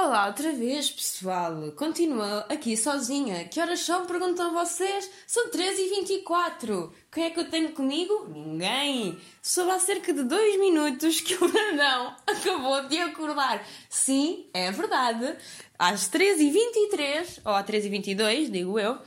Olá, 0.00 0.28
outra 0.28 0.52
vez, 0.52 0.88
pessoal. 0.92 1.72
Continua 1.72 2.46
aqui 2.48 2.76
sozinha. 2.76 3.48
Que 3.48 3.60
horas 3.60 3.80
são? 3.80 4.06
Perguntam 4.06 4.54
vocês. 4.54 5.10
São 5.26 5.50
13h24. 5.50 6.92
Quem 7.10 7.24
é 7.24 7.30
que 7.30 7.40
eu 7.40 7.50
tenho 7.50 7.72
comigo? 7.72 8.28
Ninguém. 8.28 9.18
Soube 9.42 9.72
há 9.72 9.80
cerca 9.80 10.12
de 10.14 10.22
dois 10.22 10.56
minutos 10.60 11.20
que 11.20 11.34
o 11.34 11.48
Brandão 11.48 12.14
acabou 12.24 12.86
de 12.86 12.96
acordar. 12.96 13.66
Sim, 13.90 14.46
é 14.54 14.70
verdade. 14.70 15.36
Às 15.76 16.08
13h23, 16.08 17.40
ou 17.44 17.52
às 17.56 17.66
13h22, 17.66 18.52
digo 18.52 18.78
eu, 18.78 18.98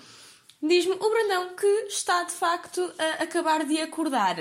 diz-me 0.62 0.96
o 0.96 1.10
Brandão 1.10 1.56
que 1.56 1.86
está 1.88 2.24
de 2.24 2.34
facto 2.34 2.82
a 3.00 3.24
acabar 3.24 3.64
de 3.64 3.80
acordar. 3.80 4.36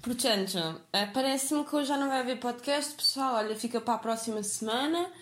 Portanto, 0.00 0.80
eh, 0.94 1.04
parece-me 1.12 1.62
que 1.62 1.76
hoje 1.76 1.88
já 1.88 1.98
não 1.98 2.08
vai 2.08 2.20
haver 2.20 2.40
podcast, 2.40 2.94
pessoal. 2.94 3.34
Olha, 3.34 3.54
fica 3.54 3.82
para 3.82 3.94
a 3.94 3.98
próxima 3.98 4.42
semana 4.42 5.12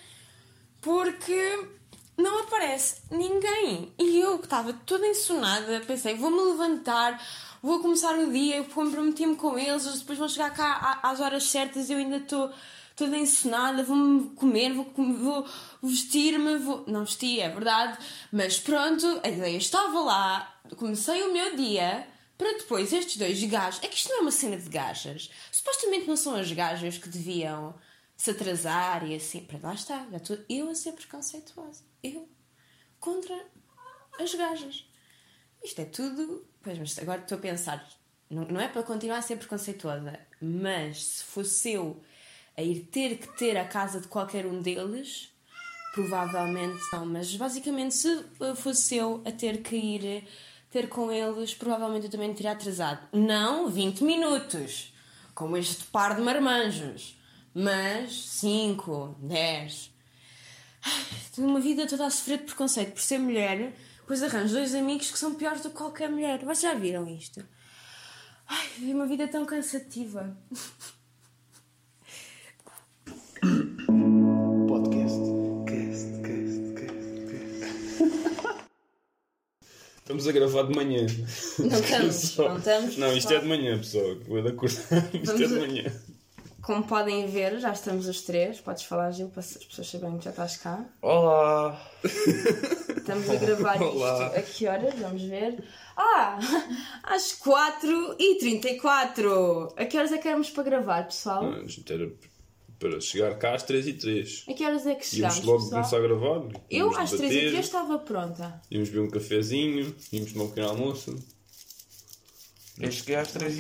porque 0.81 1.69
não 2.17 2.41
aparece 2.41 3.03
ninguém. 3.11 3.93
E 3.99 4.21
eu 4.21 4.39
que 4.39 4.45
estava 4.45 4.73
toda 4.73 5.07
ensonada, 5.07 5.81
pensei, 5.87 6.15
vou-me 6.15 6.41
levantar, 6.41 7.23
vou 7.63 7.81
começar 7.81 8.19
o 8.19 8.31
dia, 8.31 8.65
comprometi-me 8.65 9.37
com 9.37 9.59
eles, 9.59 9.87
eles 9.87 10.01
depois 10.01 10.19
vão 10.19 10.29
chegar 10.29 10.53
cá 10.55 11.01
às 11.03 11.21
horas 11.21 11.45
certas 11.45 11.89
e 11.89 11.93
eu 11.93 11.99
ainda 11.99 12.17
estou 12.17 12.51
toda 12.97 13.17
ensonada, 13.17 13.85
vou-me 13.85 14.31
comer, 14.31 14.73
vou, 14.73 14.93
vou 14.97 15.47
vestir-me, 15.83 16.57
vou... 16.57 16.85
Não 16.89 17.05
vesti, 17.05 17.41
é 17.41 17.49
verdade, 17.49 17.97
mas 18.33 18.59
pronto, 18.59 19.21
a 19.23 19.29
ideia 19.29 19.57
estava 19.57 20.01
lá, 20.01 20.61
comecei 20.77 21.23
o 21.23 21.33
meu 21.33 21.55
dia 21.55 22.07
para 22.37 22.53
depois 22.59 22.93
estes 22.93 23.17
dois 23.17 23.43
gajos. 23.45 23.81
É 23.83 23.89
que 23.89 23.97
isto 23.97 24.09
não 24.11 24.19
é 24.19 24.21
uma 24.23 24.31
cena 24.31 24.57
de 24.57 24.69
gajas. 24.69 25.31
Supostamente 25.51 26.07
não 26.07 26.17
são 26.17 26.37
as 26.37 26.51
gajas 26.51 26.99
que 26.99 27.09
deviam 27.09 27.75
se 28.19 28.33
atrasar 28.33 29.09
e 29.09 29.15
assim. 29.15 29.41
Para 29.41 29.69
lá 29.69 29.75
está, 29.75 30.07
eu 30.49 30.69
a 30.69 30.75
ser 30.75 30.93
preconceituosa. 30.93 31.85
Eu 32.03 32.29
contra 33.01 33.47
as 34.19 34.35
gajas. 34.35 34.85
Isto 35.63 35.81
é 35.81 35.85
tudo. 35.87 36.47
Pois, 36.61 36.79
mas 36.79 36.99
agora 36.99 37.23
estou 37.23 37.39
a 37.39 37.41
pensar. 37.41 37.89
Não, 38.29 38.45
não 38.45 38.61
é 38.61 38.69
para 38.69 38.83
continuar 38.83 39.19
a 39.19 39.23
ser 39.23 39.37
preconceituosa, 39.37 40.19
mas 40.43 41.03
se 41.03 41.25
fosse 41.25 41.73
eu 41.73 42.03
a 42.57 42.63
ir 42.63 42.81
ter 42.87 43.19
que 43.19 43.39
ter 43.39 43.57
a 43.57 43.65
casa 43.65 44.01
de 44.01 44.09
qualquer 44.09 44.45
um 44.45 44.61
deles, 44.61 45.33
provavelmente 45.95 46.83
não. 46.93 47.07
Mas 47.07 47.35
basicamente, 47.37 47.95
se 47.95 48.25
fosse 48.57 48.97
eu 48.97 49.23
a 49.25 49.31
ter 49.31 49.63
que 49.63 49.77
ir 49.77 50.29
ter 50.71 50.89
com 50.89 51.11
eles, 51.11 51.55
provavelmente 51.55 52.07
eu 52.07 52.11
também 52.11 52.35
teria 52.35 52.53
atrasado. 52.53 53.09
Não 53.13 53.69
20 53.71 54.03
minutos, 54.03 54.93
como 55.35 55.57
este 55.57 55.85
par 55.85 56.17
de 56.17 56.21
marmanjos, 56.21 57.18
mas 57.59 58.13
5, 58.13 59.17
10. 59.19 59.91
Tenho 61.35 61.49
uma 61.49 61.59
vida 61.59 61.89
toda 61.89 62.07
a 62.07 62.11
sofrer 62.11 62.39
de 62.39 62.45
preconceito 62.45 62.93
por 62.93 63.03
ser 63.03 63.19
mulher, 63.19 63.73
pois 64.07 64.23
arranjo 64.23 64.55
dois 64.55 64.77
amigos 64.77 65.11
que 65.11 65.19
são 65.19 65.35
piores 65.35 65.63
do 65.63 65.71
que 65.71 65.77
qualquer 65.77 66.09
mulher. 66.09 66.39
Vocês 66.39 66.61
já 66.61 66.75
viram 66.75 67.09
isto? 67.09 67.45
Ai, 68.47 68.93
uma 68.93 69.07
vida 69.07 69.27
tão 69.27 69.45
cansativa. 69.45 70.37
Estamos 79.99 80.29
a 80.29 80.33
gravar 80.33 80.63
de 80.63 80.75
manhã. 80.77 81.07
Não 81.59 81.81
estamos, 81.81 82.37
não 82.39 82.57
estamos. 82.57 82.97
Não, 82.97 83.17
isto 83.17 83.35
é 83.35 83.41
de 83.41 83.47
manhã, 83.47 83.77
pessoal. 83.79 84.17
Vou 84.27 84.39
acordar. 84.39 84.81
Isto 85.13 85.27
Vamos 85.27 85.41
é 85.43 85.47
de 85.47 85.55
manhã. 85.55 85.93
Como 86.69 86.85
podem 86.85 87.27
ver, 87.27 87.59
já 87.61 87.73
estamos 87.73 88.07
os 88.07 88.21
três. 88.21 88.61
Podes 88.61 88.83
falar, 88.83 89.11
Gil, 89.11 89.31
para 89.31 89.41
as 89.41 89.57
pessoas 89.57 89.89
saberem 89.89 90.19
que 90.19 90.27
já 90.27 90.33
estás 90.33 90.59
cá. 90.59 90.85
Olá! 91.01 91.81
Estamos 92.95 93.31
a 93.31 93.37
gravar 93.37 93.81
Olá. 93.81 94.27
isto 94.27 94.39
a 94.39 94.43
que 94.43 94.67
horas? 94.67 94.95
Vamos 94.99 95.23
ver. 95.23 95.65
Ah! 95.97 96.39
Às 97.05 97.33
4h34! 97.41 99.73
A 99.79 99.87
que 99.87 99.97
horas 99.97 100.13
é 100.13 100.19
que 100.19 100.29
éramos 100.29 100.51
para 100.51 100.65
gravar, 100.65 101.07
pessoal? 101.07 101.43
Não, 101.43 101.63
a 101.63 101.67
gente 101.67 101.91
era 101.91 102.13
para 102.79 103.01
chegar 103.01 103.35
cá 103.39 103.55
às 103.55 103.63
3 103.63 103.87
e 103.87 103.95
3 103.95 104.45
A 104.47 104.53
que 104.53 104.63
horas 104.63 104.87
é 104.87 104.95
que 104.95 105.07
chegámos? 105.07 105.39
Íamos 105.39 105.49
logo 105.49 105.63
pessoal? 105.63 105.81
começar 105.81 105.97
a 105.97 106.01
gravar. 106.01 106.43
Eu 106.69 106.95
às 106.99 107.11
3 107.13 107.33
e 107.33 107.49
3 107.49 107.65
estava 107.65 107.99
pronta. 107.99 108.61
Íamos 108.71 108.91
beber 108.91 109.07
um 109.07 109.11
cafezinho, 109.11 109.97
íamos 110.13 110.35
tomar 110.35 110.45
um 110.45 110.49
pequeno 110.49 110.69
almoço. 110.69 111.17
Eu 112.79 112.93
cheguei 112.93 113.17
às 113.17 113.33
3 113.33 113.57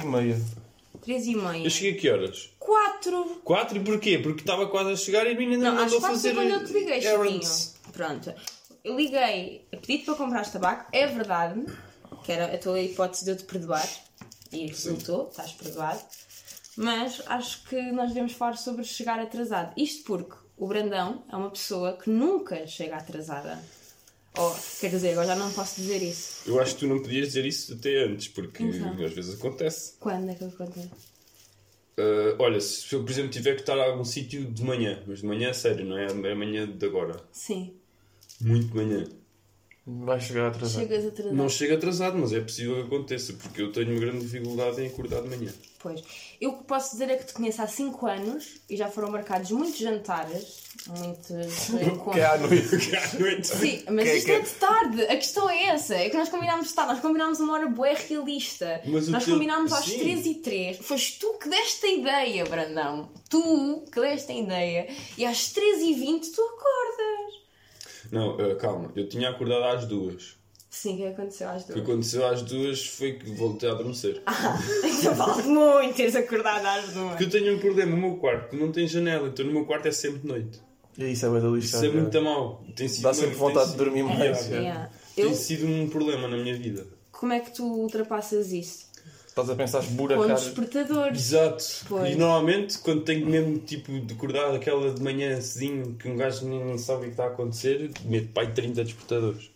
3 1.00 1.26
e 1.26 1.36
meia. 1.36 1.64
Eu 1.64 1.70
cheguei 1.70 1.92
a 1.92 2.00
que 2.00 2.10
horas? 2.10 2.50
4. 2.59 3.41
4 3.44 3.76
e 3.76 3.81
porquê? 3.81 4.19
Porque 4.19 4.41
estava 4.41 4.66
quase 4.69 4.92
a 4.92 4.97
chegar 4.97 5.26
e 5.26 5.32
a 5.32 5.34
menina 5.34 5.70
não, 5.70 5.76
não 5.76 5.84
mandou 5.84 6.00
fazer... 6.00 6.32
Não, 6.32 6.42
quando 6.42 6.53
eu 6.53 6.64
te 6.64 6.72
liguei, 6.72 7.06
errands. 7.06 7.75
Pronto. 7.92 8.34
Eu 8.84 8.97
liguei, 8.97 9.66
pedi-te 9.70 10.04
para 10.04 10.14
comprar 10.14 10.50
tabaco, 10.50 10.88
é 10.92 11.06
verdade, 11.06 11.64
que 12.25 12.32
era 12.32 12.54
a 12.54 12.58
tua 12.58 12.81
hipótese 12.81 13.25
de 13.25 13.32
eu 13.32 13.37
te 13.37 13.44
perdoar. 13.44 13.88
E 14.53 14.66
resultou, 14.66 15.28
estás 15.28 15.53
perdoado. 15.53 16.00
Mas 16.76 17.20
acho 17.26 17.64
que 17.64 17.91
nós 17.92 18.10
devemos 18.10 18.32
falar 18.32 18.56
sobre 18.56 18.84
chegar 18.84 19.19
atrasado. 19.19 19.72
Isto 19.76 20.04
porque 20.04 20.37
o 20.56 20.66
Brandão 20.66 21.25
é 21.31 21.37
uma 21.37 21.50
pessoa 21.50 21.97
que 21.97 22.08
nunca 22.08 22.66
chega 22.66 22.97
atrasada. 22.97 23.62
Oh, 24.36 24.54
quer 24.80 24.90
dizer, 24.90 25.10
agora 25.10 25.28
já 25.28 25.36
não 25.36 25.50
posso 25.52 25.80
dizer 25.80 26.02
isso. 26.02 26.42
Eu 26.46 26.60
acho 26.60 26.74
que 26.74 26.80
tu 26.80 26.86
não 26.86 27.00
podias 27.00 27.28
dizer 27.28 27.46
isso 27.46 27.74
até 27.74 28.04
antes, 28.04 28.28
porque 28.28 28.62
então. 28.62 29.04
às 29.04 29.12
vezes 29.12 29.34
acontece. 29.34 29.94
Quando 29.98 30.30
é 30.30 30.34
que 30.34 30.44
acontece? 30.44 30.90
Uh, 31.98 32.36
olha, 32.38 32.60
se 32.60 32.92
eu, 32.94 33.02
por 33.02 33.10
exemplo, 33.10 33.30
tiver 33.30 33.54
que 33.54 33.62
estar 33.62 33.76
a 33.76 33.84
algum 33.84 34.04
sítio 34.04 34.44
de 34.44 34.62
manhã, 34.62 35.02
mas 35.06 35.20
de 35.20 35.26
manhã 35.26 35.48
é 35.48 35.52
sério, 35.52 35.84
não 35.84 35.98
é? 35.98 36.06
É 36.06 36.32
amanhã 36.32 36.66
de 36.66 36.86
agora. 36.86 37.20
Sim. 37.32 37.74
Muito 38.40 38.68
de 38.68 38.76
manhã. 38.76 39.04
Vai 39.84 40.20
chegar 40.20 40.48
atrasado. 40.48 40.82
Chegas 40.82 41.06
atrasado. 41.06 41.34
Não 41.34 41.48
chega 41.48 41.74
atrasado, 41.74 42.18
mas 42.18 42.32
é 42.32 42.40
possível 42.40 42.74
que 42.76 42.94
aconteça, 42.94 43.32
porque 43.32 43.62
eu 43.62 43.72
tenho 43.72 43.90
uma 43.90 43.98
grande 43.98 44.20
dificuldade 44.20 44.82
em 44.82 44.86
acordar 44.86 45.22
de 45.22 45.28
manhã. 45.28 45.52
Pois. 45.78 46.02
Eu 46.40 46.50
o 46.50 46.58
que 46.58 46.64
posso 46.64 46.92
dizer 46.92 47.10
é 47.10 47.16
que 47.16 47.26
te 47.26 47.32
conheço 47.32 47.62
há 47.62 47.66
5 47.66 48.06
anos 48.06 48.60
e 48.68 48.76
já 48.76 48.88
foram 48.88 49.10
marcados 49.10 49.50
muitos 49.50 49.78
jantares, 49.78 50.67
muitos 50.86 51.70
encontros. 51.70 52.14
Que 52.14 52.20
é 52.20 52.26
à 52.26 52.38
noite. 52.38 52.78
Que 52.78 52.96
é 52.96 53.04
à 53.04 53.18
noite. 53.18 53.46
Sim, 53.46 53.84
mas 53.90 54.04
que 54.04 54.10
é 54.10 54.16
isto 54.16 54.30
é, 54.30 54.34
é 54.34 54.40
de 54.40 54.50
tarde. 54.50 55.02
A 55.02 55.16
questão 55.16 55.50
é 55.50 55.62
essa. 55.64 55.94
É 55.94 56.08
que 56.08 56.16
nós 56.16 56.28
combinámos 56.28 56.64
de 56.64 56.70
estar. 56.70 56.86
Nós 56.86 57.00
combinámos 57.00 57.40
uma 57.40 57.54
hora 57.54 57.68
boa 57.68 57.92
realista. 57.94 58.80
Mas 58.86 59.08
nós 59.08 59.24
teu... 59.24 59.34
combinámos 59.34 59.72
às 59.72 59.84
3 59.84 60.26
e 60.26 60.34
3. 60.36 60.78
Foste 60.78 61.18
tu 61.18 61.38
que 61.38 61.48
deste 61.48 61.86
a 61.86 61.92
ideia, 61.92 62.44
Brandão. 62.44 63.10
Tu 63.28 63.84
que 63.92 64.00
deste 64.00 64.32
a 64.32 64.34
ideia. 64.34 64.88
E 65.16 65.24
às 65.24 65.50
3 65.52 65.82
e 65.82 65.94
20 65.94 66.30
tu 66.30 66.42
acordas. 66.42 67.48
Não, 68.10 68.36
uh, 68.36 68.56
calma, 68.56 68.90
eu 68.96 69.08
tinha 69.08 69.28
acordado 69.28 69.64
às 69.64 69.86
duas. 69.86 70.38
Sim, 70.70 70.94
o 70.94 70.96
que 70.98 71.06
aconteceu 71.06 71.48
às 71.48 71.64
duas? 71.64 71.70
O 71.70 71.72
que 71.72 71.90
aconteceu 71.90 72.26
às 72.26 72.42
duas 72.42 72.86
foi 72.86 73.12
que 73.14 73.30
voltei 73.32 73.68
a 73.68 73.72
adormecer. 73.72 74.22
Ah, 74.26 74.58
então 74.84 75.14
vale 75.14 75.42
muito 75.42 75.96
teres 75.96 76.14
acordado 76.14 76.64
às 76.64 76.92
duas. 76.92 77.10
Porque 77.10 77.24
eu 77.24 77.30
tenho 77.30 77.56
um 77.56 77.58
problema 77.58 77.90
no 77.90 77.96
meu 77.96 78.16
quarto, 78.16 78.50
que 78.50 78.56
não 78.56 78.70
tem 78.70 78.86
janela, 78.86 79.28
então 79.28 79.44
no 79.44 79.52
meu 79.52 79.64
quarto 79.66 79.88
é 79.88 79.90
sempre 79.90 80.26
noite. 80.26 80.60
E 80.98 81.12
isso 81.12 81.25
é 81.25 81.28
muito 81.28 81.54
lixado. 81.54 81.86
Isso 81.86 81.97
é 81.97 82.00
muito 82.00 82.22
mal. 82.22 82.64
Tem 82.75 82.88
sido 82.88 83.04
Dá 83.04 83.14
sempre 83.14 83.36
vontade 83.36 83.70
de 83.70 83.76
dormir 83.76 84.03
mais. 84.03 84.50
É. 84.50 84.91
Tem 85.14 85.25
eu... 85.25 85.34
sido 85.34 85.66
um 85.66 85.88
problema 85.88 86.26
na 86.26 86.36
minha 86.36 86.56
vida. 86.56 86.84
Como 87.12 87.32
é 87.32 87.41
que 87.41 87.53
tu 87.53 87.64
ultrapassas 87.64 88.53
isso? 88.53 88.88
Estás 89.28 89.48
a 89.50 89.54
pensar 89.54 89.84
esburacar. 89.84 90.26
Com 90.26 90.34
despertadores. 90.34 91.20
Exato. 91.20 91.64
Pois. 91.88 92.12
E 92.12 92.16
normalmente, 92.16 92.78
quando 92.78 93.03
tenho 93.03 93.25
mesmo 93.25 93.58
tipo 93.58 93.92
de 94.00 94.12
acordar 94.12 94.53
aquela 94.53 94.92
de 94.92 95.00
manhã 95.00 95.41
cedinho 95.41 95.94
que 95.94 96.08
um 96.08 96.16
gajo 96.16 96.44
nem 96.48 96.76
sabe 96.76 97.03
o 97.03 97.04
que 97.04 97.10
está 97.10 97.25
a 97.25 97.28
acontecer, 97.28 97.91
meto 98.04 98.28
pai 98.32 98.53
30 98.53 98.82
despertadores. 98.82 99.50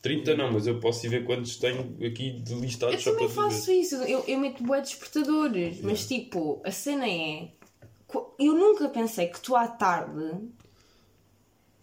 30 0.00 0.36
não, 0.36 0.52
mas 0.52 0.66
eu 0.66 0.78
posso 0.80 1.04
ir 1.04 1.10
ver 1.10 1.24
quantos 1.24 1.56
tenho 1.56 1.96
aqui 2.06 2.30
de 2.30 2.54
listados 2.54 2.94
eu 2.94 3.00
só 3.00 3.12
para 3.12 3.24
Eu 3.24 3.28
também 3.28 3.50
faço 3.50 3.72
isso, 3.72 3.96
eu, 3.96 4.24
eu 4.26 4.38
meto 4.38 4.62
bué 4.62 4.80
despertadores, 4.80 5.80
mas 5.82 6.06
tipo, 6.06 6.62
a 6.64 6.70
cena 6.70 7.06
é. 7.08 7.48
Eu 8.38 8.54
nunca 8.54 8.88
pensei 8.88 9.28
que 9.28 9.40
tu 9.40 9.56
à 9.56 9.66
tarde. 9.66 10.32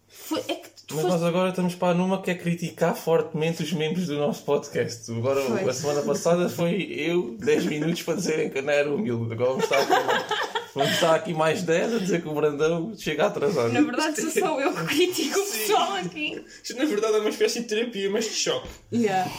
Foi, 0.08 0.40
é 0.48 0.56
que 0.56 0.74
mas 0.92 1.02
foste... 1.02 1.08
nós 1.08 1.24
agora 1.24 1.50
estamos 1.50 1.76
para 1.76 1.94
numa 1.94 2.22
que 2.22 2.32
é 2.32 2.36
criticar 2.36 2.96
fortemente 2.96 3.64
os 3.64 3.74
membros 3.74 4.08
do 4.08 4.18
nosso 4.18 4.44
podcast. 4.44 5.12
Agora, 5.12 5.42
foi. 5.42 5.70
a 5.70 5.74
semana 5.74 6.02
passada 6.04 6.50
foi 6.50 6.84
eu 6.84 7.36
10 7.38 7.66
minutos 7.66 8.04
para 8.04 8.16
dizerem 8.16 8.50
que 8.50 8.62
não 8.62 8.74
era 8.74 8.94
humilde. 8.94 9.34
Agora 9.34 9.50
vamos 9.50 9.64
estar 9.64 9.80
aqui, 9.80 10.63
vamos 10.76 10.94
estar 10.94 11.16
aqui 11.16 11.34
mais 11.34 11.64
10 11.64 11.94
a 11.96 11.98
dizer 12.00 12.22
que 12.22 12.30
o 12.30 12.34
Brandão 12.34 12.94
chega 12.98 13.28
atrasado. 13.28 13.72
Na 13.72 13.82
verdade, 13.82 14.22
sou 14.22 14.32
só 14.32 14.60
eu 14.60 14.74
que 14.74 14.86
critico 14.86 15.40
o 15.40 15.44
pessoal 15.44 15.94
aqui. 15.96 16.44
Isto 16.64 16.78
na 16.78 16.86
verdade 16.86 17.16
é 17.16 17.20
uma 17.20 17.30
espécie 17.30 17.62
de 17.62 17.68
terapia, 17.68 18.10
mas 18.10 18.26
de 18.26 18.32
choque. 18.32 18.70
Yeah. 18.92 19.32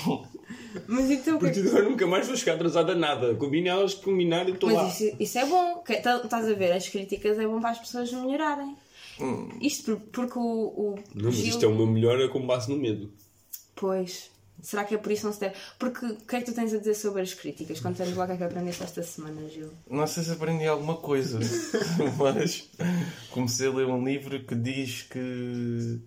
Mas 0.87 1.11
então. 1.11 1.39
Porque 1.39 1.61
agora 1.61 1.85
nunca 1.85 2.07
mais 2.07 2.27
vou 2.27 2.37
chegar 2.37 2.55
atrasada 2.55 2.93
a 2.93 2.97
nada. 2.97 3.35
Combine 3.35 3.69
elas 3.69 3.95
combinar 3.95 4.49
e 4.49 4.53
estou 4.53 4.71
lá. 4.71 4.85
Mas 4.85 5.01
isso, 5.01 5.17
isso 5.21 5.39
é 5.39 5.47
bom. 5.47 5.83
Tá, 6.03 6.21
estás 6.25 6.49
a 6.49 6.53
ver? 6.55 6.73
As 6.73 6.89
críticas 6.89 7.39
é 7.39 7.47
bom 7.47 7.61
para 7.61 7.71
as 7.71 7.79
pessoas 7.79 8.13
melhorarem. 8.13 8.77
Hum. 9.21 9.49
Isto 9.61 10.01
porque 10.13 10.39
o. 10.39 10.43
o 10.43 10.95
não, 11.15 11.27
mas 11.27 11.35
Gil... 11.35 11.49
isto 11.49 11.65
é 11.65 11.69
o 11.69 11.75
meu 11.75 11.87
melhor 11.87 12.21
é 12.21 12.29
com 12.29 12.45
base 12.45 12.69
no 12.69 12.77
medo. 12.77 13.13
Pois. 13.75 14.31
Será 14.63 14.85
que 14.85 14.95
é 14.95 14.99
por 14.99 15.13
isso 15.13 15.27
não 15.27 15.33
se 15.33 15.41
deve? 15.41 15.55
Porque 15.79 16.07
o 16.07 16.17
que 16.17 16.37
é 16.37 16.41
que 16.41 16.47
tu 16.47 16.55
tens 16.55 16.73
a 16.73 16.79
dizer 16.79 16.95
sobre 16.95 17.23
as 17.23 17.35
críticas? 17.35 17.81
Conta-nos 17.81 18.17
o 18.17 18.27
que 18.27 18.33
é 18.33 18.37
que 18.37 18.45
aprendeste 18.45 18.83
esta 18.83 19.03
semana, 19.03 19.47
Gil. 19.49 19.71
Não 19.91 20.07
sei 20.07 20.23
se 20.23 20.33
aprendi 20.33 20.67
alguma 20.67 20.97
coisa, 20.97 21.39
mas 22.19 22.71
comecei 23.31 23.69
a 23.69 23.71
ler 23.71 23.87
um 23.87 24.05
livro 24.05 24.43
que 24.45 24.55
diz 24.55 25.03
que. 25.03 26.01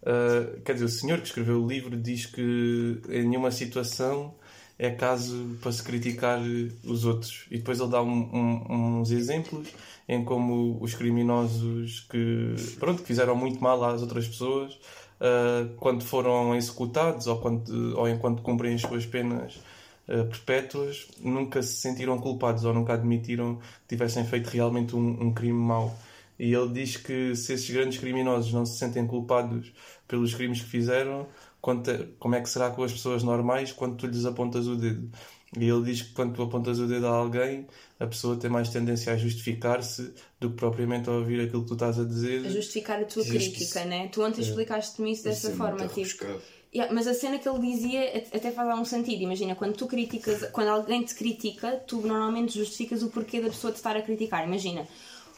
Uh, 0.00 0.60
quer 0.64 0.74
dizer, 0.74 0.84
o 0.84 0.88
senhor 0.88 1.18
que 1.18 1.26
escreveu 1.26 1.62
o 1.62 1.66
livro 1.66 1.96
diz 1.96 2.26
que 2.26 3.02
em 3.08 3.28
nenhuma 3.28 3.50
situação 3.50 4.34
é 4.78 4.90
caso 4.90 5.56
para 5.60 5.72
se 5.72 5.82
criticar 5.82 6.40
os 6.84 7.04
outros. 7.04 7.46
E 7.50 7.58
depois 7.58 7.80
ele 7.80 7.90
dá 7.90 8.00
um, 8.00 8.30
um, 8.32 9.00
uns 9.00 9.10
exemplos 9.10 9.68
em 10.08 10.24
como 10.24 10.78
os 10.80 10.94
criminosos 10.94 12.06
que, 12.08 12.54
pronto, 12.78 13.02
que 13.02 13.08
fizeram 13.08 13.34
muito 13.34 13.60
mal 13.60 13.82
às 13.84 14.00
outras 14.00 14.26
pessoas 14.28 14.78
uh, 15.20 15.74
quando 15.76 16.04
foram 16.04 16.54
executados 16.54 17.26
ou, 17.26 17.38
quando, 17.38 17.98
ou 17.98 18.08
enquanto 18.08 18.42
cumprem 18.42 18.74
as 18.74 18.82
suas 18.82 19.06
penas 19.06 19.56
uh, 20.08 20.24
perpétuas, 20.28 21.08
nunca 21.20 21.62
se 21.62 21.76
sentiram 21.76 22.18
culpados 22.18 22.64
ou 22.64 22.74
nunca 22.74 22.94
admitiram 22.94 23.56
que 23.56 23.88
tivessem 23.88 24.24
feito 24.24 24.48
realmente 24.48 24.94
um, 24.96 25.26
um 25.26 25.32
crime 25.32 25.58
mau. 25.58 25.96
E 26.38 26.52
ele 26.52 26.68
diz 26.68 26.96
que 26.96 27.34
se 27.34 27.52
esses 27.52 27.68
grandes 27.68 27.98
criminosos 27.98 28.52
não 28.52 28.64
se 28.64 28.78
sentem 28.78 29.06
culpados 29.06 29.72
pelos 30.06 30.34
crimes 30.34 30.60
que 30.60 30.68
fizeram, 30.68 31.26
como 31.60 32.34
é 32.34 32.40
que 32.40 32.48
será 32.48 32.70
com 32.70 32.84
as 32.84 32.92
pessoas 32.92 33.24
normais 33.24 33.72
quando 33.72 33.96
tu 33.96 34.06
lhes 34.06 34.24
apontas 34.24 34.68
o 34.68 34.76
dedo? 34.76 35.10
E 35.56 35.66
ele 35.66 35.82
diz 35.82 36.02
que 36.02 36.12
quando 36.12 36.34
tu 36.34 36.42
apontas 36.42 36.78
o 36.78 36.86
dedo 36.86 37.06
a 37.06 37.10
alguém, 37.10 37.66
a 37.98 38.06
pessoa 38.06 38.36
tem 38.36 38.50
mais 38.50 38.68
tendência 38.68 39.12
a 39.12 39.16
justificar-se 39.16 40.12
do 40.38 40.50
que 40.50 40.56
propriamente 40.56 41.08
a 41.08 41.12
ouvir 41.12 41.40
aquilo 41.40 41.62
que 41.62 41.68
tu 41.68 41.74
estás 41.74 41.98
a 41.98 42.04
dizer. 42.04 42.44
A 42.46 42.50
justificar 42.50 43.00
a 43.00 43.04
tua 43.04 43.24
crítica, 43.24 43.84
né? 43.84 44.08
Tu 44.08 44.22
ontem 44.22 44.42
é. 44.42 44.44
explicaste-me 44.44 45.12
isso 45.12 45.24
dessa 45.24 45.48
isso 45.48 45.56
forma. 45.56 45.82
É 45.82 45.88
tipo, 45.88 46.24
yeah, 46.74 46.92
mas 46.92 47.06
a 47.06 47.14
cena 47.14 47.38
que 47.38 47.48
ele 47.48 47.60
dizia 47.60 48.26
até 48.34 48.50
faz 48.50 48.68
algum 48.68 48.84
sentido. 48.84 49.22
Imagina, 49.22 49.54
quando 49.54 49.74
tu 49.74 49.86
criticas, 49.86 50.50
quando 50.50 50.68
alguém 50.68 51.02
te 51.02 51.14
critica, 51.14 51.82
tu 51.86 52.02
normalmente 52.02 52.58
justificas 52.58 53.02
o 53.02 53.08
porquê 53.08 53.40
da 53.40 53.48
pessoa 53.48 53.72
te 53.72 53.76
estar 53.76 53.96
a 53.96 54.02
criticar. 54.02 54.46
Imagina, 54.46 54.86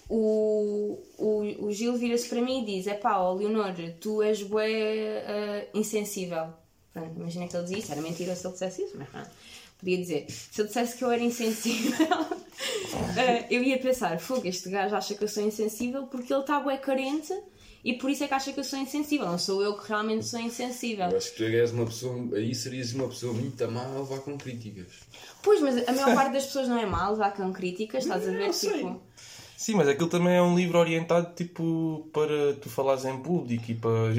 o, 0.08 0.98
o, 1.18 1.66
o 1.66 1.72
Gil 1.72 1.94
vira-se 1.94 2.28
para 2.28 2.42
mim 2.42 2.62
e 2.62 2.66
diz: 2.66 2.88
É 2.88 2.94
pá, 2.94 3.16
oh, 3.20 3.34
Leonor, 3.34 3.74
tu 4.00 4.20
és 4.22 4.42
bué 4.42 5.68
uh, 5.72 5.78
insensível. 5.78 6.48
Pronto, 6.92 7.16
imagina 7.16 7.46
que 7.46 7.54
ele 7.54 7.62
dizia 7.62 7.78
isso, 7.78 7.92
era 7.92 8.02
mentira 8.02 8.34
se 8.34 8.44
ele 8.44 8.52
dissesse 8.54 8.82
isso, 8.82 8.98
mas 8.98 9.08
pronto 9.08 9.30
podia 9.80 9.98
dizer, 9.98 10.26
se 10.28 10.60
eu 10.60 10.66
dissesse 10.66 10.96
que 10.96 11.04
eu 11.04 11.10
era 11.10 11.22
insensível, 11.22 12.06
uh, 12.22 13.46
eu 13.50 13.62
ia 13.62 13.78
pensar, 13.78 14.18
fogo, 14.20 14.46
este 14.46 14.70
gajo 14.70 14.94
acha 14.94 15.14
que 15.14 15.24
eu 15.24 15.28
sou 15.28 15.42
insensível 15.44 16.06
porque 16.06 16.32
ele 16.32 16.40
está 16.40 16.60
bem 16.60 16.78
carente 16.78 17.34
e 17.82 17.94
por 17.94 18.10
isso 18.10 18.24
é 18.24 18.28
que 18.28 18.34
acha 18.34 18.52
que 18.52 18.60
eu 18.60 18.64
sou 18.64 18.78
insensível. 18.78 19.26
Não 19.26 19.38
sou 19.38 19.62
eu 19.62 19.76
que 19.76 19.88
realmente 19.88 20.26
sou 20.26 20.38
insensível. 20.38 21.08
Eu 21.08 21.16
acho 21.16 21.30
que 21.32 21.36
tu 21.38 21.44
és 21.44 21.72
uma 21.72 21.86
pessoa, 21.86 22.36
aí 22.36 22.54
serias 22.54 22.92
uma 22.92 23.08
pessoa 23.08 23.32
muito 23.32 23.70
má 23.70 23.82
a 23.82 23.98
levar 24.00 24.18
com 24.20 24.36
críticas. 24.36 24.86
Pois, 25.42 25.60
mas 25.60 25.88
a 25.88 25.92
maior 25.92 26.12
parte 26.14 26.32
das 26.32 26.46
pessoas 26.46 26.68
não 26.68 26.78
é 26.78 26.84
má 26.84 27.04
a 27.04 27.10
levar 27.10 27.32
com 27.34 27.50
críticas, 27.52 28.04
estás 28.04 28.28
a 28.28 28.30
ver? 28.30 28.46
Não 28.46 28.52
tipo. 28.52 28.74
Sei. 28.76 28.96
Sim, 29.60 29.74
mas 29.74 29.88
aquilo 29.88 30.08
também 30.08 30.36
é 30.36 30.40
um 30.40 30.56
livro 30.56 30.78
orientado 30.78 31.34
tipo 31.34 32.08
para 32.14 32.54
tu 32.54 32.70
falares 32.70 33.04
em 33.04 33.18
público 33.18 33.70
e 33.70 33.74
para, 33.74 34.14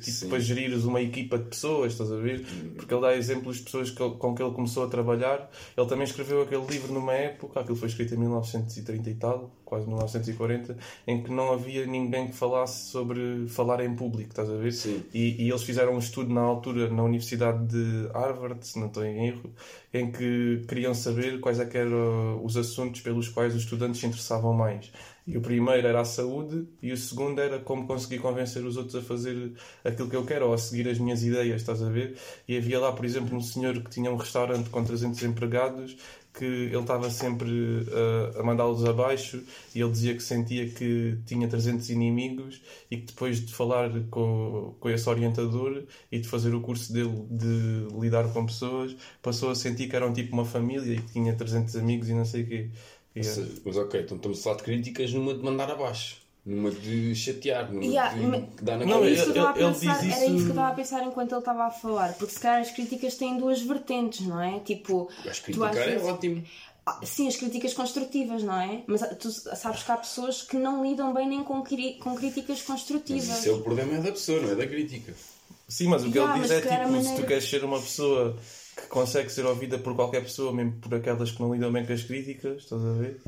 tipo, 0.00 0.28
para 0.28 0.38
gerires 0.38 0.84
uma 0.84 1.02
equipa 1.02 1.36
de 1.36 1.46
pessoas, 1.46 1.90
estás 1.90 2.12
a 2.12 2.16
ver? 2.16 2.46
Porque 2.76 2.94
ele 2.94 3.00
dá 3.00 3.16
exemplos 3.16 3.56
de 3.56 3.64
pessoas 3.64 3.90
que, 3.90 3.96
com 3.96 4.34
que 4.36 4.40
ele 4.40 4.52
começou 4.52 4.84
a 4.84 4.86
trabalhar. 4.88 5.50
Ele 5.76 5.86
também 5.88 6.04
escreveu 6.04 6.42
aquele 6.42 6.64
livro 6.66 6.94
numa 6.94 7.12
época, 7.12 7.58
aquilo 7.58 7.74
foi 7.74 7.88
escrito 7.88 8.14
em 8.14 8.18
1930 8.18 9.10
e 9.10 9.14
tal, 9.16 9.50
quase 9.64 9.86
1940, 9.86 10.76
em 11.06 11.22
que 11.22 11.30
não 11.30 11.52
havia 11.52 11.86
ninguém 11.86 12.28
que 12.28 12.34
falasse 12.34 12.90
sobre 12.90 13.46
falar 13.48 13.84
em 13.84 13.94
público, 13.94 14.30
estás 14.30 14.50
a 14.50 14.56
ver? 14.56 14.72
Sim. 14.72 15.02
E, 15.12 15.44
e 15.44 15.50
eles 15.50 15.62
fizeram 15.62 15.94
um 15.94 15.98
estudo 15.98 16.32
na 16.32 16.40
altura 16.40 16.88
na 16.90 17.02
Universidade 17.02 17.66
de 17.66 18.08
Harvard, 18.12 18.66
se 18.66 18.78
não 18.78 18.86
estou 18.86 19.04
em 19.04 19.28
erro, 19.28 19.52
em 19.92 20.10
que 20.10 20.64
queriam 20.66 20.94
saber 20.94 21.40
quais 21.40 21.60
é 21.60 21.64
eram 21.74 22.44
os 22.44 22.56
assuntos 22.56 23.00
pelos 23.00 23.28
quais 23.28 23.54
os 23.54 23.62
estudantes 23.62 24.00
se 24.00 24.06
interessavam 24.06 24.52
mais. 24.52 24.92
E 25.26 25.38
o 25.38 25.40
primeiro 25.40 25.86
era 25.86 26.00
a 26.00 26.04
saúde 26.04 26.68
e 26.82 26.92
o 26.92 26.96
segundo 26.96 27.40
era 27.40 27.58
como 27.58 27.86
conseguir 27.86 28.18
convencer 28.18 28.62
os 28.64 28.76
outros 28.76 28.94
a 28.94 29.00
fazer 29.00 29.52
aquilo 29.82 30.10
que 30.10 30.16
eu 30.16 30.24
quero 30.24 30.48
ou 30.48 30.52
a 30.52 30.58
seguir 30.58 30.86
as 30.86 30.98
minhas 30.98 31.22
ideias, 31.22 31.62
estás 31.62 31.82
a 31.82 31.88
ver? 31.88 32.18
E 32.46 32.56
havia 32.56 32.78
lá, 32.78 32.92
por 32.92 33.06
exemplo, 33.06 33.34
um 33.34 33.40
senhor 33.40 33.82
que 33.82 33.90
tinha 33.90 34.12
um 34.12 34.16
restaurante 34.16 34.68
com 34.68 34.84
300 34.84 35.22
empregados 35.22 35.96
que 36.34 36.44
ele 36.44 36.76
estava 36.76 37.08
sempre 37.10 37.48
uh, 37.48 38.40
a 38.40 38.42
mandá-los 38.42 38.84
abaixo 38.84 39.42
e 39.72 39.80
ele 39.80 39.90
dizia 39.92 40.14
que 40.14 40.22
sentia 40.22 40.68
que 40.68 41.16
tinha 41.24 41.48
300 41.48 41.88
inimigos 41.90 42.60
e 42.90 42.96
que 42.96 43.06
depois 43.06 43.40
de 43.40 43.54
falar 43.54 43.90
com, 44.10 44.74
com 44.80 44.90
esse 44.90 45.08
orientador 45.08 45.84
e 46.10 46.18
de 46.18 46.28
fazer 46.28 46.52
o 46.52 46.60
curso 46.60 46.92
dele 46.92 47.24
de 47.30 47.86
lidar 48.00 48.32
com 48.32 48.44
pessoas, 48.44 48.96
passou 49.22 49.50
a 49.50 49.54
sentir 49.54 49.88
que 49.88 49.94
eram 49.94 50.12
tipo 50.12 50.32
uma 50.34 50.44
família 50.44 50.94
e 50.94 51.00
que 51.00 51.12
tinha 51.12 51.34
300 51.34 51.76
amigos 51.76 52.08
e 52.08 52.14
não 52.14 52.24
sei 52.24 52.42
o 52.42 52.46
quê. 52.46 52.70
Yeah. 53.16 53.52
Mas 53.64 53.76
ok, 53.76 54.00
então 54.00 54.16
estamos 54.16 54.40
a 54.40 54.42
falar 54.42 54.56
de 54.56 54.62
críticas 54.64 55.12
numa 55.12 55.34
de 55.34 55.42
mandar 55.42 55.70
abaixo. 55.70 56.23
Numa 56.46 56.70
de 56.70 57.14
chatear, 57.14 57.72
numa 57.72 57.84
yeah, 57.84 58.14
de, 58.14 58.62
dar 58.62 58.76
na 58.76 58.84
não, 58.84 58.98
Era, 58.98 59.10
isso 59.10 59.32
que 59.32 59.38
eu 59.38 59.46
Era 59.48 59.64
isso 59.64 59.80
que 59.80 60.20
eu 60.20 60.48
estava 60.50 60.68
a 60.68 60.74
pensar 60.74 61.02
enquanto 61.02 61.32
ele 61.32 61.38
estava 61.38 61.64
a 61.64 61.70
falar, 61.70 62.12
porque 62.14 62.34
se 62.34 62.40
calhar 62.40 62.60
as 62.60 62.70
críticas 62.70 63.14
têm 63.14 63.38
duas 63.38 63.62
vertentes, 63.62 64.26
não 64.26 64.42
é? 64.42 64.60
Tipo, 64.60 65.08
Acho 65.26 65.42
que 65.42 65.52
criticar 65.54 65.88
é 65.88 65.98
ótimo. 65.98 66.44
Ah, 66.86 67.00
sim, 67.02 67.26
as 67.26 67.36
críticas 67.36 67.72
construtivas, 67.72 68.42
não 68.42 68.60
é? 68.60 68.82
Mas 68.86 69.02
ah, 69.02 69.14
tu 69.14 69.30
sabes 69.30 69.82
que 69.82 69.90
há 69.90 69.96
pessoas 69.96 70.42
que 70.42 70.58
não 70.58 70.84
lidam 70.84 71.14
bem 71.14 71.26
nem 71.26 71.42
com, 71.42 71.64
com 71.64 72.14
críticas 72.14 72.60
construtivas. 72.60 73.26
Mas 73.26 73.38
isso 73.38 73.48
é 73.48 73.52
o 73.52 73.62
problema 73.62 73.94
é 73.94 74.00
da 74.02 74.12
pessoa, 74.12 74.42
não 74.42 74.50
é 74.50 74.54
da 74.54 74.66
crítica. 74.66 75.14
Sim, 75.66 75.88
mas 75.88 76.04
o 76.04 76.12
que 76.12 76.18
yeah, 76.18 76.36
ele 76.36 76.42
diz 76.42 76.50
é 76.50 76.60
tipo, 76.60 76.92
maneira... 76.92 77.02
se 77.02 77.22
tu 77.22 77.26
queres 77.26 77.48
ser 77.48 77.64
uma 77.64 77.80
pessoa 77.80 78.36
que 78.76 78.86
consegue 78.88 79.30
ser 79.30 79.46
ouvida 79.46 79.78
por 79.78 79.94
qualquer 79.96 80.22
pessoa, 80.22 80.52
mesmo 80.52 80.72
por 80.72 80.94
aquelas 80.94 81.30
que 81.30 81.40
não 81.40 81.54
lidam 81.54 81.72
bem 81.72 81.86
com 81.86 81.92
as 81.94 82.02
críticas, 82.02 82.64
estás 82.64 82.84
a 82.84 82.92
ver? 82.92 83.18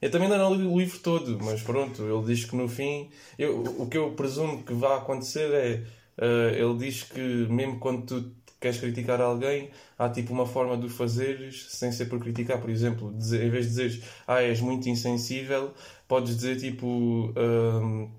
Eu 0.00 0.10
também 0.10 0.28
ainda 0.30 0.38
não 0.38 0.54
li 0.54 0.66
o 0.66 0.78
livro 0.78 0.98
todo, 0.98 1.38
mas 1.42 1.62
pronto, 1.62 2.02
ele 2.02 2.26
diz 2.26 2.44
que 2.44 2.54
no 2.54 2.68
fim. 2.68 3.08
Eu, 3.38 3.62
o 3.78 3.86
que 3.86 3.96
eu 3.96 4.12
presumo 4.12 4.62
que 4.62 4.72
vai 4.72 4.96
acontecer 4.96 5.52
é. 5.52 5.82
Uh, 6.18 6.48
ele 6.54 6.78
diz 6.78 7.02
que 7.02 7.20
mesmo 7.20 7.78
quando 7.78 8.06
tu 8.06 8.32
queres 8.58 8.78
criticar 8.78 9.20
alguém, 9.20 9.68
há 9.98 10.08
tipo 10.08 10.32
uma 10.32 10.46
forma 10.46 10.74
de 10.76 10.86
o 10.86 10.88
fazeres 10.88 11.66
sem 11.70 11.92
ser 11.92 12.06
por 12.06 12.18
criticar. 12.18 12.58
Por 12.60 12.70
exemplo, 12.70 13.12
dizer, 13.12 13.44
em 13.44 13.50
vez 13.50 13.66
de 13.66 13.70
dizeres 13.70 14.02
ah, 14.26 14.42
és 14.42 14.60
muito 14.60 14.88
insensível, 14.88 15.72
podes 16.08 16.36
dizer 16.36 16.56
tipo. 16.56 16.86
Uh, 16.86 18.10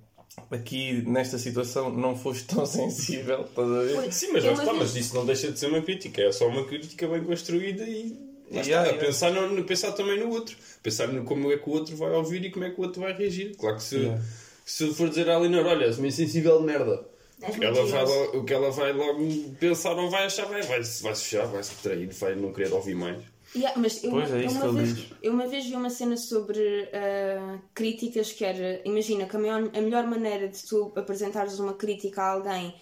aqui 0.52 1.02
nesta 1.08 1.38
situação 1.38 1.90
não 1.92 2.16
foste 2.16 2.46
tão 2.46 2.66
sensível, 2.68 3.42
estás 3.42 3.72
a 3.72 3.82
ver? 3.82 4.14
Sim, 4.14 4.32
mas, 4.34 4.44
está, 4.46 4.74
mas 4.74 4.96
isso 4.96 5.16
não 5.16 5.26
deixa 5.26 5.52
de 5.52 5.60
ser 5.60 5.68
uma 5.68 5.82
crítica, 5.82 6.22
é 6.22 6.32
só 6.32 6.48
uma 6.48 6.64
crítica 6.66 7.08
bem 7.08 7.24
construída 7.24 7.84
e 7.84 8.27
Yeah, 8.50 8.62
está, 8.62 8.84
yeah. 8.84 9.06
Pensar, 9.06 9.32
no, 9.32 9.64
pensar 9.64 9.92
também 9.92 10.20
no 10.20 10.30
outro. 10.30 10.56
Pensar 10.82 11.08
no 11.08 11.24
como 11.24 11.52
é 11.52 11.58
que 11.58 11.70
o 11.70 11.74
outro 11.74 11.96
vai 11.96 12.12
ouvir 12.12 12.46
e 12.46 12.52
como 12.52 12.66
é 12.66 12.70
que 12.70 12.80
o 12.80 12.84
outro 12.84 13.02
vai 13.02 13.14
reagir. 13.14 13.56
Claro 13.58 13.76
que 13.76 13.84
se, 13.84 13.98
yeah. 13.98 14.22
se 14.66 14.94
for 14.94 15.10
dizer 15.10 15.30
à 15.30 15.38
Leonor, 15.38 15.66
olha, 15.66 15.86
és 15.86 15.98
uma 15.98 16.08
insensível 16.08 16.60
de 16.60 16.66
merda. 16.66 17.06
ela 17.62 17.86
vai 17.86 18.06
logo, 18.06 18.38
o 18.38 18.44
que 18.44 18.54
ela 18.54 18.71
vai 18.71 18.94
logo 18.94 19.28
pensar 19.60 19.94
ou 19.95 20.10
vai 20.10 20.26
achar, 20.26 20.45
vai, 20.45 20.62
vai, 20.62 20.81
vai 20.81 21.16
se 21.16 21.24
fechar, 21.24 21.45
vai 21.45 21.62
se 21.62 21.76
retrair, 21.76 22.10
vai 22.14 22.36
não 22.36 22.54
querer 22.54 22.74
ouvir 22.74 22.95
mais. 22.95 23.24
Yeah, 23.56 23.80
mas 23.80 24.04
eu, 24.04 24.12
pois 24.12 24.31
é 24.31 24.45
eu, 24.45 24.50
uma 24.50 24.71
vez, 24.74 25.06
eu 25.24 25.33
uma 25.33 25.48
vez 25.48 25.66
vi 25.66 25.76
uma 25.76 25.90
cena 25.90 26.18
sobre 26.18 26.60
uh, 26.60 27.62
críticas 27.74 28.31
que 28.33 28.44
era, 28.44 28.81
imagina 28.83 29.26
que 29.26 29.36
a, 29.36 29.40
maior, 29.40 29.69
a 29.74 29.81
melhor 29.81 30.06
maneira 30.06 30.50
de 30.50 30.64
tu 30.64 30.92
apresentares 30.95 31.57
uma 31.57 31.74
crítica 31.74 32.21
a 32.21 32.31
alguém 32.31 32.76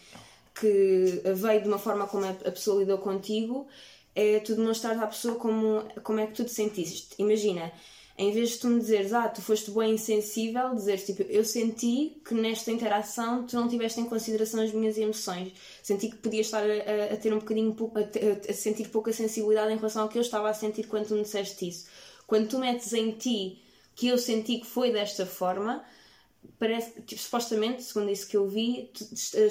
que 0.59 1.21
veio 1.35 1.61
de 1.61 1.67
uma 1.67 1.77
forma 1.77 2.07
como 2.07 2.25
a 2.25 2.33
pessoa 2.33 2.79
lidou 2.79 2.97
contigo 2.97 3.67
é 4.15 4.39
tu 4.39 4.55
demonstrar 4.55 4.97
à 4.97 5.07
pessoa 5.07 5.35
como, 5.35 5.83
como 6.01 6.19
é 6.19 6.27
que 6.27 6.33
tu 6.33 6.45
te 6.45 6.51
sentiste. 6.51 7.13
Imagina, 7.19 7.71
em 8.17 8.31
vez 8.31 8.51
de 8.51 8.59
tu 8.59 8.69
me 8.69 8.79
dizeres, 8.79 9.11
ah, 9.11 9.27
tu 9.27 9.41
foste 9.41 9.69
bem 9.71 9.95
insensível, 9.95 10.73
dizeres 10.73 11.05
tipo, 11.05 11.21
eu 11.23 11.43
senti 11.43 12.21
que 12.25 12.33
nesta 12.33 12.71
interação 12.71 13.45
tu 13.45 13.57
não 13.57 13.67
tiveste 13.67 13.99
em 13.99 14.05
consideração 14.05 14.61
as 14.61 14.71
minhas 14.71 14.97
emoções. 14.97 15.51
Senti 15.83 16.09
que 16.09 16.15
podias 16.15 16.45
estar 16.45 16.63
a, 16.63 17.13
a 17.13 17.17
ter 17.17 17.33
um 17.33 17.39
bocadinho, 17.39 17.75
a, 17.93 18.51
a, 18.51 18.53
sentir 18.53 18.87
pouca 18.87 19.11
sensibilidade 19.11 19.73
em 19.73 19.75
relação 19.75 20.03
ao 20.03 20.09
que 20.09 20.17
eu 20.17 20.21
estava 20.21 20.49
a 20.49 20.53
sentir 20.53 20.87
quando 20.87 21.07
tu 21.07 21.15
me 21.15 21.23
disseste 21.23 21.67
isso. 21.67 21.87
Quando 22.25 22.47
tu 22.47 22.57
metes 22.57 22.93
em 22.93 23.11
ti 23.11 23.61
que 23.93 24.07
eu 24.07 24.17
senti 24.17 24.59
que 24.59 24.65
foi 24.65 24.91
desta 24.91 25.25
forma, 25.25 25.83
parece, 26.59 27.01
tipo, 27.01 27.21
supostamente, 27.21 27.83
segundo 27.83 28.11
isso 28.11 28.27
que 28.27 28.37
eu 28.37 28.47
vi, 28.47 28.89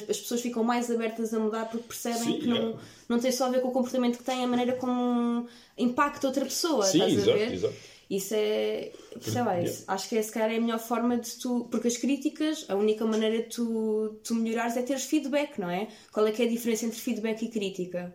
as 0.09 0.19
pessoas 0.19 0.41
ficam 0.41 0.65
mais 0.65 0.91
abertas 0.91 1.33
a 1.35 1.39
mudar 1.39 1.67
porque 1.67 1.87
percebem 1.89 2.19
Sim, 2.19 2.39
que 2.41 2.47
não, 2.47 2.71
é. 2.71 2.75
não 3.09 3.19
tem 3.19 3.31
só 3.31 3.47
a 3.47 3.51
ver 3.51 3.61
com 3.61 3.69
o 3.69 3.73
comportamento 3.73 4.19
que 4.19 4.25
têm, 4.25 4.45
a 4.45 4.47
maneira 4.47 4.73
como 4.75 5.47
impacta 5.77 6.27
outra 6.27 6.45
pessoa. 6.45 6.85
Sim, 6.85 6.99
estás 6.99 7.13
exato, 7.13 7.31
a 7.31 7.35
ver? 7.35 7.53
Exato. 7.53 7.75
Isso 8.11 8.35
é. 8.35 8.93
Sei 9.21 9.43
lá, 9.43 9.61
isso, 9.61 9.85
acho 9.89 10.09
que 10.09 10.17
é, 10.17 10.23
se 10.23 10.31
calhar 10.31 10.51
é 10.51 10.57
a 10.57 10.61
melhor 10.61 10.79
forma 10.79 11.17
de 11.17 11.31
tu. 11.33 11.67
Porque 11.71 11.89
as 11.89 11.97
críticas, 11.97 12.67
a 12.69 12.75
única 12.75 13.05
maneira 13.05 13.39
de 13.39 13.49
tu, 13.49 14.21
tu 14.23 14.35
melhorares 14.35 14.77
é 14.77 14.83
teres 14.83 15.05
feedback, 15.05 15.59
não 15.59 15.71
é? 15.71 15.89
Qual 16.13 16.27
é 16.27 16.33
que 16.33 16.43
é 16.43 16.47
a 16.47 16.49
diferença 16.49 16.85
entre 16.85 17.01
feedback 17.01 17.43
e 17.43 17.49
crítica? 17.49 18.15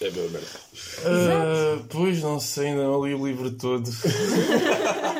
É 0.00 0.10
meu 0.10 0.26
uh, 0.26 1.84
Pois 1.88 2.20
não 2.22 2.38
sei, 2.38 2.68
ainda 2.68 2.84
não 2.84 3.04
li 3.04 3.14
o 3.14 3.26
livro 3.26 3.50
todo. 3.50 3.90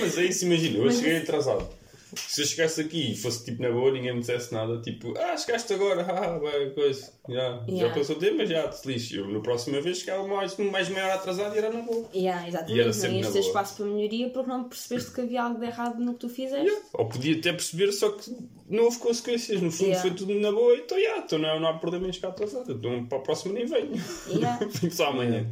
mas 0.00 0.18
é 0.18 0.24
isso, 0.24 0.44
imagina, 0.44 0.78
eu 0.78 0.90
cheguei 0.90 1.18
atrasado. 1.18 1.78
Se 2.16 2.40
eu 2.40 2.46
chegasse 2.46 2.80
aqui 2.80 3.12
e 3.12 3.14
fosse 3.14 3.44
tipo 3.44 3.60
na 3.62 3.70
boa, 3.70 3.92
ninguém 3.92 4.14
me 4.14 4.20
dissesse 4.20 4.50
nada, 4.54 4.80
tipo, 4.80 5.12
ah, 5.18 5.36
chegaste 5.36 5.74
agora, 5.74 6.00
ah, 6.10 6.38
vai, 6.38 6.70
coisa, 6.70 7.12
já, 7.28 7.34
já 7.34 7.64
Yeah. 7.68 7.94
passou 7.94 8.16
o 8.16 8.18
tempo, 8.18 8.38
mas 8.38 8.48
já 8.48 8.66
te 8.66 8.88
lixo. 8.88 9.14
Eu, 9.16 9.28
na 9.28 9.40
próxima 9.40 9.78
vez, 9.82 9.98
chegava 9.98 10.26
mais, 10.26 10.56
mais 10.56 10.88
meia 10.88 11.04
hora 11.04 11.14
atrasado 11.16 11.54
e 11.54 11.58
era 11.58 11.70
na 11.70 11.82
boa. 11.82 12.08
Yeah, 12.14 12.40
E 12.46 12.48
era 12.48 12.48
exatamente, 12.48 12.86
não 12.86 12.92
sempre 12.94 13.16
ias 13.18 13.26
na 13.26 13.32
ter 13.34 13.38
boa. 13.40 13.48
espaço 13.48 13.76
para 13.76 13.86
melhoria 13.86 14.30
porque 14.30 14.48
não 14.50 14.64
percebeste 14.64 15.10
que 15.12 15.20
havia 15.20 15.42
algo 15.42 15.60
de 15.60 15.66
errado 15.66 16.00
no 16.02 16.14
que 16.14 16.20
tu 16.20 16.28
fizeste. 16.30 16.78
Ou 16.94 17.06
podia 17.10 17.36
até 17.36 17.52
perceber, 17.52 17.92
só 17.92 18.10
que 18.10 18.34
não 18.70 18.84
houve 18.84 18.98
consequências. 18.98 19.60
No 19.60 19.70
fundo, 19.70 19.88
Yeah. 19.88 20.00
foi 20.08 20.10
tudo 20.16 20.32
na 20.40 20.50
boa 20.50 20.74
e 20.76 20.78
então, 20.80 20.96
yeah, 20.98 21.22
então 21.22 21.38
não, 21.38 21.60
não 21.60 21.68
há 21.68 21.74
problema 21.74 22.08
em 22.08 22.12
chegar 22.14 22.30
atrasado. 22.30 22.72
Então, 22.72 23.04
para 23.04 23.18
a 23.18 23.20
próxima 23.20 23.52
nem 23.52 23.66
venho. 23.66 23.92
Yeah. 24.30 24.66
Fico 24.70 24.94
só 24.96 25.08
amanhã. 25.08 25.46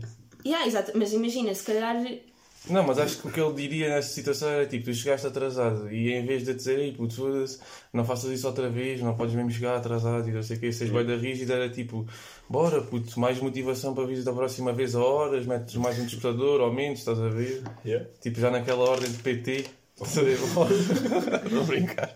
Yeah, 0.46 0.66
exato. 0.66 0.92
Mas 0.94 1.12
imagina, 1.12 1.54
se 1.54 1.64
calhar. 1.64 2.02
Não, 2.68 2.82
mas 2.82 2.98
acho 2.98 3.18
que 3.18 3.28
o 3.28 3.30
que 3.30 3.40
ele 3.40 3.54
diria 3.54 3.88
nessa 3.88 4.08
situação 4.08 4.48
era 4.48 4.66
tipo, 4.66 4.84
tu 4.84 4.94
chegaste 4.94 5.26
atrasado 5.26 5.90
e 5.92 6.12
em 6.12 6.24
vez 6.26 6.44
de 6.44 6.54
dizer, 6.54 6.78
ei 6.78 6.92
puto, 6.92 7.14
foda-se, 7.14 7.58
não 7.92 8.04
faças 8.04 8.30
isso 8.30 8.46
outra 8.46 8.68
vez, 8.68 9.00
não 9.00 9.14
podes 9.16 9.34
mesmo 9.34 9.50
chegar 9.50 9.76
atrasado 9.76 10.28
e 10.28 10.32
não 10.32 10.42
sei 10.42 10.56
o 10.56 10.60
que, 10.60 10.72
seis 10.72 10.90
bem 10.90 11.06
da 11.06 11.16
rígida, 11.16 11.54
era 11.54 11.68
tipo, 11.68 12.06
bora 12.48 12.82
puto, 12.82 13.18
mais 13.20 13.38
motivação 13.40 13.94
para 13.94 14.06
vir 14.06 14.22
da 14.24 14.32
próxima 14.32 14.72
vez 14.72 14.96
a 14.96 15.00
horas, 15.00 15.46
metes 15.46 15.76
mais 15.76 15.98
um 15.98 16.04
despertador 16.06 16.60
ou 16.60 16.72
menos, 16.72 16.98
estás 16.98 17.20
a 17.20 17.28
ver? 17.28 17.62
Yeah. 17.84 18.06
Tipo, 18.20 18.40
já 18.40 18.50
naquela 18.50 18.88
ordem 18.88 19.10
de 19.10 19.18
PT, 19.18 19.66
a 20.00 21.64
brincar. 21.64 22.14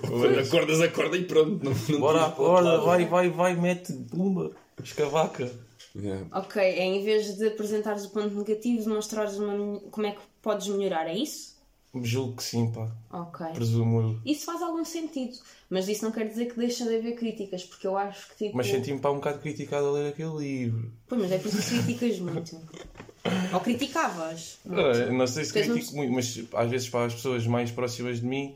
Quando 0.00 0.38
acordas, 0.40 0.80
acorda 0.80 1.16
e 1.16 1.24
pronto. 1.24 1.64
Não, 1.64 1.72
não 1.72 2.00
Bora, 2.00 2.20
lado. 2.20 2.84
vai, 2.84 3.04
vai, 3.04 3.30
vai, 3.30 3.54
mete, 3.54 3.92
pumba, 3.92 4.50
escavaca. 4.82 5.48
Yeah. 5.96 6.26
Ok, 6.32 6.60
é 6.62 6.84
em 6.84 7.04
vez 7.04 7.36
de 7.36 7.46
apresentares 7.48 8.04
o 8.04 8.10
ponto 8.10 8.34
negativo, 8.34 8.84
demonstrares 8.84 9.36
uma, 9.38 9.80
como 9.90 10.06
é 10.06 10.12
que 10.12 10.20
podes 10.42 10.68
melhorar, 10.68 11.06
é 11.06 11.14
isso? 11.14 11.56
Julgo 12.02 12.36
que 12.36 12.42
sim, 12.44 12.70
pá, 12.70 12.90
Ok. 13.10 13.46
presumo 13.54 14.00
eu. 14.00 14.20
Isso 14.24 14.44
faz 14.44 14.60
algum 14.62 14.84
sentido, 14.84 15.36
mas 15.70 15.88
isso 15.88 16.04
não 16.04 16.12
quer 16.12 16.28
dizer 16.28 16.46
que 16.52 16.58
deixa 16.58 16.84
de 16.84 16.94
haver 16.96 17.16
críticas, 17.16 17.64
porque 17.64 17.86
eu 17.86 17.96
acho 17.96 18.28
que 18.28 18.36
tipo. 18.44 18.56
Mas 18.56 18.66
senti-me 18.66 19.00
pá 19.00 19.10
um 19.10 19.14
bocado 19.16 19.38
criticado 19.40 19.86
a 19.86 19.90
ler 19.92 20.08
aquele 20.10 20.36
livro. 20.36 20.92
Pois, 21.08 21.20
mas 21.22 21.32
é 21.32 21.38
por 21.38 21.48
isso 21.48 21.62
que 21.62 21.82
criticas 21.82 22.18
muito. 22.20 22.60
Ou 23.52 23.60
criticavas. 23.60 24.58
muito. 24.66 24.80
Ah, 24.80 25.12
Não 25.12 25.26
sei 25.26 25.44
se 25.46 25.52
Tens 25.52 25.66
critico 25.66 25.96
muito, 25.96 26.12
mas 26.12 26.44
às 26.54 26.70
vezes 26.70 26.88
para 26.90 27.06
as 27.06 27.14
pessoas 27.14 27.46
mais 27.46 27.70
próximas 27.70 28.20
de 28.20 28.26
mim, 28.26 28.54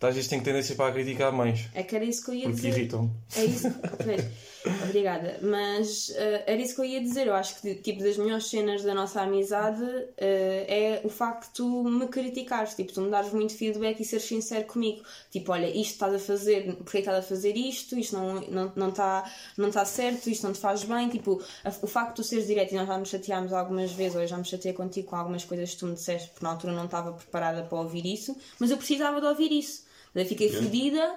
às 0.00 0.14
vezes 0.14 0.28
tenho 0.28 0.42
tendência 0.44 0.76
para 0.76 0.92
criticar 0.92 1.32
mais, 1.32 1.68
É 1.74 1.82
que 1.82 1.96
era 1.96 2.04
isso 2.04 2.22
que 2.24 2.30
eu 2.30 2.34
ia 2.34 2.42
porque 2.42 2.56
dizer. 2.56 2.68
irritam-me. 2.78 3.10
É 3.34 3.44
isso. 3.44 3.68
Pois. 4.04 4.24
Obrigada. 4.84 5.38
Mas 5.42 6.10
eh, 6.16 6.44
era 6.46 6.60
isso 6.60 6.74
que 6.74 6.80
eu 6.80 6.84
ia 6.84 7.00
dizer. 7.00 7.26
Eu 7.26 7.34
acho 7.34 7.60
que 7.60 7.74
tipo 7.76 8.02
das 8.02 8.16
melhores 8.16 8.46
cenas 8.46 8.82
da 8.82 8.94
nossa 8.94 9.20
amizade 9.22 9.84
eh, 10.16 11.00
é 11.02 11.06
o 11.06 11.08
facto 11.08 11.46
de 11.48 11.52
tu 11.54 11.84
me 11.84 12.06
criticares, 12.08 12.74
tipo, 12.74 12.92
tu 12.92 13.00
me 13.00 13.10
dares 13.10 13.32
muito 13.32 13.54
feedback 13.54 14.00
e 14.00 14.04
seres 14.04 14.24
sincero 14.24 14.64
comigo. 14.66 15.02
Tipo, 15.30 15.52
olha, 15.52 15.66
isto 15.68 15.92
estás 15.92 16.14
a 16.14 16.18
fazer, 16.18 16.74
porque 16.76 16.98
estás 16.98 17.18
a 17.18 17.22
fazer 17.22 17.56
isto, 17.56 17.96
isto 17.98 18.16
não 18.16 18.38
está 18.40 18.50
não, 18.50 18.72
não 18.76 18.90
tá, 18.90 19.30
não 19.56 19.70
tá 19.70 19.84
certo, 19.84 20.28
isto 20.28 20.44
não 20.46 20.52
te 20.52 20.58
faz 20.60 20.82
bem. 20.84 21.08
Tipo, 21.08 21.42
a- 21.64 21.72
o 21.82 21.86
facto 21.86 22.10
de 22.10 22.14
tu 22.16 22.24
seres 22.24 22.46
direto 22.46 22.72
e 22.72 22.76
nós 22.76 22.86
já 22.86 22.98
nos 22.98 23.08
chateámos 23.08 23.52
algumas 23.52 23.92
vezes, 23.92 24.16
ou 24.16 24.22
eu 24.22 24.26
já 24.28 24.36
me 24.36 24.44
chateei 24.44 24.72
contigo 24.74 25.08
com 25.08 25.16
algumas 25.16 25.44
coisas 25.44 25.70
que 25.72 25.78
tu 25.78 25.86
me 25.86 25.94
disseste, 25.94 26.30
porque 26.30 26.44
na 26.44 26.50
altura 26.52 26.72
não 26.72 26.86
estava 26.86 27.12
preparada 27.12 27.62
para 27.62 27.78
ouvir 27.78 28.04
isso, 28.06 28.36
mas 28.58 28.70
eu 28.70 28.76
precisava 28.76 29.20
de 29.20 29.26
ouvir 29.26 29.52
isso. 29.52 29.84
Daí 30.14 30.24
fiquei 30.24 30.50
fodida 30.50 31.14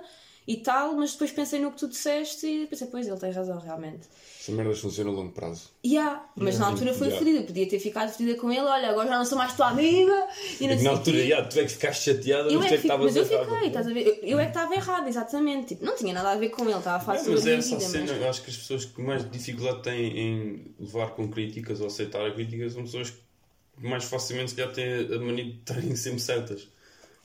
e 0.52 0.58
tal, 0.58 0.96
mas 0.96 1.12
depois 1.12 1.30
pensei 1.32 1.60
no 1.62 1.72
que 1.72 1.78
tu 1.78 1.88
disseste 1.88 2.44
e 2.48 2.66
pensei, 2.66 2.88
pois 2.88 3.08
ele 3.08 3.20
tem 3.20 3.32
razão, 3.32 3.60
realmente. 3.60 4.08
Essas 4.42 4.56
merdas 4.56 4.80
funcionam 4.80 5.14
a 5.14 5.16
longo 5.16 5.32
prazo. 5.32 5.70
Yeah, 5.86 6.28
mas 6.36 6.58
na 6.58 6.66
altura 6.66 6.92
foi 6.92 7.06
Yeah. 7.08 7.24
fodida, 7.24 7.46
podia 7.46 7.70
ter 7.70 7.78
ficado 7.80 8.10
fodida 8.12 8.34
com 8.40 8.52
ele, 8.52 8.62
olha, 8.62 8.90
agora 8.90 9.08
já 9.10 9.18
não 9.20 9.26
sou 9.26 9.38
mais 9.38 9.56
tua 9.56 9.68
amiga 9.68 10.28
e 10.60 10.68
não 10.68 10.74
E 10.74 10.78
sei 10.78 10.84
na 10.86 10.90
altura, 10.90 11.24
já, 11.28 11.46
tu 11.46 11.60
é 11.60 11.64
que 11.66 11.70
ficaste 11.70 12.04
chateada, 12.12 12.50
Eu 12.52 12.58
mas 12.60 12.66
é 12.66 12.70
que 12.70 12.74
é 12.74 12.78
que 12.78 12.84
estavas 12.88 13.06
mas 13.06 13.16
eu 13.16 13.26
fiquei, 13.26 13.68
estás 13.68 13.88
a 13.88 13.94
ver? 13.94 14.08
Eu, 14.08 14.16
eu 14.24 14.40
é 14.40 14.44
que 14.46 14.50
estava 14.50 14.74
errada, 14.74 15.08
exatamente. 15.08 15.68
Tipo, 15.68 15.86
não 15.86 15.96
tinha 15.96 16.14
nada 16.16 16.32
a 16.32 16.36
ver 16.36 16.50
com 16.50 16.64
ele, 16.64 16.78
estava 16.80 16.98
a 16.98 17.00
fazer 17.00 17.30
É, 17.30 17.34
mas 17.36 17.46
é 17.46 17.56
essa 17.56 17.78
vida. 17.78 17.90
cena, 17.90 18.14
mas- 18.14 18.24
acho 18.24 18.44
que 18.44 18.50
as 18.50 18.58
pessoas 18.58 18.86
que 18.86 19.02
mais 19.02 19.30
dificuldade 19.30 19.84
têm 19.84 20.18
em 20.20 20.76
levar 20.80 21.12
com 21.12 21.30
críticas 21.30 21.80
ou 21.80 21.86
aceitar 21.86 22.26
a 22.26 22.32
crítica 22.32 22.68
são 22.72 22.82
pessoas 22.84 23.12
que 23.12 23.20
mais 23.88 24.04
facilmente 24.06 24.56
calhar 24.56 24.74
têm 24.74 25.06
a 25.16 25.20
mania 25.20 25.44
de 25.46 25.52
estarem 25.60 25.96
sempre 25.96 26.20
certas. 26.22 26.68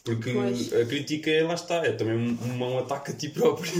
Porque 0.04 0.32
Pois. 0.34 0.70
a 0.74 0.84
crítica 0.84 1.30
é, 1.30 1.42
lá 1.42 1.54
está, 1.54 1.76
é 1.76 1.92
também 1.92 2.14
um, 2.14 2.38
um, 2.44 2.62
um 2.62 2.78
ataque 2.78 3.12
a 3.12 3.14
ti 3.14 3.30
próprio. 3.30 3.72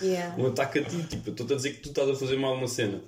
Yeah. 0.00 0.34
um 0.40 0.46
ataque 0.46 0.78
a 0.78 0.84
ti, 0.84 1.02
tipo, 1.02 1.28
eu 1.28 1.32
estou 1.32 1.44
a 1.44 1.56
dizer 1.56 1.72
que 1.72 1.80
tu 1.80 1.88
estás 1.88 2.08
a 2.08 2.14
fazer 2.14 2.38
mal 2.38 2.54
uma 2.54 2.68
cena. 2.68 3.02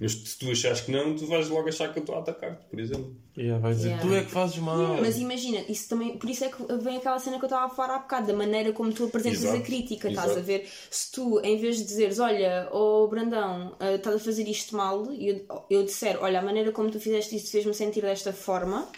Mas 0.00 0.12
se 0.12 0.38
tu 0.38 0.50
achares 0.50 0.80
que 0.80 0.90
não, 0.90 1.14
tu 1.14 1.26
vais 1.26 1.48
logo 1.50 1.68
achar 1.68 1.92
que 1.92 1.98
eu 1.98 2.00
estou 2.00 2.16
a 2.16 2.20
atacar-te, 2.20 2.64
por 2.64 2.80
exemplo. 2.80 3.14
Yeah, 3.36 3.60
vai 3.60 3.74
dizer, 3.74 3.88
Yeah. 3.90 4.08
tu 4.08 4.14
é 4.14 4.24
que 4.24 4.30
fazes 4.30 4.56
mal. 4.56 4.96
Mas 4.98 5.18
imagina, 5.18 5.62
isso 5.68 5.88
também, 5.90 6.16
por 6.16 6.28
isso 6.28 6.42
é 6.42 6.48
que 6.48 6.62
vem 6.82 6.96
aquela 6.96 7.18
cena 7.18 7.38
que 7.38 7.44
eu 7.44 7.48
estava 7.48 7.66
a 7.66 7.68
falar 7.68 7.94
há 7.94 7.98
bocado, 7.98 8.26
da 8.28 8.32
maneira 8.32 8.72
como 8.72 8.90
tu 8.92 9.04
apresentas 9.04 9.44
Exato, 9.44 9.58
a 9.58 9.60
crítica, 9.60 10.08
estás 10.08 10.30
exato. 10.30 10.40
a 10.40 10.42
ver? 10.42 10.68
Se 10.90 11.12
tu, 11.12 11.38
em 11.44 11.58
vez 11.58 11.76
de 11.76 11.84
dizeres, 11.84 12.18
olha, 12.18 12.68
oh 12.72 13.06
Brandão, 13.08 13.76
ah, 13.78 13.92
estás 13.92 14.16
a 14.16 14.18
fazer 14.18 14.48
isto 14.48 14.74
mal, 14.74 15.12
e 15.12 15.28
eu, 15.28 15.64
eu 15.68 15.84
disser, 15.84 16.18
olha, 16.20 16.40
a 16.40 16.42
maneira 16.42 16.72
como 16.72 16.90
tu 16.90 16.98
fizeste 16.98 17.36
isto 17.36 17.50
fez-me 17.50 17.74
sentir 17.74 18.00
desta 18.00 18.32
forma, 18.32 18.88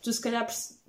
tu 0.00 0.12
se 0.12 0.20
calhar 0.20 0.46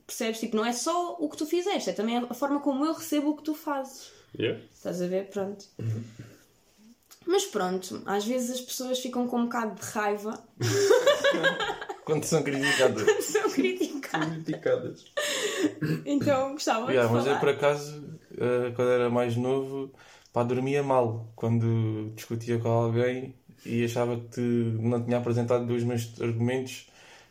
percebes, 0.09 0.39
tipo, 0.39 0.55
não 0.57 0.65
é 0.65 0.73
só 0.73 1.15
o 1.19 1.29
que 1.29 1.37
tu 1.37 1.45
fizeste, 1.45 1.89
é 1.91 1.93
também 1.93 2.17
a 2.17 2.33
forma 2.33 2.59
como 2.59 2.85
eu 2.85 2.93
recebo 2.93 3.29
o 3.29 3.37
que 3.37 3.43
tu 3.43 3.53
fazes. 3.53 4.11
Yeah? 4.37 4.59
Estás 4.73 5.01
a 5.01 5.07
ver? 5.07 5.29
Pronto. 5.29 5.65
Mas 7.25 7.45
pronto, 7.45 8.01
às 8.05 8.25
vezes 8.25 8.49
as 8.51 8.61
pessoas 8.61 8.99
ficam 8.99 9.27
com 9.27 9.37
um 9.39 9.43
bocado 9.43 9.75
de 9.79 9.85
raiva 9.91 10.43
Quando 12.05 12.23
são 12.23 12.41
criticadas. 12.41 13.03
quando 13.03 13.21
são 13.21 13.49
criticadas. 13.51 14.29
Criticadas. 14.43 15.05
Então 16.05 16.53
gostava 16.53 16.91
Yeah, 16.91 17.07
de 17.07 17.13
mas 17.13 17.23
falar. 17.25 17.35
eu 17.35 17.39
por 17.39 17.49
acaso, 17.49 18.03
eh, 18.35 18.71
quando 18.75 18.89
era 18.91 19.09
mais 19.11 19.35
novo, 19.35 19.91
pá, 20.33 20.41
dormia 20.43 20.81
mal 20.81 21.31
quando 21.35 22.11
discutia 22.15 22.57
com 22.57 22.69
alguém 22.69 23.35
e 23.65 23.83
achava 23.85 24.19
que 24.33 24.41
não 24.41 25.03
tinha 25.03 25.17
apresentado 25.19 25.67
dois 25.67 25.83
meus 25.83 26.19
argumentos. 26.19 26.87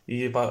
E 0.08 0.30
pá, 0.30 0.50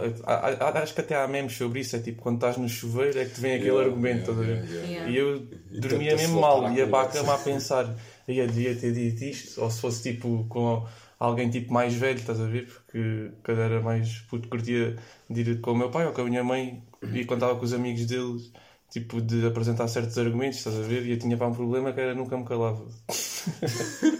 acho 0.83 0.93
que 0.93 1.01
até 1.01 1.15
há 1.15 1.27
memes 1.27 1.53
sobre 1.57 1.79
isso. 1.79 1.95
É 1.95 1.99
tipo 1.99 2.21
quando 2.21 2.35
estás 2.35 2.57
no 2.57 2.69
chuveiro 2.69 3.17
é 3.17 3.25
que 3.25 3.33
te 3.33 3.41
vem 3.41 3.55
aquele 3.55 3.71
Yeah, 3.71 3.89
argumento. 3.89 4.31
yeah, 4.43 4.65
yeah. 4.85 5.09
E 5.09 5.17
eu 5.17 5.39
dormia 5.81 6.11
tenta-se 6.11 6.27
mesmo 6.27 6.39
mal, 6.41 6.71
ia 6.71 6.85
para 6.87 7.07
a 7.07 7.11
cama 7.11 7.33
a 7.33 7.37
pensar, 7.39 7.95
ia 8.27 8.45
devia 8.47 8.75
ter 8.75 8.93
dito 8.93 9.23
isto, 9.23 9.59
ou 9.59 9.71
se 9.71 9.81
fosse 9.81 10.03
tipo 10.13 10.45
com 10.47 10.85
alguém 11.19 11.49
tipo 11.49 11.73
mais 11.73 11.95
velho, 11.95 12.19
estás 12.19 12.39
a 12.39 12.45
ver? 12.45 12.67
Porque 12.67 13.31
cada 13.41 13.63
era 13.63 13.81
mais 13.81 14.19
puto, 14.29 14.47
curtia 14.47 14.95
de 15.27 15.41
ir 15.41 15.59
com 15.59 15.71
o 15.71 15.75
meu 15.75 15.89
pai 15.89 16.05
ou 16.05 16.13
com 16.13 16.21
a 16.21 16.25
minha 16.25 16.43
mãe 16.43 16.83
e 17.13 17.25
contava 17.25 17.55
com 17.55 17.65
os 17.65 17.73
amigos 17.73 18.05
deles, 18.05 18.51
tipo 18.89 19.21
de 19.21 19.45
apresentar 19.45 19.87
certos 19.87 20.17
argumentos, 20.17 20.59
estás 20.59 20.77
a 20.77 20.81
ver? 20.81 21.05
E 21.05 21.11
eu 21.11 21.19
tinha 21.19 21.37
para 21.37 21.47
um 21.47 21.53
problema 21.53 21.91
que 21.91 21.99
era 21.99 22.15
nunca 22.15 22.37
me 22.37 22.45
calava. 22.45 22.85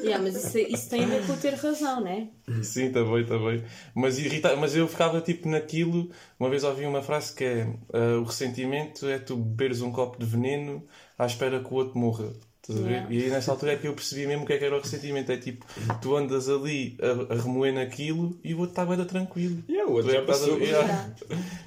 Yeah, 0.02 0.24
mas 0.24 0.36
isso, 0.42 0.58
isso 0.58 0.90
tem 0.90 1.04
a 1.04 1.08
ver 1.08 1.28
com 1.28 1.36
ter 1.36 1.54
razão, 1.56 2.00
né? 2.00 2.30
Sim, 2.64 2.92
também, 2.94 3.26
também. 3.26 3.62
Mas, 3.94 4.18
irrita... 4.18 4.56
mas 4.56 4.74
eu 4.74 4.88
ficava 4.88 5.20
tipo 5.20 5.50
naquilo. 5.50 6.10
Uma 6.40 6.50
vez 6.50 6.64
ouvi 6.64 6.86
uma 6.86 7.02
frase 7.02 7.36
que 7.36 7.44
é: 7.44 7.74
ah, 7.94 8.20
O 8.20 8.24
ressentimento 8.24 9.06
é 9.08 9.20
tu 9.20 9.36
beberes 9.36 9.82
um 9.82 9.92
copo 9.92 10.18
de 10.18 10.26
veneno 10.26 10.82
à 11.18 11.26
espera 11.26 11.62
que 11.62 11.74
o 11.74 11.76
outro 11.76 12.00
morra. 12.00 12.32
Estás 12.68 12.80
a 12.80 12.84
ver? 12.84 12.92
Yeah. 12.92 13.14
E 13.14 13.24
aí 13.24 13.30
nessa 13.30 13.52
altura 13.52 13.74
é 13.74 13.76
que 13.78 13.88
eu 13.88 13.94
percebi 13.94 14.28
mesmo 14.28 14.44
o 14.44 14.46
que 14.46 14.52
é 14.52 14.58
que 14.58 14.66
era 14.66 14.76
o 14.76 14.82
ressentimento. 14.82 15.32
É 15.32 15.38
tipo, 15.38 15.66
tu 16.02 16.18
andas 16.18 16.50
ali 16.50 16.98
a, 17.02 17.34
a 17.34 17.38
remoer 17.42 17.74
naquilo 17.74 18.38
e 18.44 18.54
o 18.54 18.60
outro 18.60 18.84
está 18.84 19.06
tranquilo. 19.06 19.64
Yeah, 19.70 19.90
o 19.90 19.96
outro 19.96 20.12
é 20.12 20.16
já 20.16 20.22
passou. 20.24 20.60
Yeah. 20.60 21.10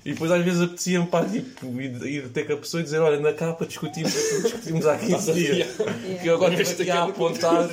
E 0.04 0.12
depois 0.12 0.30
às 0.30 0.44
vezes 0.44 0.60
apetecia-me 0.60 1.06
pá, 1.06 1.24
tipo, 1.24 1.80
ir, 1.80 2.02
ir 2.04 2.28
ter 2.28 2.46
com 2.46 2.52
a 2.52 2.56
pessoa 2.58 2.82
e 2.82 2.84
dizer: 2.84 2.98
Olha, 2.98 3.18
na 3.18 3.32
capa 3.32 3.64
discutimos 3.64 4.14
aquilo 4.14 4.42
discutimos 4.42 4.86
há 4.86 4.98
15 4.98 5.32
dias. 5.32 5.68
Que 6.20 6.28
eu 6.28 6.34
agora 6.34 6.60
estou 6.60 6.82
aqui 6.82 6.90
a 6.90 6.94
cara 6.94 7.10
apontar. 7.10 7.68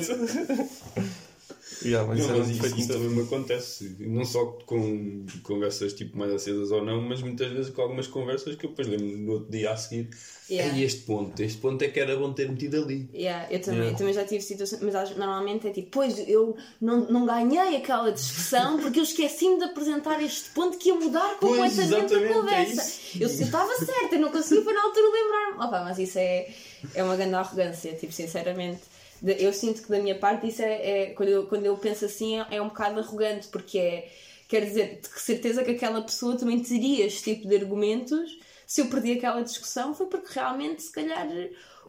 Yeah, 1.84 2.06
mas 2.08 2.18
Não, 2.18 2.24
isso 2.24 2.30
era 2.34 2.38
mas 2.38 2.50
isso, 2.50 2.78
isso 2.80 2.88
também 2.88 3.08
me 3.10 3.22
acontece, 3.22 3.96
não 4.00 4.24
só 4.24 4.46
com 4.66 5.24
conversas 5.42 5.92
tipo 5.92 6.18
mais 6.18 6.32
acedas 6.32 6.70
ou 6.72 6.84
não, 6.84 7.00
mas 7.00 7.22
muitas 7.22 7.50
vezes 7.52 7.70
com 7.72 7.82
algumas 7.82 8.06
conversas 8.06 8.56
que 8.56 8.66
eu 8.66 8.70
depois 8.70 8.88
lembro 8.88 9.06
no 9.06 9.32
outro 9.34 9.50
dia 9.50 9.70
a 9.72 9.76
seguir. 9.76 10.08
Yeah. 10.50 10.76
"Ei, 10.78 10.82
este 10.84 11.02
ponto, 11.02 11.40
este 11.42 11.58
ponto 11.60 11.82
é 11.82 11.88
que 11.88 12.00
era 12.00 12.16
bom 12.16 12.32
ter 12.32 12.48
metido 12.50 12.82
ali. 12.82 13.08
Yeah, 13.14 13.46
eu 13.52 13.60
também, 13.60 13.80
Yeah. 13.80 13.94
eu 13.94 13.98
também 13.98 14.14
já 14.14 14.24
tive 14.24 14.40
situações, 14.42 14.80
mas 14.82 15.14
normalmente 15.16 15.68
é 15.68 15.70
tipo, 15.70 15.88
pois 15.92 16.18
eu 16.28 16.56
não, 16.80 17.00
não 17.10 17.26
ganhei 17.26 17.76
aquela 17.76 18.10
discussão 18.10 18.78
porque 18.80 18.98
eu 18.98 19.04
esqueci-me 19.04 19.58
de 19.58 19.64
apresentar 19.64 20.22
este 20.22 20.50
ponto 20.50 20.78
que 20.78 20.88
ia 20.88 20.94
mudar 20.94 21.36
Pois, 21.38 21.74
completamente 21.76 22.14
a 22.14 22.22
é 22.22 22.28
conversa. 22.32 22.82
isso. 22.82 23.22
eu 23.22 23.28
estava 23.28 23.72
certa, 23.76 24.14
eu 24.16 24.20
não 24.20 24.30
consegui 24.32 24.62
foi 24.64 24.72
na 24.72 24.82
altura 24.82 25.06
lembrar-me. 25.12 25.66
Opa, 25.68 25.84
mas 25.84 25.98
isso 25.98 26.18
é, 26.18 26.48
é 26.94 27.04
uma 27.04 27.14
grande 27.14 27.34
arrogância, 27.34 27.92
tipo, 27.92 28.12
sinceramente. 28.12 28.80
Eu 29.22 29.52
sinto 29.52 29.82
que 29.82 29.88
da 29.88 29.98
minha 29.98 30.18
parte 30.18 30.46
isso 30.48 30.62
é, 30.62 31.10
é- 31.10 31.10
quando, 31.14 31.28
eu, 31.28 31.46
quando 31.46 31.66
eu 31.66 31.76
penso 31.76 32.04
assim 32.04 32.40
é, 32.40 32.46
é 32.56 32.62
um 32.62 32.68
bocado 32.68 33.00
arrogante, 33.00 33.48
porque 33.48 33.78
é, 33.78 34.12
quer 34.48 34.64
dizer, 34.64 35.00
de 35.00 35.20
certeza 35.20 35.64
que 35.64 35.72
aquela 35.72 36.02
pessoa 36.02 36.36
também 36.36 36.60
teria 36.62 37.06
este 37.06 37.34
tipo 37.34 37.48
de 37.48 37.56
argumentos. 37.56 38.38
Se 38.66 38.80
eu 38.82 38.86
perdi 38.88 39.12
aquela 39.12 39.42
discussão 39.42 39.94
foi 39.94 40.06
porque 40.06 40.32
realmente, 40.32 40.82
se 40.82 40.92
calhar, 40.92 41.26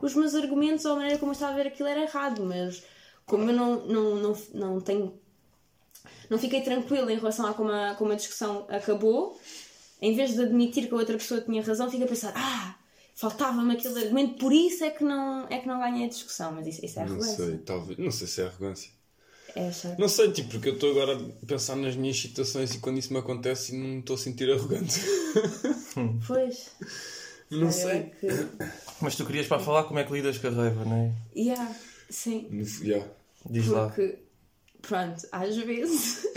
os 0.01 0.15
meus 0.15 0.33
argumentos 0.35 0.85
ou 0.85 0.93
a 0.93 0.95
maneira 0.95 1.17
como 1.19 1.31
eu 1.31 1.33
estava 1.33 1.53
a 1.53 1.55
ver 1.55 1.67
aquilo 1.67 1.89
era 1.89 2.01
errado, 2.01 2.43
mas 2.45 2.83
como 3.25 3.49
eu 3.49 3.55
não, 3.55 3.85
não, 3.85 4.15
não, 4.15 4.35
não 4.53 4.81
tenho. 4.81 5.19
Não 6.29 6.37
fiquei 6.37 6.61
tranquila 6.61 7.11
em 7.11 7.17
relação 7.17 7.45
a 7.45 7.53
como 7.53 7.71
a, 7.71 7.95
como 7.95 8.11
a 8.11 8.15
discussão 8.15 8.65
acabou, 8.69 9.39
em 10.01 10.15
vez 10.15 10.33
de 10.33 10.41
admitir 10.41 10.87
que 10.87 10.93
a 10.93 10.97
outra 10.97 11.17
pessoa 11.17 11.41
tinha 11.41 11.61
razão, 11.61 11.89
fico 11.91 12.03
a 12.03 12.07
pensar: 12.07 12.33
ah, 12.35 12.75
faltava-me 13.19 13.73
aquele 13.73 13.99
argumento, 13.99 14.35
por 14.39 14.53
isso 14.53 14.83
é 14.83 14.89
que 14.91 15.03
não, 15.03 15.45
é 15.49 15.59
que 15.59 15.67
não 15.67 15.79
ganhei 15.79 16.05
a 16.05 16.09
discussão. 16.09 16.51
Mas 16.53 16.67
isso, 16.67 16.85
isso 16.85 16.99
é 16.99 17.05
Não 17.05 17.11
arrogância. 17.13 17.45
sei, 17.45 17.57
talvez. 17.57 17.99
Não 17.99 18.11
sei 18.11 18.27
se 18.27 18.41
é 18.41 18.45
arrogância. 18.45 18.91
É 19.55 19.67
achar 19.67 19.97
Não 19.97 20.07
sei, 20.07 20.31
tipo, 20.31 20.49
porque 20.51 20.69
eu 20.69 20.73
estou 20.75 20.91
agora 20.91 21.17
a 21.17 21.45
pensar 21.45 21.75
nas 21.75 21.95
minhas 21.95 22.17
situações 22.19 22.73
e 22.75 22.77
quando 22.79 22.99
isso 22.99 23.11
me 23.11 23.19
acontece 23.19 23.75
não 23.75 23.99
estou 23.99 24.15
a 24.15 24.19
sentir 24.19 24.49
arrogante. 24.51 24.99
Pois. 26.27 26.71
Não 27.51 27.71
sei. 27.71 27.91
é 27.91 28.03
que- 28.03 28.27
Mas 29.01 29.15
tu 29.15 29.25
querias 29.25 29.47
para 29.47 29.57
falar 29.59 29.85
como 29.85 29.97
é 29.97 30.03
que 30.03 30.13
lidas 30.13 30.37
com 30.37 30.45
a 30.47 30.51
raiva, 30.51 30.85
não 30.85 30.95
é? 30.95 31.11
Yeah, 31.35 31.75
sim. 32.07 32.47
Yeah. 32.83 33.07
Diz 33.49 33.65
lá. 33.65 33.87
Porque, 33.87 34.19
pronto, 34.83 35.27
às 35.31 35.57
vezes. 35.57 36.27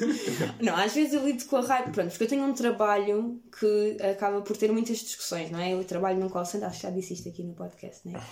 não, 0.60 0.74
às 0.76 0.92
vezes 0.94 1.14
eu 1.14 1.24
lido 1.24 1.44
com 1.46 1.56
a 1.56 1.60
raiva. 1.60 1.90
Pronto, 1.90 2.10
porque 2.10 2.24
eu 2.24 2.28
tenho 2.28 2.44
um 2.44 2.52
trabalho 2.54 3.40
que 3.58 3.96
acaba 4.02 4.40
por 4.42 4.56
ter 4.56 4.70
muitas 4.72 4.98
discussões, 4.98 5.50
não 5.50 5.58
é? 5.58 5.72
Eu 5.72 5.84
trabalho 5.84 6.18
num 6.18 6.28
call 6.28 6.44
center, 6.44 6.68
acho 6.68 6.78
que 6.80 6.82
já 6.86 6.90
disse 6.90 7.14
isto 7.14 7.28
aqui 7.28 7.42
no 7.42 7.54
podcast, 7.54 8.00
não 8.08 8.18
é? 8.18 8.22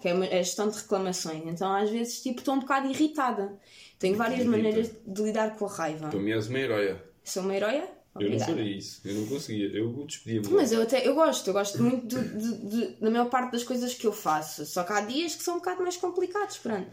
Que 0.00 0.08
é 0.08 0.12
a 0.12 0.42
gestão 0.42 0.68
de 0.68 0.76
reclamações. 0.78 1.42
Então, 1.46 1.72
às 1.72 1.88
vezes, 1.90 2.20
tipo, 2.22 2.40
estou 2.40 2.54
um 2.54 2.58
bocado 2.60 2.88
irritada. 2.88 3.52
Tenho 3.98 4.16
várias 4.16 4.40
irrita? 4.40 4.56
maneiras 4.56 4.90
de 5.06 5.22
lidar 5.22 5.54
com 5.56 5.66
a 5.66 5.68
raiva. 5.72 6.08
Para 6.08 6.18
mim 6.18 6.32
és 6.32 6.48
uma 6.48 6.58
heróia. 6.58 7.02
Sou 7.22 7.42
uma 7.44 7.54
heroia? 7.54 7.88
Eu 8.14 8.20
não 8.20 8.26
Obrigada. 8.26 8.52
faria 8.52 8.76
isso. 8.76 9.00
Eu 9.06 9.14
não 9.14 9.26
conseguia. 9.26 9.68
Eu 9.68 10.04
despedia-me. 10.04 10.48
Mas 10.50 10.70
eu 10.72 10.82
até 10.82 11.06
eu 11.06 11.14
gosto, 11.14 11.46
eu 11.48 11.52
gosto 11.54 11.82
muito 11.82 12.06
de, 12.08 12.28
de- 12.28 12.66
de- 12.66 12.86
da 13.00 13.10
maior 13.10 13.30
parte 13.30 13.52
das 13.52 13.62
coisas 13.62 13.94
que 13.94 14.06
eu 14.06 14.12
faço. 14.12 14.66
Só 14.66 14.82
que 14.82 14.92
há 14.92 15.00
dias 15.02 15.34
que 15.36 15.42
são 15.42 15.54
um 15.54 15.58
bocado 15.58 15.80
mais 15.82 15.96
complicados, 15.96 16.58
pronto. 16.58 16.90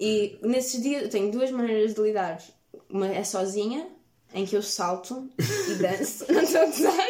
E 0.00 0.38
nesses 0.42 0.80
dias 0.82 1.02
eu 1.02 1.10
tenho 1.10 1.30
duas 1.32 1.50
maneiras 1.50 1.92
de 1.92 2.00
lidar. 2.00 2.40
Uma 2.88 3.08
é 3.08 3.24
sozinha, 3.24 3.86
em 4.32 4.44
que 4.44 4.56
eu 4.56 4.62
salto 4.62 5.28
e 5.38 5.74
danço. 5.74 6.24
Não 6.32 6.42
estou 6.42 6.62
a 6.62 6.66
gozar. 6.66 7.08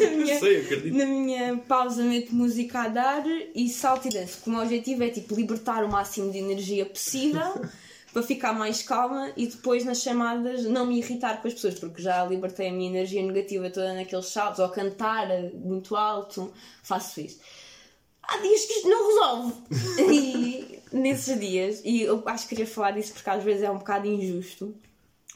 Na 0.00 0.10
minha, 0.10 0.40
sei, 0.40 0.60
acredito. 0.60 0.96
na 0.96 1.06
minha 1.06 1.56
pausa 1.68 2.02
meto 2.02 2.34
música 2.34 2.82
a 2.82 2.88
dar 2.88 3.24
e 3.54 3.68
salto 3.68 4.08
e 4.08 4.10
danço. 4.10 4.36
Porque 4.36 4.50
o 4.50 4.52
meu 4.52 4.62
objetivo 4.62 5.04
é 5.04 5.10
tipo 5.10 5.34
libertar 5.34 5.84
o 5.84 5.88
máximo 5.88 6.30
de 6.30 6.38
energia 6.38 6.84
possível 6.84 7.60
para 8.12 8.22
ficar 8.22 8.52
mais 8.52 8.82
calma 8.82 9.30
e 9.36 9.46
depois 9.46 9.84
nas 9.84 10.00
chamadas 10.00 10.64
não 10.64 10.86
me 10.86 10.98
irritar 10.98 11.40
com 11.40 11.48
as 11.48 11.54
pessoas, 11.54 11.78
porque 11.78 12.02
já 12.02 12.24
libertei 12.24 12.68
a 12.68 12.72
minha 12.72 12.88
energia 12.88 13.22
negativa 13.22 13.70
toda 13.70 13.92
naqueles 13.94 14.26
saltos, 14.26 14.58
ou 14.58 14.68
cantar 14.68 15.28
muito 15.52 15.94
alto, 15.94 16.52
faço 16.82 17.20
isso. 17.20 17.38
Há 18.28 18.38
dias 18.38 18.64
que 18.64 18.72
isto 18.74 18.88
não 18.88 19.08
resolve. 19.08 19.54
E 20.12 20.82
nesses 20.92 21.38
dias, 21.38 21.82
e 21.84 22.02
eu 22.02 22.22
acho 22.26 22.44
que 22.44 22.50
queria 22.50 22.66
falar 22.66 22.92
disso 22.92 23.12
porque 23.12 23.28
às 23.28 23.42
vezes 23.42 23.62
é 23.62 23.70
um 23.70 23.78
bocado 23.78 24.06
injusto 24.06 24.74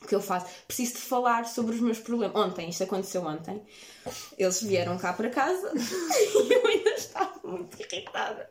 o 0.02 0.06
que 0.06 0.14
eu 0.14 0.20
faço. 0.20 0.46
Preciso 0.66 0.94
de 0.94 1.00
falar 1.00 1.44
sobre 1.46 1.74
os 1.74 1.80
meus 1.80 1.98
problemas. 1.98 2.36
Ontem, 2.36 2.70
isto 2.70 2.82
aconteceu 2.84 3.22
ontem, 3.22 3.60
eles 4.38 4.62
vieram 4.62 4.96
cá 4.96 5.12
para 5.12 5.28
casa 5.28 5.72
e 5.76 6.52
eu 6.52 6.66
ainda 6.66 6.90
estava 6.90 7.40
muito 7.44 7.76
irritada. 7.80 8.48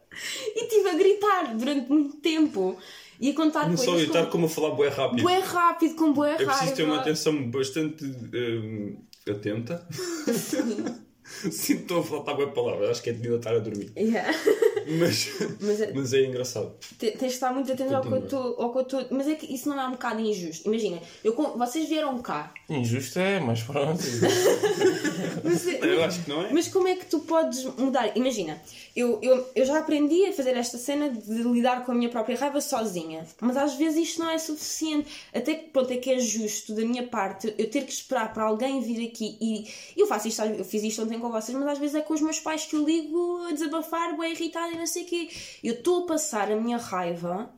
E 0.56 0.64
estive 0.66 0.90
a 0.90 0.94
gritar 0.94 1.56
durante 1.56 1.90
muito 1.90 2.18
tempo 2.18 2.78
e 3.20 3.32
a 3.32 3.34
contar 3.34 3.62
Não 3.68 3.76
coisas. 3.76 3.86
só 3.86 3.98
eu 3.98 4.06
estar 4.06 4.26
com... 4.26 4.32
como 4.34 4.46
a 4.46 4.50
falar 4.50 4.72
bué 4.72 4.90
rápido. 4.90 5.24
Bué 5.24 5.40
rápido, 5.40 5.96
com 5.96 6.14
bué 6.14 6.32
É 6.32 6.36
raiva. 6.36 6.52
preciso 6.52 6.76
ter 6.76 6.84
uma 6.84 7.00
atenção 7.00 7.50
bastante 7.50 8.06
hum, 8.06 8.98
atenta. 9.28 9.88
Sinto 11.52 12.00
a 12.00 12.04
faltar 12.04 12.36
bué 12.36 12.48
palavras. 12.48 12.90
Acho 12.90 13.04
que 13.04 13.10
é 13.12 13.14
devido 13.14 13.36
a 13.36 13.38
estar 13.38 13.56
a 13.56 13.60
dormir. 13.60 13.92
Yeah. 13.96 14.32
Mas, 14.88 15.28
Mas 15.60 15.82
é- 15.82 15.94
mas 15.94 16.14
é 16.14 16.22
engraçado. 16.26 16.72
Te- 16.98 17.12
Tens 17.12 17.20
de 17.20 17.26
estar 17.36 17.54
muito 17.54 17.72
atento 17.72 17.96
ao 17.96 18.02
que 18.02 18.08
eu 18.12 18.18
estou. 18.20 18.56
ao 18.62 18.72
que 18.72 18.78
eu 18.78 18.82
estou- 18.84 19.06
Mas 19.12 19.28
é 19.28 19.36
que 19.36 19.54
isso 19.54 19.70
não 19.70 19.80
é 19.80 19.86
um 19.88 19.92
bocado 19.92 20.20
injusto. 20.22 20.68
Imagina, 20.68 21.00
eu, 21.24 21.34
vocês 21.58 21.88
vieram 21.88 22.18
cá. 22.20 22.54
Injusto 22.70 23.20
é, 23.20 23.40
mas 23.40 23.62
pronto. 23.64 24.02
Mas, 25.44 25.68
é- 25.68 25.80
Eu 25.84 26.04
acho 26.04 26.24
que 26.24 26.30
não 26.30 26.42
é. 26.44 26.52
Mas 26.54 26.68
como 26.68 26.88
é 26.88 26.96
que 26.96 27.06
tu 27.06 27.20
podes 27.20 27.64
mudar? 27.78 28.16
Imagina, 28.16 28.62
eu, 28.96 29.20
eu, 29.22 29.46
eu 29.56 29.66
já 29.66 29.80
aprendi 29.80 30.26
a 30.26 30.34
fazer 30.34 30.56
esta 30.56 30.78
cena 30.78 31.10
de 31.10 31.44
lidar 31.44 31.86
com 31.86 31.92
a 31.92 31.96
minha 31.96 32.10
própria 32.10 32.38
raiva 32.38 32.60
sozinha. 32.62 33.26
Mas 33.42 33.58
às 33.58 33.76
vezes 33.76 34.10
isto 34.10 34.20
não 34.20 34.30
é 34.30 34.38
suficiente. 34.38 35.08
Até 35.34 35.56
que 35.56 35.70
ponto 35.70 35.92
é 35.92 35.98
que 35.98 36.12
é 36.12 36.20
justo 36.20 36.74
da 36.74 36.84
minha 36.84 37.04
parte 37.08 37.54
eu 37.58 37.70
ter 37.70 37.84
que 37.86 37.92
esperar 37.92 38.34
para 38.34 38.44
alguém 38.44 38.82
vir 38.82 39.08
aqui 39.08 39.38
e 39.42 39.68
eu 40.00 40.08
faço 40.08 40.28
isto, 40.28 40.42
eu 40.42 40.66
fiz 40.66 40.84
isto 40.84 41.02
ontem 41.04 41.20
com 41.20 41.30
vocês, 41.32 41.58
mas 41.58 41.68
às 41.68 41.78
vezes 41.80 41.96
é 41.96 42.02
com 42.02 42.14
os 42.14 42.22
meus 42.22 42.40
pais 42.40 42.66
que 42.66 42.76
eu 42.76 42.84
ligo 42.86 43.46
a 43.48 43.52
desabafar, 43.52 44.16
bem 44.18 44.34
irritada 44.34 44.69
e 44.72 44.78
não 44.78 44.88
sei 44.88 45.04
o 45.04 45.06
quê. 45.06 45.30
Eu 45.64 45.74
estou 45.76 46.04
a 46.04 46.08
passar 46.08 46.52
a 46.52 46.56
minha 46.56 46.78
raiva 46.78 47.50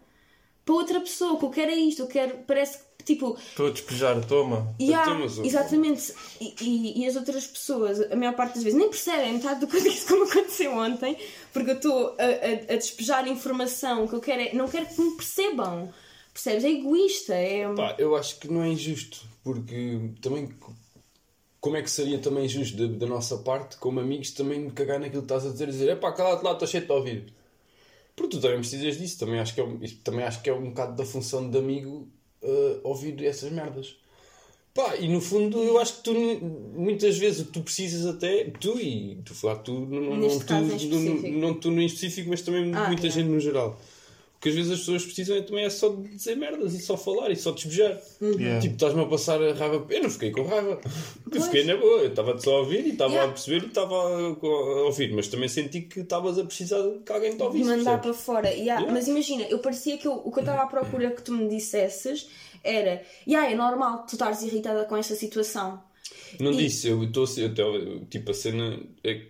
para 0.65 0.75
outra 0.75 0.99
pessoa, 1.01 1.37
que 1.39 1.45
eu 1.45 1.49
quero 1.49 1.71
é 1.71 1.75
isto, 1.75 2.01
eu 2.03 2.07
quero, 2.07 2.37
parece 2.47 2.77
que 2.97 3.03
tipo, 3.03 3.35
Estou 3.49 3.67
a 3.67 3.71
despejar, 3.71 4.23
toma. 4.25 4.75
mas 4.79 5.37
o- 5.39 5.43
exatamente. 5.45 6.13
E, 6.39 6.53
e- 6.61 7.01
e 7.01 7.07
as 7.07 7.15
outras 7.15 7.47
pessoas, 7.47 7.99
a 8.11 8.15
maior 8.15 8.35
parte 8.35 8.53
das 8.55 8.63
vezes, 8.63 8.77
nem 8.77 8.87
percebem 8.89 9.33
metade 9.33 9.59
do 9.59 9.65
que 9.67 9.81
disse 9.81 10.07
como 10.07 10.23
aconteceu 10.25 10.71
ontem, 10.77 11.17
porque 11.51 11.71
eu 11.71 11.75
estou 11.75 12.15
a, 12.19 12.23
a- 12.23 12.73
a 12.73 12.77
despejar 12.77 13.27
informação 13.27 14.07
que 14.07 14.13
eu 14.13 14.19
quero 14.21 14.41
é, 14.43 14.53
não 14.53 14.67
quero 14.67 14.85
que 14.85 15.01
me 15.01 15.15
percebam. 15.15 15.91
Percebes? 16.31 16.63
É 16.63 16.69
egoísta. 16.69 17.33
É... 17.33 17.73
Pá, 17.73 17.95
eu 17.97 18.15
acho 18.15 18.39
que 18.39 18.47
não 18.47 18.61
é 18.63 18.69
injusto, 18.69 19.19
porque 19.43 20.11
também 20.21 20.47
como 21.61 21.77
é 21.77 21.81
que 21.83 21.89
seria 21.89 22.17
também 22.17 22.45
injusto 22.45 22.75
da, 22.75 22.97
da 22.97 23.05
nossa 23.05 23.37
parte, 23.37 23.77
como 23.77 23.99
amigos, 23.99 24.31
também 24.31 24.59
me 24.59 24.71
cagar 24.71 24.99
naquilo 24.99 25.21
que 25.21 25.25
estás 25.25 25.45
a 25.45 25.49
dizer 25.51 25.69
e 25.69 25.71
dizer, 25.71 25.89
é 25.89 25.95
pá, 25.95 26.11
cala-te 26.11 26.43
lá, 26.43 26.51
estou 26.53 26.67
cheio 26.67 26.83
de 26.85 26.91
ouvir. 26.91 27.33
Porque 28.15 28.35
tu 28.35 28.41
também 28.41 28.57
precisas 28.57 28.97
disso, 28.97 29.19
também 29.19 29.39
acho 29.39 29.53
que 29.53 29.61
é, 29.61 29.63
um- 29.63 29.79
também 30.03 30.25
acho 30.25 30.41
que 30.41 30.49
é 30.49 30.53
um 30.53 30.69
bocado 30.69 30.95
da 30.95 31.05
função 31.05 31.49
de 31.49 31.57
amigo 31.57 32.07
uh, 32.41 32.79
ouvir 32.83 33.23
essas 33.23 33.51
merdas. 33.51 33.95
Pá, 34.73 34.95
e 34.95 35.07
no 35.07 35.19
fundo 35.21 35.61
eu 35.61 35.77
acho 35.79 35.97
que 35.97 36.03
tu 36.03 36.13
muitas 36.13 37.17
vezes 37.17 37.41
o 37.41 37.45
que 37.45 37.51
tu 37.51 37.61
precisas 37.61 38.05
até, 38.05 38.45
tu 38.59 38.79
e 38.79 39.17
tu 39.25 39.35
falar 39.35 39.57
tu, 39.57 39.73
não, 39.81 40.01
não, 40.17 40.39
tu, 40.39 40.53
não, 40.53 41.31
não 41.39 41.53
tu 41.53 41.69
no 41.69 41.81
em 41.81 41.85
específico, 41.85 42.29
mas 42.29 42.41
também 42.41 42.73
Ah, 42.73 42.87
muita 42.87 43.03
yeah. 43.07 43.21
gente 43.21 43.29
no 43.29 43.39
geral. 43.39 43.79
Que 44.41 44.49
às 44.49 44.55
vezes 44.55 44.71
as 44.71 44.79
pessoas 44.79 45.05
precisam 45.05 45.37
é, 45.37 45.41
também 45.43 45.63
é 45.65 45.69
só 45.69 45.89
de 45.89 46.07
dizer 46.09 46.35
merdas 46.35 46.73
e 46.73 46.79
só 46.81 46.97
falar 46.97 47.29
e 47.29 47.35
só 47.35 47.51
despejar. 47.51 48.01
Yeah. 48.19 48.59
Tipo, 48.59 48.73
estás-me 48.73 49.01
a 49.03 49.05
passar 49.05 49.39
a 49.39 49.53
raiva. 49.53 49.85
Eu 49.87 50.01
não 50.01 50.09
fiquei 50.09 50.31
com 50.31 50.41
raiva. 50.43 50.81
Eu 50.83 51.29
Pois. 51.29 51.45
fiquei 51.45 51.63
na 51.63 51.77
boa. 51.77 51.99
Eu 52.01 52.07
estava-te 52.09 52.43
só 52.43 52.55
a 52.55 52.59
ouvir 52.61 52.83
e 52.87 52.89
estava 52.89 53.11
Yeah. 53.13 53.29
a 53.29 53.33
perceber 53.35 53.63
e 53.63 53.67
estava 53.67 53.93
a, 53.95 54.33
ouvir. 54.85 55.13
Mas 55.13 55.27
também 55.27 55.47
senti 55.47 55.81
que 55.81 55.99
estavas 55.99 56.39
a 56.39 56.43
precisar 56.43 56.81
que 57.05 57.11
alguém 57.11 57.31
te 57.33 57.37
de 57.37 57.43
ouvisse. 57.43 57.65
mandar 57.69 58.01
percebes? 58.01 58.01
para 58.01 58.13
fora. 58.13 58.49
Yeah, 58.49 58.81
Yeah. 58.81 58.91
Mas 58.91 59.07
imagina, 59.07 59.43
eu 59.43 59.59
parecia 59.59 59.95
que 59.99 60.07
eu- 60.07 60.21
o 60.25 60.31
que 60.31 60.39
eu 60.39 60.41
estava 60.43 60.63
à 60.63 60.65
procura 60.65 61.11
que 61.11 61.21
tu 61.21 61.31
me 61.33 61.47
dissesses 61.47 62.27
era: 62.63 63.03
yeah, 63.27 63.51
é 63.51 63.55
normal 63.55 64.07
tu 64.07 64.13
estares 64.13 64.41
irritada 64.41 64.85
com 64.85 64.97
esta 64.97 65.13
situação. 65.13 65.79
Não 66.39 66.51
E- 66.51 66.57
disse, 66.57 66.87
eu 66.87 67.03
estou 67.03 67.25
tipo 68.09 68.31
a 68.31 68.33
cena. 68.33 68.79
é- 69.03 69.21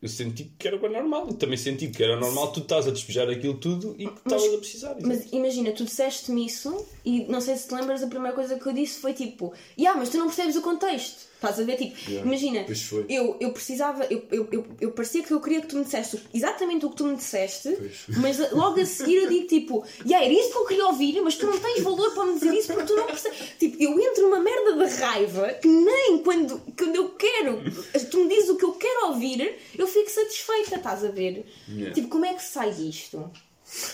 eu 0.00 0.08
senti 0.08 0.52
que 0.58 0.68
era 0.68 0.76
normal. 0.88 1.26
Eu 1.28 1.34
também 1.34 1.56
senti 1.56 1.88
que 1.88 2.02
era 2.02 2.18
normal 2.18 2.52
tu 2.52 2.60
estás 2.60 2.86
a 2.86 2.90
despejar 2.90 3.28
aquilo 3.28 3.54
tudo 3.54 3.96
e 3.98 4.06
que 4.06 4.18
estavas 4.18 4.54
a 4.54 4.58
precisar. 4.58 4.96
Mas 5.00 5.32
imagina, 5.32 5.72
tu 5.72 5.84
disseste-me 5.84 6.46
isso 6.46 6.86
e 7.04 7.24
não 7.24 7.40
sei 7.40 7.56
se 7.56 7.68
te 7.68 7.74
lembras, 7.74 8.02
a 8.02 8.06
primeira 8.06 8.34
coisa 8.34 8.58
que 8.58 8.66
eu 8.66 8.72
disse 8.72 9.00
foi 9.00 9.12
tipo: 9.12 9.52
Yeah, 9.76 9.98
mas 9.98 10.10
tu 10.10 10.18
não 10.18 10.26
percebes 10.26 10.56
o 10.56 10.62
contexto. 10.62 11.27
Estás 11.38 11.60
a 11.60 11.62
ver? 11.62 11.76
Tipo, 11.76 11.96
Yeah, 12.10 12.26
imagina, 12.26 12.66
eu, 13.08 13.36
eu 13.38 13.52
precisava, 13.52 14.04
eu, 14.10 14.24
eu, 14.32 14.48
eu, 14.50 14.66
eu 14.80 14.90
parecia 14.90 15.22
que 15.22 15.30
eu 15.32 15.40
queria 15.40 15.60
que 15.60 15.68
tu 15.68 15.76
me 15.76 15.84
disseste 15.84 16.20
exatamente 16.34 16.84
o 16.84 16.90
que 16.90 16.96
tu 16.96 17.06
me 17.06 17.14
disseste, 17.16 17.76
Pois. 17.76 18.18
mas 18.18 18.52
logo 18.52 18.80
a 18.80 18.84
seguir 18.84 19.16
eu 19.18 19.28
digo 19.28 19.46
tipo: 19.46 19.84
Yeah, 20.04 20.26
era 20.26 20.34
isto 20.34 20.50
que 20.52 20.58
eu 20.58 20.66
queria 20.66 20.86
ouvir, 20.86 21.20
mas 21.20 21.36
tu 21.36 21.46
não 21.46 21.56
tens 21.58 21.80
valor 21.80 22.12
para 22.12 22.24
me 22.24 22.34
dizer 22.34 22.52
isso 22.54 22.72
porque 22.72 22.86
tu 22.86 22.96
não 22.96 23.06
percebes. 23.06 23.38
Tipo, 23.56 23.80
eu 23.80 24.00
entro 24.00 24.22
numa 24.24 24.40
merda 24.40 24.84
de 24.84 24.94
raiva 24.96 25.48
que 25.54 25.68
nem 25.68 26.18
quando, 26.24 26.60
quando 26.76 26.96
eu 26.96 27.10
quero, 27.10 27.62
tu 28.10 28.18
me 28.24 28.28
dizes 28.28 28.50
o 28.50 28.56
que 28.56 28.64
eu 28.64 28.72
quero 28.72 29.06
ouvir, 29.08 29.56
eu 29.78 29.86
fico 29.86 30.10
satisfeita, 30.10 30.74
estás 30.76 31.04
a 31.04 31.10
ver? 31.10 31.46
Yeah. 31.68 31.94
Tipo, 31.94 32.08
como 32.08 32.24
é 32.24 32.34
que 32.34 32.42
sai 32.42 32.70
isto? 32.70 33.30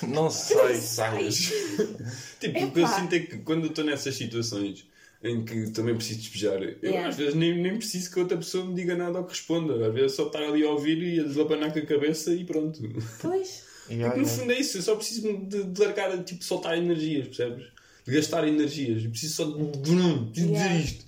Não 0.08 0.30
sei. 0.30 0.76
Sabes? 0.76 1.52
tipo, 2.40 2.64
o 2.64 2.70
que 2.70 2.80
eu 2.80 2.88
sinto 2.88 3.12
é 3.14 3.20
que 3.20 3.38
quando 3.38 3.64
eu 3.64 3.70
estou 3.70 3.84
nessas 3.84 4.14
situações 4.14 4.86
em 5.24 5.42
que 5.44 5.70
também 5.70 5.96
preciso 5.96 6.20
despejar, 6.20 6.62
eu 6.62 6.76
Yeah. 6.82 7.08
às 7.08 7.16
vezes 7.16 7.34
nem, 7.34 7.60
nem 7.60 7.76
preciso 7.78 8.10
que 8.12 8.20
outra 8.20 8.36
pessoa 8.36 8.64
me 8.66 8.74
diga 8.74 8.94
nada 8.94 9.18
ou 9.18 9.24
que 9.24 9.30
responda. 9.30 9.74
Às 9.86 9.94
vezes 9.94 10.12
é 10.12 10.16
só 10.16 10.26
estar 10.26 10.42
ali 10.42 10.62
a 10.62 10.70
ouvir 10.70 11.02
e 11.02 11.18
a 11.20 11.22
deslapanar 11.24 11.72
com 11.72 11.78
a 11.78 11.86
cabeça 11.86 12.32
e 12.34 12.44
pronto. 12.44 12.78
Pois. 13.22 13.64
Yeah, 13.90 14.14
Porque 14.14 14.20
no 14.20 14.26
yeah. 14.26 14.26
fundo 14.26 14.52
é 14.52 14.60
isso, 14.60 14.78
eu 14.78 14.82
só 14.82 14.94
preciso 14.96 15.32
de, 15.46 15.64
de 15.64 15.80
largar, 15.80 16.22
tipo, 16.24 16.44
soltar 16.44 16.76
energias, 16.76 17.26
percebes? 17.26 17.66
De 18.06 18.14
gastar 18.14 18.46
energias. 18.46 19.02
Eu 19.02 19.10
preciso 19.10 19.34
só 19.34 19.44
de. 19.46 19.78
Brum, 19.78 20.26
preciso 20.26 20.52
Yeah. 20.52 20.74
dizer 20.76 20.84
isto. 20.84 21.04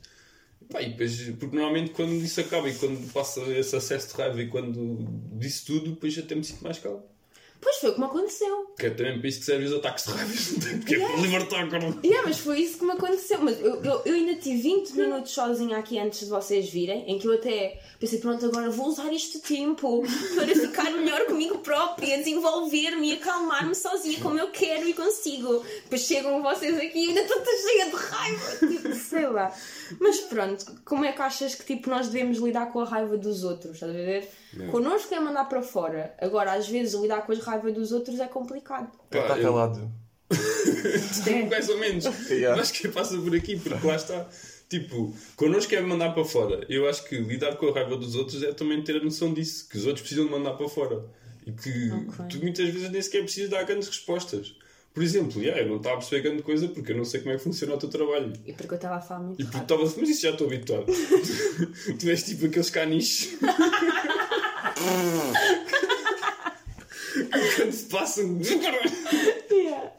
Pá, 0.70 0.82
e 0.82 0.90
depois, 0.90 1.20
porque 1.38 1.54
normalmente 1.54 1.90
quando 1.90 2.12
isso 2.14 2.40
acaba 2.40 2.68
e 2.68 2.74
quando 2.74 3.12
passa 3.12 3.40
esse 3.52 3.76
acesso 3.76 4.08
de 4.08 4.14
raiva 4.20 4.42
e 4.42 4.48
quando 4.48 5.06
disse 5.38 5.64
tudo, 5.64 5.90
depois 5.90 6.18
até 6.18 6.34
me 6.34 6.42
sinto 6.42 6.64
mais 6.64 6.78
calmo. 6.78 7.04
Pois 7.60 7.76
foi 7.76 7.90
o 7.90 7.94
que 7.94 8.00
me 8.00 8.06
aconteceu. 8.06 8.74
Que 8.78 8.86
é 8.86 8.90
também 8.90 9.18
para 9.18 9.28
isso 9.28 9.40
que 9.40 9.44
servem 9.44 9.66
os 9.66 9.72
ataques 9.72 10.04
de 10.04 10.12
raiva. 10.12 10.84
Que 10.84 10.94
é 10.94 10.98
para 10.98 11.16
libertar 11.16 11.64
a 11.64 11.70
corda. 11.70 12.06
Yeah, 12.06 12.28
mas 12.28 12.38
foi 12.38 12.60
isso 12.60 12.78
que 12.78 12.84
me 12.84 12.92
aconteceu. 12.92 13.38
Mas 13.40 13.60
eu, 13.60 13.82
eu, 13.82 14.02
eu 14.04 14.14
ainda 14.14 14.34
tive 14.36 14.62
20 14.62 14.90
minutos 14.92 15.32
sozinha 15.32 15.78
aqui 15.78 15.98
antes 15.98 16.20
de 16.20 16.26
vocês 16.26 16.68
virem, 16.70 17.10
em 17.10 17.18
que 17.18 17.26
eu 17.26 17.34
até 17.34 17.80
pensei, 17.98 18.18
pronto, 18.18 18.44
agora 18.46 18.70
vou 18.70 18.88
usar 18.88 19.12
este 19.12 19.38
tempo 19.40 20.02
para 20.34 20.46
ficar 20.46 20.90
melhor 20.92 21.26
comigo 21.26 21.58
própria, 21.58 22.18
desenvolver-me 22.18 23.10
e 23.10 23.12
acalmar-me 23.14 23.74
sozinha 23.74 24.20
como 24.20 24.38
eu 24.38 24.50
quero 24.50 24.88
e 24.88 24.94
consigo. 24.94 25.64
Depois 25.84 26.02
chegam 26.02 26.42
vocês 26.42 26.76
aqui 26.76 26.98
e 26.98 27.08
ainda 27.08 27.22
estou 27.22 27.38
toda 27.38 27.56
cheia 27.56 27.90
de 27.90 27.96
raiva. 27.96 28.56
Tipo, 28.58 28.94
sei 28.94 29.26
lá. 29.26 29.52
Mas 30.00 30.20
pronto, 30.20 30.64
como 30.84 31.04
é 31.04 31.12
que 31.12 31.22
achas 31.22 31.54
que 31.54 31.64
tipo, 31.64 31.90
nós 31.90 32.08
devemos 32.08 32.38
lidar 32.38 32.72
com 32.72 32.80
a 32.80 32.84
raiva 32.84 33.16
dos 33.16 33.44
outros? 33.44 33.74
Estás 33.74 33.90
a 33.90 33.94
ver? 33.94 34.28
Connosco 34.70 35.14
é 35.14 35.20
mandar 35.20 35.44
para 35.46 35.62
fora. 35.62 36.14
Agora, 36.20 36.52
às 36.54 36.68
vezes, 36.68 36.94
lidar 37.00 37.22
com 37.26 37.32
a 37.32 37.36
raiva 37.36 37.70
dos 37.72 37.92
outros 37.92 38.18
é 38.20 38.26
complicado. 38.26 38.90
Pá, 39.10 39.18
Está 39.18 39.38
eu- 39.38 39.42
calado. 39.52 39.90
Mais 41.50 41.68
ou 41.68 41.78
menos. 41.78 42.04
Yeah. 42.30 42.60
Acho 42.60 42.72
que 42.72 42.88
passa 42.88 43.16
por 43.18 43.34
aqui, 43.34 43.58
porque 43.58 43.86
lá 43.86 43.96
está. 43.96 44.26
Tipo, 44.68 45.14
connosco 45.36 45.72
é 45.74 45.80
mandar 45.80 46.12
para 46.12 46.24
fora. 46.24 46.66
Eu 46.68 46.88
acho 46.88 47.04
que 47.04 47.16
lidar 47.18 47.56
com 47.56 47.68
a 47.68 47.72
raiva 47.72 47.96
dos 47.96 48.14
outros 48.16 48.42
é 48.42 48.52
também 48.52 48.82
ter 48.82 48.96
a 48.96 49.04
noção 49.04 49.32
disso, 49.32 49.68
que 49.68 49.76
os 49.78 49.86
outros 49.86 50.00
precisam 50.02 50.24
de 50.26 50.30
mandar 50.32 50.54
para 50.54 50.68
fora. 50.68 51.04
E 51.46 51.52
que 51.52 51.92
Ok. 51.92 52.26
tu 52.28 52.38
muitas 52.42 52.68
vezes 52.68 52.90
nem 52.90 53.00
sequer 53.00 53.22
precisas 53.22 53.48
dar 53.50 53.62
grandes 53.64 53.86
respostas. 53.88 54.56
Por 54.92 55.02
exemplo, 55.02 55.40
yeah, 55.42 55.60
eu 55.62 55.68
não 55.68 55.76
estava 55.76 55.96
a 55.96 55.98
perceber 55.98 56.22
grande 56.22 56.42
coisa 56.42 56.66
porque 56.68 56.90
eu 56.90 56.96
não 56.96 57.04
sei 57.04 57.20
como 57.20 57.32
é 57.34 57.36
que 57.36 57.44
funciona 57.44 57.74
o 57.74 57.78
teu 57.78 57.88
trabalho. 57.90 58.32
E 58.46 58.52
porque 58.54 58.72
eu 58.74 58.76
estava 58.76 58.96
a 58.96 59.00
falar 59.00 59.20
muito 59.20 59.40
E 59.40 59.44
porque 59.44 59.58
estava 59.58 59.82
mas 59.82 60.08
isso 60.08 60.22
já 60.22 60.30
estou 60.30 60.46
habituado. 60.46 60.86
tu 62.00 62.08
és 62.08 62.22
tipo 62.24 62.46
aqueles 62.46 62.70
caniches. 62.70 63.36
Quando 67.56 67.72
se 67.72 67.84
passam. 67.84 68.38
Yeah. 68.42 69.92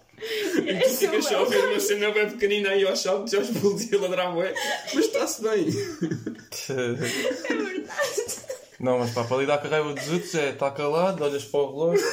E 0.65 0.79
tu 0.79 0.89
sou 0.89 0.97
ficas 0.97 1.25
só 1.25 1.41
a 1.41 1.45
ver 1.45 1.65
uma 1.65 1.79
cena 1.79 2.11
bem 2.11 2.29
pequenina 2.29 2.69
aí 2.69 2.85
aos 2.85 3.01
saltos 3.01 3.33
e 3.33 3.37
aos 3.37 3.49
bolos 3.49 3.91
e 3.91 3.95
a 3.95 3.99
ladrar 3.99 4.33
bué. 4.33 4.53
Mas 4.93 5.05
está-se 5.05 5.41
bem. 5.41 5.67
É 6.69 6.83
verdade. 7.53 8.47
Não, 8.79 8.99
mas 8.99 9.11
pá, 9.11 9.23
para 9.23 9.37
lidar 9.37 9.57
com 9.57 9.67
a 9.67 9.69
raiva 9.71 9.93
dos 9.93 10.07
outros 10.11 10.35
é 10.35 10.51
estar 10.51 10.69
calado, 10.71 11.23
olhas 11.23 11.43
para 11.45 11.59
o 11.59 11.71
relógio. 11.71 12.05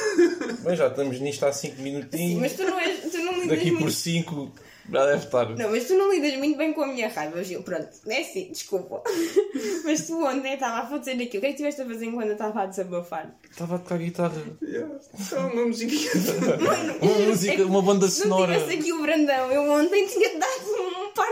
Bem, 0.61 0.75
já 0.75 0.87
estamos 0.87 1.19
nisto 1.19 1.45
há 1.45 1.53
5 1.53 1.81
minutinhos. 1.81 2.41
Mas 2.41 2.53
tu 2.53 2.63
não, 2.63 2.79
és, 2.79 3.11
tu 3.11 3.17
não 3.19 3.33
lidas 3.33 3.49
Daqui 3.49 3.71
muito 3.71 3.83
por 3.83 3.91
5 3.91 4.51
já 4.91 5.05
deve 5.05 5.25
estar. 5.25 5.49
Não, 5.49 5.71
mas 5.71 5.85
tu 5.85 5.93
não 5.95 6.11
lidas 6.13 6.35
muito 6.37 6.57
bem 6.57 6.73
com 6.73 6.83
a 6.83 6.87
minha 6.87 7.07
raiva, 7.07 7.43
Gil. 7.43 7.63
Pronto, 7.63 7.89
é 8.07 8.21
assim, 8.21 8.49
desculpa. 8.51 9.01
mas 9.83 10.05
tu 10.07 10.23
ontem 10.25 10.53
estava 10.53 10.79
a 10.81 10.85
fazer 10.87 11.11
aquilo. 11.11 11.25
O 11.25 11.29
que 11.29 11.37
é 11.37 11.39
que 11.39 11.47
estiveste 11.49 11.81
a 11.81 11.85
fazer 11.85 12.05
enquanto 12.05 12.27
eu 12.27 12.33
estava 12.33 12.61
a 12.61 12.65
desabafar? 12.65 13.35
Estava 13.49 13.75
a 13.75 13.79
tocar 13.79 13.97
guitarra. 13.97 14.41
Yeah. 14.61 14.95
Só 15.17 15.39
uma 15.47 15.65
musiquinha. 15.65 16.11
Uma 17.01 17.19
música, 17.27 17.65
uma 17.65 17.81
banda 17.81 18.07
Se 18.07 18.27
não 18.27 18.37
sonora. 18.37 18.59
tivesse 18.59 18.79
aqui 18.79 18.93
o 18.93 19.01
Brandão, 19.01 19.51
eu 19.51 19.69
ontem 19.71 20.07
tinha 20.07 20.39
dado 20.39 20.74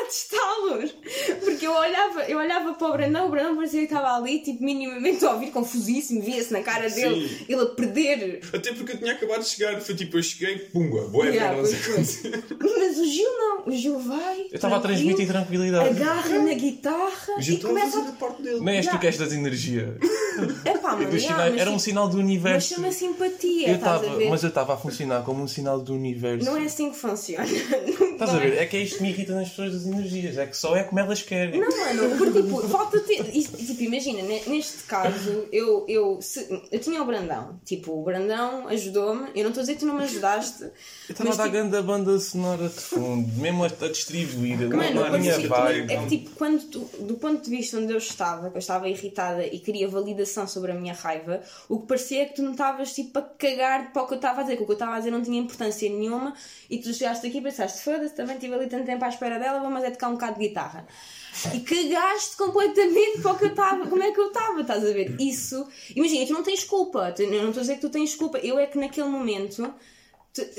par 0.04 0.08
de 0.08 0.13
estalos. 0.13 0.96
Porque 1.44 1.66
eu 1.68 1.72
olhava, 1.74 2.24
eu 2.24 2.38
olhava 2.38 2.74
para 2.74 2.88
o 2.88 2.92
Brandão, 2.94 3.28
o 3.28 3.32
Brandão 3.32 3.56
parecia 3.56 3.80
que 3.80 3.86
estava 3.94 4.16
ali, 4.16 4.39
tipo, 4.39 4.63
minimamente 4.63 5.24
a 5.26 5.32
ouvir, 5.34 5.52
confusíssimo, 5.52 6.22
via-se 6.22 6.52
na 6.52 6.62
cara 6.62 6.89
dele, 6.89 7.28
Sim. 7.28 7.46
ele 7.50 7.62
a 7.62 7.66
perder. 7.68 8.42
Até 8.54 8.74
porque 8.74 8.94
eu 8.94 8.98
tinha 8.98 9.13
acabado 9.13 9.42
de 9.42 9.48
chegar. 9.50 9.80
Foi 9.82 9.96
tipo, 9.96 10.18
eu 10.18 10.24
cheguei, 10.24 10.58
pumba, 10.60 11.02
boé, 11.08 11.30
Yeah, 11.30 11.56
merda. 11.56 11.70
Mas 12.60 12.98
o 13.00 13.06
Gil 13.06 13.30
não, 13.38 13.63
o 13.68 13.72
Gil 13.72 14.00
vai. 14.00 14.42
Eu 14.42 14.56
estava 14.56 14.78
a 14.78 14.80
transmitir 14.80 15.28
tranquilidade. 15.28 15.89
Agarra 15.89 16.39
na 16.39 16.54
guitarra 16.54 17.34
e 17.39 17.58
começa 17.58 17.98
fazer 17.98 18.10
a. 18.10 18.12
parte 18.13 18.42
dele. 18.42 18.58
Tu 18.60 18.70
Yeah. 18.84 18.98
que 19.00 19.08
és 19.08 19.18
das 19.18 19.34
energia. 19.34 19.98
Epá, 20.66 20.96
mano, 20.96 21.16
yeah, 21.16 21.50
mas 21.52 21.62
Era 21.62 21.70
um 21.70 21.74
tipo- 21.74 21.80
sinal 21.86 22.08
do 22.08 22.18
Mas 22.18 22.26
universo. 22.26 22.74
chama 22.76 22.92
simpatia, 22.92 23.70
Eu 23.70 23.76
estás 23.76 24.02
a 24.02 24.04
tava, 24.04 24.18
ver? 24.18 24.30
mas 24.30 24.44
eu 24.44 24.50
estava 24.50 24.74
a 24.74 24.78
funcionar 24.78 25.24
como 25.24 25.44
um 25.44 25.48
sinal 25.48 25.80
do 25.80 25.94
universo. 25.94 26.46
Não 26.46 26.58
é 26.58 26.66
assim 26.66 26.89
que 26.92 26.98
funciona. 26.98 27.46
Estás 28.13 28.32
a 28.32 28.38
ver? 28.39 28.58
É 28.58 28.66
que 28.66 28.78
é 28.78 28.82
isto 28.82 28.98
que 28.98 29.04
me 29.04 29.10
irrita 29.10 29.34
nas 29.36 29.50
pessoas 29.50 29.74
das 29.74 29.86
energias. 29.93 30.38
É 30.38 30.45
que 30.45 30.56
só 30.58 30.75
é 30.75 30.84
como 30.84 30.99
elas 30.99 31.21
querem. 31.21 31.60
Não, 31.60 31.69
mano, 31.69 32.17
porque 32.17 32.41
tipo, 32.41 32.62
falta 32.67 32.99
ter. 32.99 33.23
Tipo, 33.23 33.84
imagina, 33.84 34.21
ne- 34.21 34.43
neste 34.47 34.84
caso, 34.84 35.45
eu, 35.51 35.86
eu, 35.88 36.21
se- 36.21 36.62
eu 36.71 36.79
tinha 36.79 37.01
o 37.01 37.06
Brandão. 37.06 37.60
Tipo, 37.65 37.93
o 37.99 38.03
Brandão 38.03 38.67
ajudou-me. 38.67 39.29
Eu 39.36 39.43
não 39.43 39.49
estou 39.49 39.62
a 39.62 39.63
dizer 39.63 39.73
que 39.73 39.79
tu 39.79 39.86
não 39.86 39.95
me 39.95 40.03
ajudaste. 40.03 40.63
Eu 40.63 40.71
estava 41.10 41.29
a 41.32 41.36
dar 41.36 41.43
tipo, 41.43 41.53
grande 41.56 41.77
a 41.77 41.82
banda 41.82 42.19
sonora 42.19 42.67
de 42.67 42.79
fundo, 42.79 43.27
mesmo 43.41 43.63
a, 43.63 43.67
a 43.67 43.88
distribuir, 43.89 44.58
a 44.63 44.75
Mano, 44.75 45.03
a 45.06 45.17
minha 45.17 45.34
parecia- 45.34 45.47
vibe. 45.49 45.93
é 45.93 45.97
que 45.97 46.08
tipo, 46.17 46.29
quando 46.36 46.63
tu, 46.65 46.79
do 46.99 47.15
ponto 47.15 47.43
de 47.43 47.49
vista 47.49 47.77
onde 47.77 47.91
eu 47.91 47.97
estava, 47.97 48.49
que 48.49 48.56
eu 48.58 48.60
estava 48.60 48.88
irritada 48.89 49.45
e 49.45 49.60
queria 49.60 49.88
validação 49.88 50.47
sobre 50.47 50.71
a 50.71 50.75
minha 50.75 50.93
raiva, 50.93 51.41
o 51.69 51.79
que 51.79 51.88
parecia 51.88 52.21
é 52.23 52.25
que 52.25 52.36
tu 52.36 52.41
não 52.41 52.51
estavas 52.51 52.93
tipo 52.93 53.19
a 53.19 53.21
cagar 53.21 53.91
para 53.91 54.03
o 54.03 54.08
que 54.08 54.13
eu 54.13 54.17
estava 54.17 54.39
a 54.39 54.43
dizer, 54.43 54.58
que 54.58 54.63
o 54.63 54.65
que 54.65 54.71
eu 54.71 54.75
estava 54.75 54.95
a 54.95 54.97
dizer 54.97 55.12
não 55.12 55.21
tinha 55.21 55.39
importância 55.39 55.89
nenhuma 55.89 56.34
e 56.69 56.77
tu 56.79 56.93
chegaste 56.93 57.27
aqui 57.27 57.38
e 57.38 57.41
pensaste, 57.41 57.82
foda-se, 57.82 58.15
também 58.15 58.36
estive 58.36 58.53
ali 58.56 58.67
tanto 58.67 58.86
tempo 58.86 59.03
à 59.06 59.10
espera 59.10 59.38
dela, 59.38 59.60
vamos 59.60 59.83
é 59.86 59.91
tocar 59.91 60.10
um 60.10 60.13
bocado 60.13 60.39
de 60.39 60.48
guitarra. 60.48 60.88
E 61.54 61.60
cagaste 61.62 62.38
completamente 62.38 63.22
para 63.22 63.32
o 63.32 63.38
que 63.38 63.46
eu 63.46 63.50
estava, 63.50 63.88
como 63.88 64.04
é 64.04 64.12
que 64.12 64.19
eu 64.19 64.28
estava, 64.28 64.62
estás 64.62 64.84
a 64.86 64.93
ver? 64.93 65.15
Isso, 65.19 65.67
imagina, 65.96 66.28
tu 66.28 66.34
não 66.34 66.43
tens 66.43 66.63
culpa, 66.63 67.13
eu 67.17 67.28
não 67.30 67.50
estou 67.50 67.62
a 67.62 67.63
dizer 67.63 67.76
que 67.76 67.82
tu 67.82 67.89
tens 67.89 68.15
culpa, 68.15 68.38
eu 68.38 68.60
é 68.60 68.67
que 68.67 68.78
naquele 68.78 69.08
momento 69.08 69.74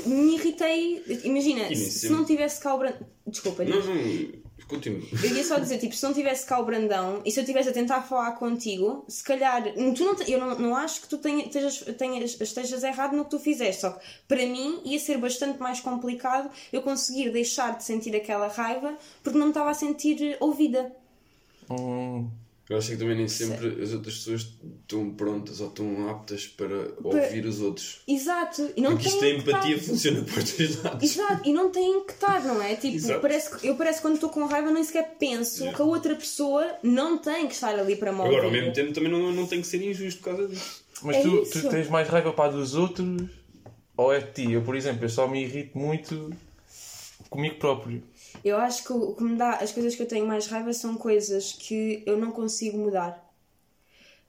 me 0.06 0.34
irritei, 0.34 1.02
imagina, 1.24 1.68
se 1.68 1.90
sempre. 1.90 2.16
não 2.16 2.24
tivesse 2.24 2.60
cá 2.60 2.74
o 2.74 2.78
Brandão. 2.78 3.06
Desculpa, 3.26 3.64
Não, 3.64 3.78
não, 3.80 4.43
continua. 4.68 5.02
eu 5.22 5.36
ia 5.36 5.44
só 5.44 5.58
dizer, 5.58 5.78
tipo, 5.78 5.94
se 5.94 6.02
não 6.02 6.12
tivesse 6.12 6.46
cá 6.46 6.58
o 6.58 6.64
Brandão 6.64 7.20
e 7.24 7.30
se 7.30 7.38
eu 7.38 7.42
estivesse 7.42 7.68
a 7.68 7.72
tentar 7.72 8.02
falar 8.02 8.32
contigo, 8.32 9.04
se 9.08 9.22
calhar, 9.22 9.62
tu 9.94 10.04
não, 10.04 10.16
eu 10.26 10.38
não, 10.38 10.58
não 10.58 10.76
acho 10.76 11.02
que 11.02 11.08
tu 11.08 11.18
tenha, 11.18 11.44
estejas, 11.44 11.84
tenhas, 11.98 12.40
estejas 12.40 12.82
errado 12.82 13.16
no 13.16 13.24
que 13.24 13.30
tu 13.30 13.38
fizeste, 13.38 13.82
só 13.82 13.90
que 13.90 14.04
para 14.26 14.46
mim 14.46 14.80
ia 14.84 14.98
ser 14.98 15.18
bastante 15.18 15.60
mais 15.60 15.80
complicado 15.80 16.50
eu 16.72 16.82
conseguir 16.82 17.30
deixar 17.30 17.76
de 17.76 17.84
sentir 17.84 18.14
aquela 18.16 18.48
raiva 18.48 18.96
porque 19.22 19.38
não 19.38 19.46
me 19.46 19.50
estava 19.50 19.70
a 19.70 19.74
sentir 19.74 20.36
ouvida. 20.40 20.94
Hum, 21.70 22.28
Eu 22.68 22.78
acho 22.78 22.92
que 22.92 22.96
também 22.96 23.14
nem 23.16 23.28
sempre 23.28 23.82
as 23.82 23.92
outras 23.92 24.14
pessoas 24.16 24.40
estão 24.80 25.10
prontas 25.10 25.60
ou 25.60 25.68
estão 25.68 26.08
aptas 26.08 26.46
para 26.46 26.88
ouvir 27.02 27.44
os 27.44 27.60
outros. 27.60 28.00
Exato. 28.08 28.70
E 28.74 28.80
não 28.80 28.92
Porque 28.92 29.08
isto 29.08 29.20
da 29.20 29.28
empatia 29.28 29.76
estar. 29.76 29.86
funciona 29.86 30.22
para 30.22 30.42
os 30.42 30.52
dois 30.52 30.82
lados. 30.82 31.10
Exato, 31.10 31.48
e 31.48 31.52
não 31.52 31.70
têm 31.70 32.04
que 32.06 32.12
estar, 32.12 32.42
não 32.42 32.62
é? 32.62 32.74
Tipo, 32.74 32.96
Exato. 32.96 33.20
parece 33.20 33.58
que, 33.58 33.66
eu 33.66 33.76
parece 33.76 33.98
que 33.98 34.02
quando 34.02 34.14
estou 34.14 34.30
com 34.30 34.46
raiva 34.46 34.70
nem 34.70 34.82
sequer 34.82 35.14
penso 35.18 35.58
Yeah. 35.60 35.76
que 35.76 35.82
a 35.82 35.84
outra 35.84 36.14
pessoa 36.16 36.66
não 36.82 37.18
tem 37.18 37.46
que 37.48 37.52
estar 37.54 37.78
ali 37.78 37.96
para 37.96 38.10
me 38.12 38.18
ouvir. 38.20 38.30
Agora, 38.30 38.46
ao 38.46 38.50
mesmo 38.52 38.72
tempo, 38.72 38.92
também 38.94 39.12
não, 39.12 39.30
não 39.30 39.46
tem 39.46 39.60
que 39.60 39.66
ser 39.66 39.82
injusto 39.82 40.22
por 40.22 40.34
causa 40.34 40.48
disso. 40.48 40.84
mas 41.02 41.16
É 41.16 41.22
tu, 41.22 41.42
isso. 41.42 41.60
tu 41.60 41.68
tens 41.68 41.88
mais 41.90 42.08
raiva 42.08 42.32
para 42.32 42.46
a 42.46 42.52
dos 42.56 42.74
outros 42.74 43.28
ou 43.94 44.10
é 44.10 44.20
de 44.20 44.32
ti? 44.32 44.50
Eu, 44.52 44.62
por 44.62 44.74
exemplo, 44.74 45.04
eu 45.04 45.08
só 45.10 45.28
me 45.28 45.42
irrito 45.44 45.76
muito 45.76 46.30
comigo 47.28 47.56
próprio. 47.56 48.02
Eu 48.42 48.56
acho 48.56 48.84
que 48.84 48.92
o 48.92 49.14
que 49.14 49.22
me 49.24 49.36
dá, 49.36 49.52
as 49.56 49.72
coisas 49.72 49.94
que 49.94 50.02
eu 50.02 50.06
tenho 50.08 50.26
mais 50.26 50.46
raiva 50.46 50.72
são 50.72 50.94
coisas 50.96 51.52
que 51.52 52.02
eu 52.06 52.16
não 52.16 52.30
consigo 52.32 52.78
mudar. 52.78 53.22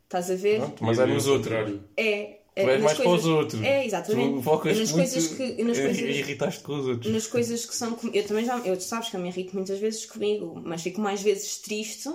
Estás 0.03 0.29
a 0.29 0.35
ver? 0.35 0.59
Pronto, 0.59 0.83
mas 0.83 0.99
é 0.99 1.01
ao 1.01 1.07
nos 1.07 1.27
outros. 1.27 1.47
contrário. 1.53 1.83
É. 1.97 2.39
Tu 2.55 2.61
é 2.61 2.71
és 2.75 2.81
mais 2.83 2.97
para 2.97 3.09
os 3.09 3.25
outros. 3.25 3.61
É, 3.61 3.85
exatamente. 3.85 4.35
Tu 4.35 4.41
focas 4.41 4.77
nas 4.79 4.91
muito 4.91 5.11
coisas 5.11 5.27
que. 5.33 5.63
Nas 5.63 5.77
coisas, 5.77 5.99
irritaste 5.99 6.63
com 6.63 6.79
os 6.79 6.87
outros. 6.87 7.13
nas 7.13 7.27
coisas 7.27 7.65
que 7.65 7.75
são. 7.75 7.93
com- 7.95 8.07
Eu 8.13 8.25
também 8.25 8.45
já. 8.45 8.57
Eu, 8.59 8.77
tu 8.77 8.83
sabes 8.83 9.09
que 9.09 9.15
eu 9.17 9.19
me 9.19 9.27
irrito 9.27 9.55
muitas 9.55 9.77
vezes 9.79 10.05
comigo, 10.05 10.61
mas 10.63 10.81
fico 10.81 11.01
mais 11.01 11.21
vezes 11.21 11.57
triste 11.57 12.09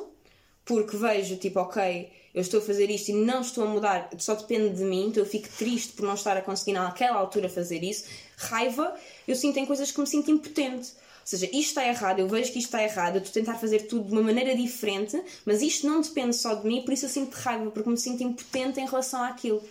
porque 0.64 0.96
vejo, 0.96 1.36
tipo, 1.36 1.58
ok, 1.60 2.10
eu 2.32 2.40
estou 2.40 2.60
a 2.60 2.62
fazer 2.62 2.88
isto 2.90 3.08
e 3.10 3.12
não 3.12 3.40
estou 3.40 3.64
a 3.64 3.66
mudar, 3.66 4.08
só 4.18 4.34
depende 4.36 4.76
de 4.76 4.84
mim, 4.84 5.08
então 5.08 5.22
eu 5.22 5.28
fico 5.28 5.48
triste 5.58 5.92
por 5.94 6.06
não 6.06 6.14
estar 6.14 6.36
a 6.36 6.42
conseguir 6.42 6.72
naquela 6.74 7.16
altura 7.18 7.48
fazer 7.48 7.82
isso. 7.82 8.04
Raiva, 8.36 8.94
eu 9.26 9.34
sinto 9.34 9.58
em 9.58 9.66
coisas 9.66 9.90
que 9.90 9.98
me 10.00 10.06
sinto 10.06 10.30
impotente. 10.30 10.92
Ou 11.32 11.38
seja, 11.38 11.46
isto 11.46 11.68
está 11.68 11.86
errado, 11.86 12.18
eu 12.18 12.28
vejo 12.28 12.52
que 12.52 12.58
isto 12.58 12.66
está 12.66 12.82
errado, 12.82 13.16
eu 13.16 13.22
estou 13.22 13.40
a 13.40 13.44
tentar 13.44 13.58
fazer 13.58 13.86
tudo 13.86 14.06
de 14.06 14.12
uma 14.12 14.22
maneira 14.22 14.56
diferente, 14.56 15.22
mas 15.44 15.62
isto 15.62 15.86
não 15.86 16.00
depende 16.00 16.34
só 16.34 16.54
de 16.56 16.66
mim, 16.66 16.82
por 16.82 16.92
isso 16.92 17.06
eu 17.06 17.08
sinto 17.08 17.34
raiva, 17.34 17.70
porque 17.70 17.88
me 17.88 17.96
sinto 17.96 18.22
impotente 18.24 18.80
em 18.80 18.86
relação 18.86 19.22
àquilo. 19.22 19.62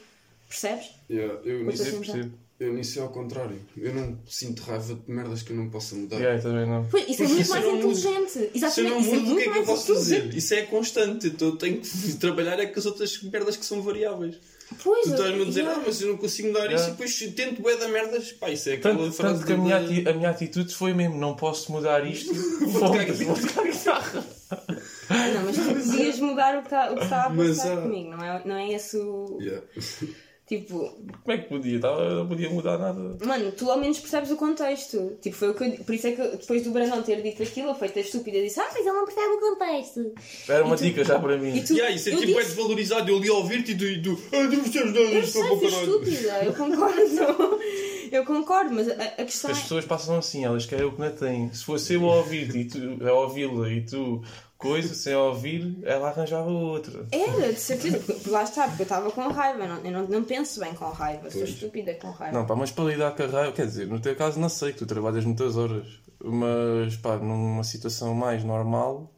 Percebes? 0.47 0.89
Yeah, 1.09 1.39
eu, 1.43 1.65
nisso, 1.65 1.83
já? 2.03 2.13
Percebo. 2.13 2.48
Eu 2.59 2.73
nisso 2.73 2.99
é 2.99 3.01
ao 3.01 3.09
contrário. 3.09 3.59
Eu 3.77 3.93
não 3.93 4.17
sinto 4.27 4.61
raiva 4.63 4.93
de 4.95 5.01
merdas 5.11 5.41
que 5.43 5.51
eu 5.51 5.55
não 5.57 5.69
possa 5.69 5.95
mudar. 5.95 6.17
Yeah, 6.17 6.41
também 6.41 6.67
não. 6.67 6.85
Pois, 6.89 7.07
isso 7.07 7.23
é 7.23 7.27
muito 7.27 7.49
mais 7.49 7.63
não 7.63 7.75
mudo- 7.77 7.87
inteligente. 7.97 8.29
Se 8.31 8.39
eu 8.39 8.51
Exatamente, 8.53 8.91
não 8.93 8.99
isso 9.01 9.09
é 9.09 9.13
mudo, 9.17 9.21
o 9.21 9.25
que 9.25 9.29
muito 9.33 9.39
é 9.39 9.43
que 9.43 9.49
eu 9.49 9.53
mais 9.53 9.65
posso 9.67 9.91
inteligente. 9.91 10.21
fazer? 10.25 10.37
Isso 10.37 10.53
é 10.53 10.61
constante. 10.63 11.27
Então 11.27 11.47
eu 11.49 11.55
tenho 11.55 11.77
que 11.81 12.13
trabalhar 12.15 12.59
é 12.59 12.65
com 12.65 12.79
as 12.79 12.85
outras 12.85 13.21
merdas 13.23 13.55
que 13.57 13.65
são 13.65 13.81
variáveis. 13.81 14.35
Pois, 14.83 15.01
Tu 15.05 15.09
estás-me 15.13 15.41
a 15.41 15.45
dizer, 15.45 15.61
yeah. 15.61 15.79
ah, 15.79 15.83
mas 15.83 15.99
eu 15.99 16.09
não 16.09 16.17
consigo 16.17 16.47
mudar 16.49 16.65
isso 16.65 16.73
Yeah. 16.75 16.87
e 16.89 16.91
depois 16.91 17.19
tento 17.35 17.61
bué 17.61 17.75
da 17.77 17.87
merdas. 17.87 18.31
Pá, 18.33 18.51
isso 18.51 18.69
é 18.69 18.73
aquela 18.73 18.97
Tanto, 18.97 19.13
frase 19.13 19.33
tanto 19.35 19.47
que 19.47 19.53
a 19.53 19.57
minha, 19.57 19.77
ati- 19.77 20.07
a 20.07 20.13
minha 20.13 20.29
atitude 20.29 20.75
foi 20.75 20.93
mesmo: 20.93 21.17
não 21.17 21.35
posso 21.35 21.71
mudar 21.71 22.05
isto. 22.05 22.31
Vou 22.67 22.81
tocar 22.81 23.05
guitarra. 23.63 24.23
Não, 25.33 25.43
mas 25.45 25.55
tu 25.55 25.63
podias 25.89 26.19
mudar 26.19 26.55
o 26.57 26.61
que 26.61 26.67
está 26.67 26.91
o 26.91 26.95
que 26.97 27.03
está 27.03 27.23
a 27.25 27.29
Mas, 27.29 27.57
passar 27.57 27.77
ah, 27.79 27.81
comigo, 27.81 28.09
não 28.11 28.23
é, 28.23 28.41
não 28.45 28.55
é 28.57 28.73
esse 28.73 28.97
o. 28.97 29.37
Yeah. 29.41 29.65
Tipo, 30.49 30.79
Como 31.23 31.31
é 31.31 31.37
que 31.37 31.47
podia? 31.47 31.79
Tava- 31.79 32.09
Não 32.09 32.27
podia 32.27 32.49
mudar 32.49 32.79
nada. 32.79 33.17
Mano, 33.23 33.51
tu 33.51 33.69
ao 33.69 33.77
menos 33.77 33.99
percebes 33.99 34.31
o 34.31 34.35
contexto. 34.35 35.15
Tipo, 35.21 35.35
foi 35.35 35.49
o 35.49 35.53
que 35.53 35.63
eu, 35.63 35.71
Por 35.85 35.93
isso 35.93 36.07
é 36.07 36.11
que 36.13 36.21
depois 36.37 36.63
do 36.63 36.71
Brandão 36.71 37.03
ter 37.03 37.21
dito 37.21 37.43
aquilo, 37.43 37.69
a 37.69 37.75
feita 37.75 37.99
estúpida 37.99 38.41
disse: 38.41 38.59
Ah, 38.59 38.65
mas 38.73 38.77
ele 38.83 38.91
não 38.91 39.05
percebe 39.05 39.27
o 39.27 39.39
contexto. 39.39 40.11
Era 40.51 40.65
uma 40.65 40.75
tu- 40.75 40.83
dica 40.83 41.03
já 41.03 41.19
para 41.19 41.37
mim. 41.37 41.55
E 41.55 41.61
tu, 41.63 41.73
Yeah, 41.73 41.95
isso 41.95 42.09
é 42.09 42.13
eu 42.13 42.17
tipo 42.17 42.31
é 42.31 42.35
disse, 42.41 42.55
desvalorizado. 42.55 43.11
Eu 43.11 43.17
ali 43.17 43.29
a 43.29 43.33
ouvir-te 43.33 43.73
e 43.73 44.01
tu. 44.01 44.15
Tu 44.15 44.19
ah, 44.35 44.43
não 44.43 44.49
percebes 44.49 44.85
nada, 44.93 44.99
eu 44.99 45.19
isto 45.19 45.31
sei, 45.33 45.41
é 45.41 45.47
para 45.47 45.57
fui 45.59 45.69
caralho. 45.69 45.85
estúpida, 46.03 46.43
eu 46.45 46.53
concordo. 46.53 47.59
eu 48.11 48.25
concordo, 48.25 48.73
mas 48.73 48.89
a, 48.89 48.93
a 48.93 49.25
questão 49.25 49.51
As 49.51 49.57
é. 49.59 49.61
pessoas 49.61 49.85
passam 49.85 50.17
assim, 50.17 50.45
elas 50.45 50.65
querem 50.65 50.85
o 50.85 50.91
que 50.93 50.99
não 50.99 51.11
têm. 51.11 51.53
Se 51.53 51.63
fosse 51.63 51.93
eu 51.93 52.09
a 52.09 52.15
ouvir 52.17 52.55
e 52.55 52.65
tu 52.65 52.97
a 53.07 53.13
ouvi-la 53.13 53.69
e 53.69 53.81
tu 53.85 54.23
coisa 54.59 54.93
sem 54.93 55.15
ouvir, 55.15 55.79
ela 55.83 56.09
arranjava 56.09 56.49
outra. 56.49 57.07
Era, 57.11 57.53
de 57.53 57.59
certeza, 57.59 58.03
lá 58.27 58.43
está, 58.43 58.67
porque 58.67 58.81
eu 58.81 58.83
estava 58.83 59.09
com 59.09 59.27
raiva, 59.29 59.65
não, 59.65 59.77
eu 59.77 59.91
não, 59.91 60.05
não 60.05 60.23
penso 60.23 60.59
bem 60.59 60.73
com 60.75 60.89
raiva, 60.89 61.31
sou 61.31 61.45
estúpida 61.45 61.95
com 61.95 62.11
raiva. 62.11 62.37
Não, 62.37 62.45
pá, 62.45 62.57
mas 62.57 62.69
para 62.69 62.83
lidar 62.83 63.15
com 63.15 63.23
a 63.23 63.27
raiva, 63.27 63.53
quer 63.53 63.65
dizer, 63.65 63.87
no 63.87 64.01
teu 64.01 64.15
caso 64.17 64.37
não 64.37 64.49
sei, 64.49 64.73
que 64.73 64.79
tu 64.79 64.85
trabalhas 64.85 65.23
muitas 65.23 65.55
horas, 65.55 65.87
mas 66.21 66.97
pá, 66.97 67.15
numa 67.15 67.63
situação 67.63 68.13
mais 68.13 68.43
normal, 68.43 69.09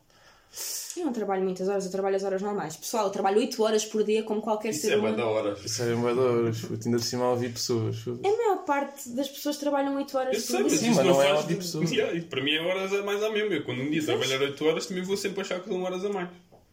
Eu 0.97 1.05
não 1.05 1.13
trabalho 1.13 1.43
muitas 1.43 1.69
horas, 1.69 1.85
eu 1.85 1.91
trabalho 1.91 2.17
as 2.17 2.23
horas 2.23 2.41
normais. 2.41 2.75
Pessoal, 2.75 3.05
eu 3.05 3.11
trabalho 3.11 3.37
8 3.37 3.63
horas 3.63 3.85
por 3.85 4.03
dia 4.03 4.23
como 4.23 4.41
qualquer 4.41 4.71
Isso 4.71 4.81
ser 4.81 4.93
é 4.93 4.97
humano. 4.97 5.15
bem 5.15 5.25
da 5.25 5.31
hora. 5.31 5.57
isso 5.63 5.81
é 5.81 5.85
bem 5.95 6.13
de 6.13 6.19
horas, 6.19 6.63
ainda 6.85 6.97
por 6.97 7.03
cima 7.03 7.23
a 7.25 7.29
ouvir 7.31 7.53
pessoas. 7.53 8.03
A 8.07 8.11
maior 8.37 8.65
parte 8.65 9.09
das 9.09 9.29
pessoas 9.29 9.55
trabalham 9.57 9.95
8 9.95 10.17
horas 10.17 10.35
Eu 10.35 10.41
por 10.41 10.47
sei, 10.47 10.63
dia. 10.69 10.77
Sim, 10.77 10.85
isso 10.91 10.95
mas 10.97 11.05
não, 11.05 11.13
não 11.13 11.21
é 11.21 11.27
faz... 11.27 11.39
óbvio 11.39 11.57
pessoa. 11.57 11.85
Yeah, 11.85 12.13
e 12.17 12.21
para 12.21 12.43
mim 12.43 12.51
é 12.51 12.59
horas 12.61 12.93
a 12.93 13.03
mais 13.03 13.23
à 13.23 13.29
mesma. 13.29 13.53
Eu 13.55 13.63
quando 13.63 13.81
um 13.81 13.89
dia 13.89 14.03
trabalhar 14.03 14.41
8 14.41 14.65
horas 14.65 14.85
também 14.85 15.03
vou 15.03 15.15
sempre 15.15 15.41
achar 15.41 15.61
que 15.61 15.69
são 15.69 15.81
horas 15.83 16.03
a 16.03 16.09
mais. 16.09 16.29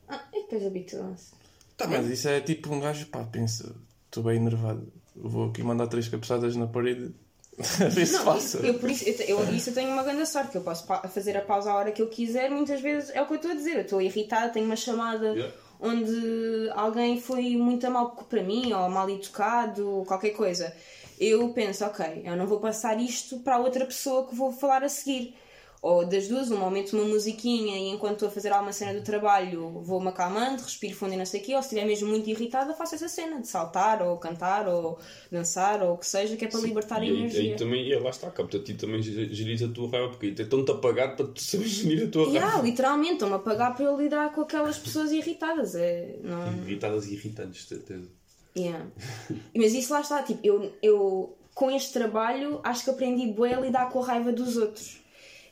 Ah, 0.09 0.25
e 0.35 0.43
depois 0.43 0.67
habituam-se. 0.67 1.33
Tá 1.77 1.87
Mas 1.87 2.05
bem. 2.05 2.13
isso 2.15 2.29
é 2.29 2.41
tipo 2.41 2.75
um 2.75 2.81
gajo, 2.81 3.07
pá, 3.07 3.23
pensa, 3.25 3.73
estou 4.07 4.25
bem 4.25 4.37
enervado, 4.37 4.93
vou 5.15 5.49
aqui 5.51 5.63
mandar 5.63 5.87
três 5.87 6.09
cabeçadas 6.09 6.57
na 6.57 6.67
parede, 6.67 7.15
passa. 8.25 8.59
eu, 8.59 8.75
por 8.75 8.91
isso, 8.91 9.05
eu, 9.09 9.41
eu- 9.41 9.55
isso 9.55 9.71
eu 9.71 9.75
tenho 9.75 9.91
uma 9.91 10.03
grande 10.03 10.27
sorte, 10.27 10.51
que 10.53 10.59
eu 10.59 10.63
posso 10.63 10.87
pa- 10.87 11.07
fazer 11.09 11.37
a 11.37 11.41
pausa 11.41 11.71
a 11.71 11.77
hora 11.77 11.93
que 11.93 12.01
eu 12.03 12.09
quiser, 12.09 12.51
muitas 12.51 12.81
vezes 12.81 13.11
é 13.11 13.21
o 13.23 13.27
que 13.27 13.33
eu 13.33 13.37
estou 13.37 13.51
a 13.51 13.55
dizer. 13.55 13.77
Eu 13.77 13.81
estou 13.83 14.01
irritada, 14.01 14.49
tenho 14.51 14.67
uma 14.67 14.77
chamada 14.77 15.27
Yeah. 15.35 15.55
onde 15.81 16.71
alguém 16.75 17.21
foi 17.21 17.57
muito 17.57 17.87
a 17.87 17.91
mal 17.91 18.11
para 18.29 18.43
mim, 18.43 18.73
ou 18.73 18.89
mal 18.89 19.09
educado, 19.11 19.89
ou 19.91 20.05
qualquer 20.05 20.31
coisa. 20.31 20.75
Eu 21.21 21.49
penso, 21.51 21.85
ok, 21.85 22.23
eu 22.25 22.37
não 22.37 22.47
vou 22.47 22.61
passar 22.61 22.99
isto 23.01 23.41
para 23.41 23.57
a 23.57 23.59
outra 23.59 23.85
pessoa 23.85 24.27
que 24.29 24.35
vou 24.35 24.53
falar 24.53 24.83
a 24.85 24.89
seguir. 24.89 25.35
Ou 25.81 26.05
das 26.05 26.27
duas, 26.27 26.51
um 26.51 26.57
momento 26.59 26.95
uma 26.97 27.05
musiquinha 27.05 27.77
e 27.79 27.89
enquanto 27.91 28.15
estou 28.15 28.29
a 28.29 28.33
fazer 28.33 28.53
alguma 28.53 28.73
cena 28.73 28.93
do 28.95 29.03
trabalho 29.05 29.81
vou-me 29.81 30.09
acalmando, 30.09 30.63
respiro 30.63 30.97
fundo 30.97 31.15
e 31.15 31.17
não 31.17 31.25
sei 31.25 31.41
o 31.41 31.45
quê, 31.45 31.55
ou 31.55 31.63
se 31.63 31.69
estiver 31.69 31.87
mesmo 31.87 32.09
muito 32.09 32.29
irritada 32.29 32.75
faço 32.75 32.97
essa 32.97 33.09
cena 33.09 33.41
de 33.41 33.47
saltar, 33.47 34.03
ou 34.03 34.17
cantar, 34.17 34.67
ou 34.69 34.99
dançar, 35.31 35.81
ou 35.83 35.95
o 35.95 35.97
que 35.99 36.07
seja, 36.07 36.37
que 36.37 36.45
é 36.45 36.49
para 36.49 36.59
libertar 36.61 37.01
a 37.01 37.05
E 37.05 37.11
aí, 37.11 37.17
energia. 37.17 37.57
também, 37.57 37.87
e 37.89 37.97
lá 37.97 38.11
está, 38.11 38.29
cabe 38.31 38.57
a 38.57 38.61
ti 38.61 38.75
também 38.75 39.01
gerir 39.03 39.65
a 39.65 39.73
tua 39.73 39.89
raiva, 39.89 40.09
porque 40.09 40.27
aí 40.27 40.33
estão-te 40.37 40.71
a 40.73 40.75
pagar 40.75 41.15
para 41.15 41.27
tu 41.29 41.41
saberes 41.43 41.73
gerir 41.73 42.09
a 42.09 42.11
tua 42.11 42.27
Yeah, 42.27 42.47
raiva. 42.55 42.67
literalmente, 42.67 43.13
estão-me 43.15 43.35
a 43.37 43.39
pagar 43.39 43.75
para 43.77 43.85
eu 43.85 43.97
lidar 43.97 44.33
com 44.33 44.41
aquelas 44.41 44.79
pessoas 44.79 45.13
irritadas. 45.13 45.77
É, 45.77 46.17
não... 46.25 46.55
Irritadas 46.65 47.07
e 47.07 47.15
irritantes, 47.15 47.63
de 47.63 47.69
certeza. 47.69 48.09
Yeah. 48.57 48.85
Mas 49.57 49.73
isso 49.75 49.93
lá 49.93 50.01
está, 50.01 50.23
tipo, 50.25 50.41
eu, 50.43 50.73
eu 50.83 51.37
com 51.55 51.71
este 51.71 51.93
trabalho 51.93 52.61
acho 52.65 52.83
que 52.85 52.91
aprendi 52.91 53.27
bem 53.33 53.55
a 53.55 53.61
lidar 53.61 53.91
com 53.91 54.03
a 54.03 54.07
raiva 54.07 54.33
dos 54.33 54.57
outros. 54.57 54.99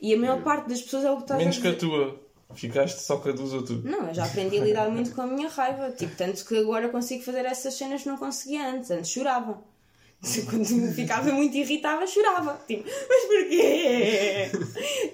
E 0.01 0.13
a 0.13 0.17
maior 0.17 0.41
parte 0.43 0.69
das 0.69 0.81
pessoas 0.81 1.03
é 1.05 1.11
o 1.11 1.15
que 1.17 1.21
estás 1.23 1.39
Menos 1.39 1.57
a 1.57 1.61
que 1.61 1.67
a 1.67 1.73
tua, 1.75 2.19
ficaste 2.53 2.99
só 3.01 3.17
com 3.17 3.29
a 3.29 3.31
dos 3.31 3.53
outros. 3.53 3.83
Não, 3.83 4.07
eu 4.07 4.13
já 4.13 4.25
aprendi 4.25 4.59
a 4.59 4.63
lidar 4.63 4.89
muito 4.89 5.11
com 5.15 5.21
a 5.21 5.27
minha 5.27 5.49
raiva. 5.49 5.91
Tipo, 5.91 6.15
tanto 6.15 6.45
que 6.45 6.57
agora 6.57 6.89
consigo 6.89 7.23
fazer 7.23 7.45
essas 7.45 7.73
cenas 7.73 8.03
que 8.03 8.07
não 8.09 8.17
conseguia 8.17 8.69
antes. 8.69 8.91
Antes 8.91 9.11
chorava. 9.11 9.61
Quando 10.49 10.65
ficava 10.93 11.31
muito 11.31 11.55
irritada, 11.55 12.05
chorava. 12.07 12.59
Tipo, 12.67 12.83
mas 13.07 13.23
porquê? 13.25 14.49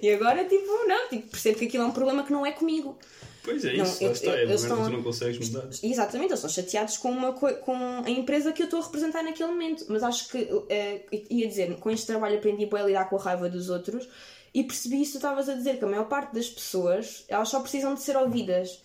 E 0.01 0.09
agora, 0.13 0.45
tipo, 0.45 0.65
não, 0.87 1.09
tipo, 1.09 1.27
percebo 1.29 1.59
que 1.59 1.65
aquilo 1.65 1.83
é 1.83 1.87
um 1.87 1.91
problema 1.91 2.23
que 2.23 2.31
não 2.31 2.45
é 2.45 2.51
comigo. 2.53 2.97
Pois 3.43 3.65
é 3.65 3.73
Não, 3.75 3.83
isso, 3.83 4.01
eu- 4.01 4.07
lá 4.07 4.13
está, 4.13 4.31
eu- 4.31 4.37
é 4.37 4.41
eles 4.43 4.63
uma 4.63 4.67
merda 4.69 4.73
estão- 4.75 4.77
que 4.85 4.89
tu 4.91 4.95
não 4.97 5.03
consegues 5.03 5.49
mudar. 5.49 5.69
Exatamente, 5.83 6.29
eles 6.31 6.39
estão 6.39 6.49
chateados 6.49 6.95
com, 6.97 7.11
uma, 7.11 7.33
com 7.33 7.75
a 8.05 8.09
empresa 8.09 8.53
que 8.53 8.61
eu 8.61 8.65
estou 8.65 8.79
a 8.79 8.83
representar 8.85 9.21
naquele 9.23 9.49
momento. 9.51 9.85
Mas 9.89 10.01
acho 10.03 10.29
que, 10.29 10.47
eh, 10.69 11.01
ia 11.29 11.45
dizer, 11.49 11.75
com 11.75 11.91
este 11.91 12.07
trabalho 12.07 12.37
aprendi 12.37 12.65
bem 12.65 12.79
a 12.81 12.85
lidar 12.85 13.09
com 13.09 13.17
a 13.17 13.21
raiva 13.21 13.49
dos 13.49 13.69
outros 13.69 14.07
e 14.53 14.63
percebi 14.63 15.01
isso 15.01 15.13
que 15.13 15.19
tu 15.19 15.25
estavas 15.25 15.49
a 15.49 15.55
dizer, 15.55 15.77
que 15.77 15.85
a 15.85 15.87
maior 15.87 16.05
parte 16.05 16.33
das 16.33 16.49
pessoas, 16.49 17.25
elas 17.27 17.49
só 17.49 17.59
precisam 17.59 17.95
de 17.95 18.01
ser 18.01 18.15
ouvidas. 18.15 18.81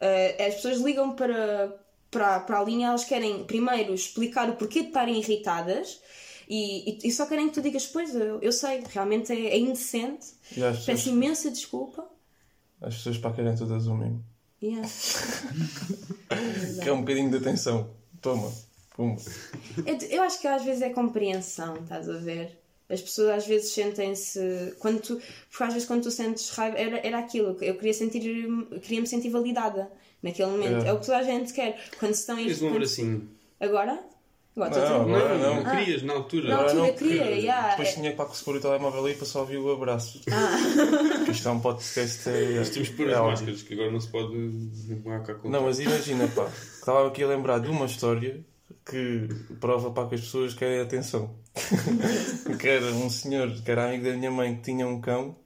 Eh, 0.00 0.46
as 0.46 0.54
pessoas 0.56 0.78
ligam 0.78 1.14
para, 1.14 1.76
para, 2.10 2.40
para 2.40 2.60
a 2.60 2.64
linha, 2.64 2.88
elas 2.88 3.04
querem 3.04 3.44
primeiro 3.44 3.92
explicar 3.92 4.48
o 4.48 4.54
porquê 4.54 4.82
de 4.82 4.88
estarem 4.88 5.18
irritadas 5.18 6.00
e, 6.48 6.90
e, 6.90 7.08
e 7.08 7.12
só 7.12 7.26
querem 7.26 7.48
que 7.48 7.54
tu 7.54 7.62
digas, 7.62 7.86
pois, 7.86 8.14
eu, 8.14 8.40
eu 8.40 8.52
sei, 8.52 8.82
realmente 8.88 9.32
é, 9.32 9.50
é 9.50 9.58
indecente, 9.58 10.26
as 10.26 10.54
pessoas, 10.54 10.84
peço 10.84 11.08
imensa 11.10 11.50
desculpa. 11.50 12.08
as 12.80 12.96
pessoas 12.96 13.18
para 13.18 13.32
querem 13.32 13.54
todas 13.54 13.86
o 13.86 13.94
mesmo. 13.94 14.24
Yeah. 14.62 14.88
É 16.84 16.92
um 16.92 17.00
bocadinho 17.00 17.30
de 17.30 17.38
atenção. 17.38 17.90
Toma, 18.20 18.52
pum. 18.94 19.16
Eu, 19.84 19.98
eu 20.08 20.22
acho 20.22 20.40
que 20.40 20.46
às 20.46 20.64
vezes 20.64 20.82
é 20.82 20.90
compreensão, 20.90 21.76
estás 21.76 22.08
a 22.08 22.18
ver? 22.18 22.59
As 22.90 23.00
pessoas 23.00 23.30
às 23.30 23.46
vezes 23.46 23.70
sentem-se. 23.72 24.74
Quando 24.78 25.00
tu, 25.00 25.20
porque 25.50 25.62
às 25.64 25.72
vezes 25.72 25.86
quando 25.88 26.02
tu 26.02 26.10
sentes 26.10 26.50
raiva, 26.50 26.76
era, 26.76 26.98
era 27.06 27.18
aquilo. 27.18 27.56
Eu 27.62 27.74
queria 27.76 27.94
sentir. 27.94 28.20
Queria 28.82 29.00
me 29.00 29.06
sentir 29.06 29.30
validada 29.30 29.90
naquele 30.22 30.50
momento. 30.50 30.84
É. 30.84 30.88
É, 30.88 30.92
o 30.92 30.98
que 30.98 31.06
toda 31.06 31.18
a 31.18 31.22
gente 31.22 31.52
quer. 31.52 31.80
Quando 31.98 32.14
se 32.14 32.20
estão 32.20 32.38
em. 32.38 32.42
Queres 32.44 32.60
um 32.62 32.66
quando- 32.66 32.76
abracinho? 32.76 33.30
Agora? 33.60 34.00
Agora 34.56 34.90
Não, 34.90 35.02
agora 35.02 35.38
não, 35.38 35.54
não. 35.56 35.62
não 35.64 35.70
querias 35.76 36.02
na 36.02 36.12
altura. 36.12 36.48
Na 36.48 36.56
altura 36.56 36.74
não, 36.74 36.92
queria, 36.94 37.22
porque 37.22 37.34
yeah. 37.40 37.68
Depois 37.70 37.94
tinha 37.94 38.12
para 38.14 38.28
que 38.28 38.44
pôr 38.44 38.56
o 38.56 38.60
telemóvel 38.60 39.06
aí 39.06 39.14
para 39.14 39.24
só 39.24 39.40
ouvir 39.40 39.56
o 39.58 39.72
abraço. 39.72 40.20
Porque 41.16 41.30
isto 41.30 41.48
é 41.48 41.52
um 41.52 41.60
podcast. 41.60 42.28
É, 42.28 42.56
Nós 42.58 42.68
temos 42.70 42.88
que 42.88 42.96
pôr 42.96 43.08
é 43.08 43.12
as 43.12 43.18
áudio. 43.18 43.30
máscaras, 43.30 43.62
que 43.62 43.74
agora 43.74 43.90
não 43.92 44.00
se 44.00 44.08
pode 44.08 44.34
não 44.36 45.22
cá 45.22 45.34
com 45.34 45.48
Não, 45.48 45.62
mas 45.62 45.78
imagina, 45.78 46.26
pá, 46.34 46.50
estava 46.74 47.06
aqui 47.06 47.22
a 47.22 47.28
lembrar 47.28 47.60
de 47.60 47.68
uma 47.68 47.86
história 47.86 48.44
que 48.84 49.28
prova 49.60 49.90
para 49.90 50.08
que 50.08 50.14
as 50.16 50.20
pessoas 50.22 50.54
querem 50.54 50.80
atenção. 50.80 51.34
que 52.58 52.68
era 52.68 52.86
um 52.86 53.10
senhor 53.10 53.50
que 53.62 53.70
era 53.70 53.88
amigo 53.88 54.04
da 54.04 54.16
minha 54.16 54.30
mãe 54.30 54.56
que 54.56 54.62
tinha 54.62 54.86
um 54.86 55.00
cão 55.00 55.36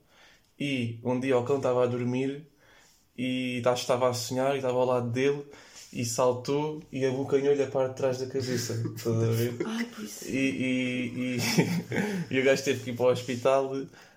e 0.59 1.01
um 1.03 1.19
dia 1.19 1.39
o 1.39 1.45
cão 1.45 1.57
estava 1.57 1.83
a 1.83 1.87
dormir 1.87 2.47
e 3.17 3.63
acho 3.65 3.75
que 3.75 3.81
estava 3.81 4.11
a 4.11 4.15
sonhar 4.15 4.55
e 4.55 4.57
estava 4.57 4.77
ao 4.77 4.85
lado 4.85 5.11
dele 5.11 5.45
e 5.93 6.05
saltou 6.05 6.83
e 6.91 7.07
abocanhou-lhe 7.07 7.63
a 7.63 7.69
parte 7.69 7.91
de 7.91 7.97
trás 7.97 8.19
da 8.19 8.27
cabeça. 8.27 8.73
Estás 8.97 9.17
a 9.17 9.27
ver? 9.27 9.57
Ai. 9.65 9.89
E, 10.27 10.37
e, 10.37 11.37
e, 11.39 12.35
e 12.35 12.41
o 12.41 12.45
gajo 12.45 12.65
teve 12.65 12.83
que 12.83 12.91
ir 12.91 12.97
para 12.97 13.07
o 13.07 13.11
hospital 13.11 13.73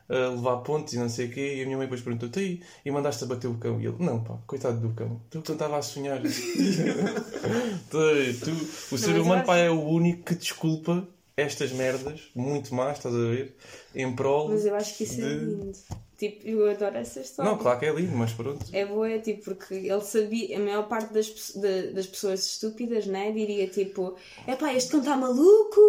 a 0.10 0.30
levar 0.30 0.58
pontos 0.58 0.94
e 0.94 0.98
não 0.98 1.10
sei 1.10 1.28
o 1.28 1.32
quê. 1.32 1.56
E 1.58 1.62
a 1.62 1.66
minha 1.66 1.78
mãe 1.78 1.86
depois 1.88 2.02
perguntou: 2.02 2.30
"Tu 2.30 2.40
aí, 2.40 2.62
e 2.86 2.92
mandaste 2.92 3.24
a 3.24 3.28
bater 3.28 3.48
o 3.48 3.56
cão? 3.58 3.80
E 3.82 3.86
ele: 3.86 3.96
Não, 4.00 4.24
pá, 4.24 4.38
coitado 4.48 4.80
do 4.80 4.94
cão. 4.94 5.22
Tu 5.30 5.42
que 5.42 5.52
estava 5.52 5.78
a 5.78 5.82
sonhar. 5.82 6.22
tu, 7.90 8.00
tu- 8.44 8.96
o 8.96 8.98
ser 8.98 9.20
humano, 9.20 9.36
acho- 9.42 9.46
pá, 9.46 9.58
é 9.58 9.70
o 9.70 9.82
único 9.82 10.24
que 10.24 10.36
desculpa 10.36 11.08
estas 11.36 11.72
merdas, 11.72 12.22
muito 12.36 12.74
más, 12.74 12.98
estás 12.98 13.14
a 13.14 13.18
ver? 13.20 13.56
Em 13.94 14.16
prol. 14.16 14.50
Mas 14.50 14.66
eu 14.66 14.76
acho 14.76 14.98
que 14.98 15.04
isso 15.04 15.22
é 15.22 15.24
de- 15.30 15.46
lindo. 15.46 15.72
Tipo, 16.18 16.48
eu 16.48 16.68
adoro 16.72 16.98
essa 16.98 17.20
história. 17.20 17.52
Não, 17.52 17.60
claro 17.60 17.78
que 17.78 17.86
é 17.86 17.94
lindo, 17.94 18.16
mas 18.18 18.34
pronto. 18.34 18.66
É 18.74 18.84
boa, 18.88 19.20
tipo, 19.20 19.44
porque 19.44 19.76
ele 19.76 20.02
sabia, 20.02 20.58
a 20.58 20.60
maior 20.60 20.88
parte 20.88 21.14
das, 21.14 21.28
de- 21.56 21.92
das 21.92 22.08
pessoas 22.08 22.44
estúpidas, 22.44 23.06
né, 23.06 23.32
diria 23.32 23.68
tipo: 23.68 24.16
é 24.48 24.56
pá, 24.56 24.74
este 24.74 24.90
cão 24.90 25.00
está 25.02 25.16
maluco, 25.16 25.80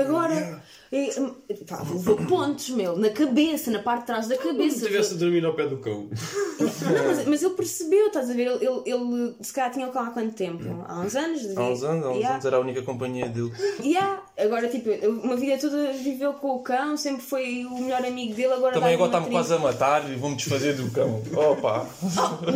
agora. 0.00 0.62
E, 0.90 1.10
pá, 1.68 1.82
levou 1.90 2.16
pontos, 2.16 2.70
meu, 2.70 2.96
na 2.96 3.10
cabeça, 3.10 3.70
na 3.70 3.80
parte 3.80 4.00
de 4.00 4.06
trás 4.06 4.28
da 4.28 4.36
Se 4.36 4.42
cabeça. 4.42 4.76
estivesse 4.76 5.14
a 5.14 5.16
dormir 5.18 5.44
ao 5.44 5.54
pé 5.54 5.66
do 5.66 5.78
cão. 5.78 6.08
Não, 6.58 7.04
mas, 7.06 7.26
mas 7.26 7.42
ele 7.42 7.54
percebeu, 7.54 8.06
estás 8.06 8.30
a 8.30 8.34
ver? 8.34 8.46
Ele, 8.46 8.64
ele, 8.64 8.82
ele 8.86 9.36
se 9.40 9.52
calhar 9.52 9.70
tinha 9.70 9.86
o 9.86 9.92
cão 9.92 10.02
há 10.02 10.10
quanto 10.10 10.34
tempo? 10.34 10.64
Há 10.86 11.00
uns 11.00 11.14
anos? 11.14 11.42
Há 11.56 11.62
uns 11.62 11.82
anos, 11.82 12.04
há 12.06 12.10
uns 12.10 12.16
Yeah. 12.18 12.34
anos 12.34 12.44
era 12.46 12.56
a 12.56 12.60
única 12.60 12.82
companhia 12.82 13.28
dele. 13.28 13.52
Yeah. 13.80 14.22
Agora, 14.38 14.68
tipo, 14.68 14.90
uma 15.08 15.36
vida 15.36 15.58
toda 15.58 15.92
viveu 15.92 16.32
com 16.34 16.56
o 16.56 16.62
cão, 16.62 16.96
sempre 16.96 17.22
foi 17.22 17.64
o 17.66 17.78
melhor 17.80 18.04
amigo 18.04 18.34
dele, 18.34 18.52
agora 18.54 18.72
Também 18.74 18.94
agora 18.94 19.08
está-me 19.10 19.30
quase 19.30 19.54
a 19.54 19.58
matar 19.58 20.10
e 20.10 20.16
vou-me 20.16 20.36
desfazer 20.36 20.74
do 20.74 20.90
cão. 20.90 21.22
Opa! 21.34 21.86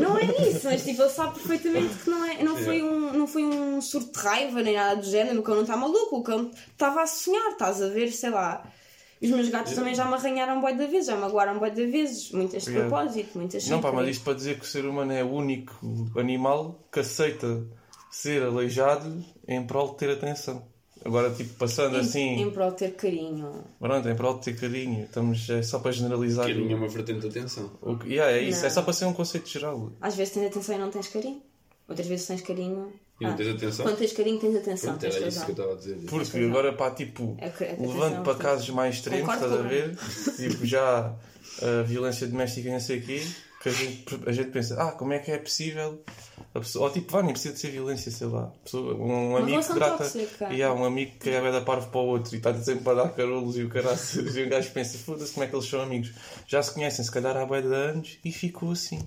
Não 0.01 0.17
é 0.17 0.25
isso, 0.49 0.61
mas 0.65 0.83
tipo, 0.85 1.03
ele 1.03 1.11
sabe 1.11 1.35
perfeitamente 1.39 1.95
que 2.03 2.11
não, 2.11 2.25
é, 2.25 2.43
não, 2.43 2.57
foi 2.57 2.83
um, 2.83 3.13
não 3.13 3.27
foi 3.27 3.45
um 3.45 3.81
surto 3.81 4.13
de 4.13 4.19
raiva 4.27 4.63
nem 4.63 4.75
nada 4.75 5.01
do 5.01 5.07
género. 5.07 5.41
O 5.41 5.43
cão 5.43 5.55
não 5.55 5.63
está 5.63 5.77
maluco, 5.77 6.17
o 6.19 6.23
cão 6.23 6.51
estava 6.71 7.03
a 7.03 7.07
sonhar, 7.07 7.51
estás 7.53 7.83
a 7.83 7.89
ver, 7.89 8.11
sei 8.23 8.31
lá. 8.31 8.65
Os 9.21 9.31
meus 9.31 9.49
gatos 9.51 9.75
também 9.75 9.95
já 9.95 10.05
me 10.05 10.15
arranharam 10.15 10.61
boi 10.61 10.75
de 10.77 10.87
vezes, 10.87 11.07
já 11.07 11.15
me 11.15 11.21
magoaram 11.21 11.59
boi 11.59 11.71
de 11.71 11.87
vezes, 11.87 12.33
muitas 12.33 12.65
de 12.65 12.73
propósito, 12.73 13.39
muitas 13.39 13.69
Não, 13.69 13.81
pá, 13.81 13.93
mas 13.93 14.09
isto 14.09 14.25
para 14.25 14.35
dizer 14.35 14.59
que 14.59 14.65
o 14.65 14.69
ser 14.69 14.85
humano 14.85 15.13
é 15.13 15.23
o 15.23 15.31
único 15.31 15.73
animal 16.19 16.85
que 16.91 16.99
aceita 17.01 17.65
ser 18.11 18.43
aleijado 18.43 19.25
em 19.47 19.65
prol 19.65 19.91
de 19.93 19.97
ter 19.99 20.11
atenção. 20.11 20.67
Agora, 21.05 21.31
tipo, 21.31 21.55
passando 21.55 21.97
Em, 21.97 22.01
assim, 22.01 22.41
em 22.43 22.51
prol 22.51 22.71
de 22.73 22.77
ter 22.79 22.95
carinho. 22.95 23.65
pronto, 23.79 24.09
em 24.09 24.15
prol 24.15 24.39
de 24.39 24.45
ter 24.45 24.61
carinho, 24.61 25.05
estamos, 25.05 25.49
é 25.51 25.63
só 25.63 25.79
para 25.81 25.91
generalizar. 25.93 26.47
Que 26.47 26.53
é 26.53 26.75
uma 26.77 26.89
vertente 26.89 27.21
de 27.21 27.29
atenção. 27.29 27.71
O 27.81 27.97
que, 27.99 28.09
yeah, 28.15 28.33
é 28.33 28.41
isso, 28.43 28.61
Não. 28.61 28.67
é 28.67 28.71
só 28.71 28.83
para 28.83 28.93
ser 28.93 29.05
um 29.07 29.13
conceito 29.13 29.49
geral. 29.49 29.93
Às 30.01 30.15
vezes 30.17 30.35
tens 30.35 30.47
atenção 30.47 30.75
e 30.77 30.79
não 30.79 30.91
tens 30.91 31.09
carinho, 31.09 31.43
outras 31.93 32.07
vezes 32.09 32.27
tens 32.27 32.41
carinho 32.41 32.93
E 33.21 33.25
não 33.25 33.33
Ah, 33.33 33.35
tens 33.37 33.55
atenção. 33.55 33.85
Quando 33.87 33.99
tens 33.99 34.13
carinho, 34.13 34.41
tens 34.41 34.57
atenção. 34.57 34.91
Pronto, 34.91 35.01
tens 35.01 35.15
era 35.17 35.29
isso 35.29 35.45
que 35.45 35.51
eu 35.51 35.55
estava 35.55 35.73
a 35.73 35.77
dizer. 35.77 35.97
Porque 36.09 36.39
agora, 36.39 36.73
pá, 36.73 36.91
tipo, 36.91 37.37
É 37.39 37.47
é 37.47 37.77
levando 37.79 38.23
para 38.23 38.35
casos 38.35 38.69
mais 38.71 38.97
extremos, 38.97 39.33
estás 39.33 39.53
a 39.53 39.63
ver? 39.63 39.97
tipo, 40.37 40.67
já 40.67 41.15
a 41.61 41.83
violência 41.83 42.27
doméstica 42.27 42.69
e 42.69 42.73
não 42.73 42.81
sei 42.81 42.99
o 42.99 43.03
quê, 43.03 43.23
que 43.63 43.69
a 43.69 43.73
gente, 43.73 44.05
a 44.27 44.33
gente 44.33 44.51
pensa, 44.51 44.75
ah, 44.83 44.93
como 44.93 45.13
é 45.13 45.19
que 45.21 45.31
é 45.31 45.39
possível? 45.39 46.03
A 46.55 46.59
pessoa, 46.59 46.87
ou 46.89 46.93
tipo, 46.93 47.13
vá, 47.13 47.23
nem 47.23 47.33
precisa 47.33 47.55
de 47.55 47.61
ser 47.61 47.71
violência, 47.71 48.11
sei 48.11 48.27
lá. 48.27 48.53
Pessoa- 48.65 48.95
um 48.95 49.37
amigo 49.37 49.63
que 49.63 49.73
trata. 49.73 49.99
tóxica. 49.99 50.53
E 50.53 50.63
há 50.63 50.73
um 50.73 50.85
amigo 50.85 51.13
que 51.19 51.31
é 51.31 51.53
da 51.53 51.61
parvo 51.61 51.89
para 51.91 52.01
o 52.01 52.07
outro 52.07 52.35
e 52.35 52.39
está 52.39 52.53
sempre 52.61 52.83
para 52.85 53.05
dar 53.05 53.11
carolos 53.11 53.57
e 53.57 53.63
o 53.63 53.69
caraças. 53.69 54.35
E 54.37 54.43
o 54.43 54.49
gajo 54.49 54.71
pensa, 54.73 54.99
foda-se, 54.99 55.33
como 55.33 55.45
é 55.45 55.47
que 55.47 55.55
eles 55.55 55.67
são 55.69 55.81
amigos? 55.81 56.13
Já 56.47 56.63
se 56.63 56.75
conhecem, 56.75 57.05
se 57.05 57.11
calhar 57.11 57.37
há 57.37 57.47
bué 57.47 57.63
de 57.63 57.73
anos 57.73 58.19
e 58.25 58.33
ficou 58.33 58.73
assim. 58.73 59.01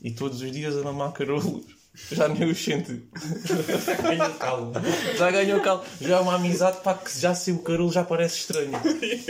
E 0.00 0.10
todos 0.12 0.40
os 0.40 0.50
dias 0.52 0.76
a 0.76 0.82
mamar 0.82 1.12
carolos. 1.12 1.81
Já 2.10 2.28
nem 2.28 2.50
os 2.50 2.62
sente. 2.62 3.02
Já 3.44 3.96
ganhou 3.96 4.34
calma. 4.34 4.72
Já 5.16 5.30
ganhou 5.30 5.60
calma. 5.60 5.84
Já 6.00 6.16
é 6.16 6.20
uma 6.20 6.34
amizade 6.34 6.80
para 6.82 6.96
que 6.98 7.18
já 7.18 7.34
se 7.34 7.52
o 7.52 7.58
carolo 7.58 7.92
já 7.92 8.02
parece 8.02 8.38
estranho. 8.38 8.72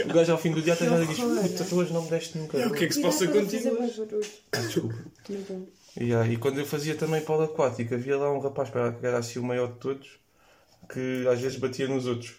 O 0.05 0.13
gajo 0.13 0.31
ao 0.31 0.37
fim 0.37 0.51
do 0.51 0.61
dia 0.61 0.73
até 0.73 0.85
já 0.85 1.03
diz: 1.03 1.19
Puta, 1.19 1.63
tu 1.65 1.75
hoje 1.75 1.91
não 1.91 2.03
me 2.03 2.09
deste 2.09 2.39
carolo. 2.47 2.71
O 2.71 2.73
que 2.73 2.85
é 2.85 2.87
que 2.87 2.93
se 2.93 3.01
passa 3.01 3.27
contigo? 3.27 3.77
Desculpa. 4.51 4.95
Yeah, 5.99 6.27
e 6.27 6.37
quando 6.37 6.59
eu 6.59 6.65
fazia 6.65 6.95
também 6.95 7.21
polo 7.21 7.43
aquático, 7.43 7.93
havia 7.93 8.17
lá 8.17 8.31
um 8.31 8.39
rapaz 8.39 8.69
que 8.69 9.05
era 9.05 9.19
assim 9.19 9.39
o 9.39 9.43
maior 9.43 9.73
de 9.73 9.79
todos 9.79 10.23
que 10.91 11.27
às 11.27 11.39
vezes 11.39 11.57
batia 11.57 11.87
nos 11.87 12.05
outros 12.05 12.35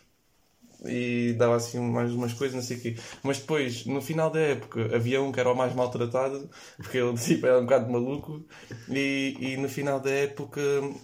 e 0.86 1.34
dava 1.38 1.56
assim 1.56 1.78
mais 1.80 2.12
umas 2.12 2.32
coisas, 2.32 2.54
não 2.54 2.62
sei 2.62 2.76
o 2.76 2.80
quê. 2.80 2.96
Mas 3.22 3.38
depois, 3.38 3.84
no 3.86 4.00
final 4.02 4.30
da 4.30 4.40
época, 4.40 4.94
havia 4.94 5.22
um 5.22 5.32
que 5.32 5.40
era 5.40 5.50
o 5.52 5.56
mais 5.56 5.74
maltratado 5.74 6.48
porque 6.76 6.98
ele 6.98 7.16
tipo, 7.18 7.46
era 7.46 7.58
um 7.58 7.62
bocado 7.64 7.90
maluco. 7.90 8.44
E, 8.88 9.36
e 9.40 9.56
no 9.56 9.68
final 9.68 10.00
da 10.00 10.10
época 10.10 10.60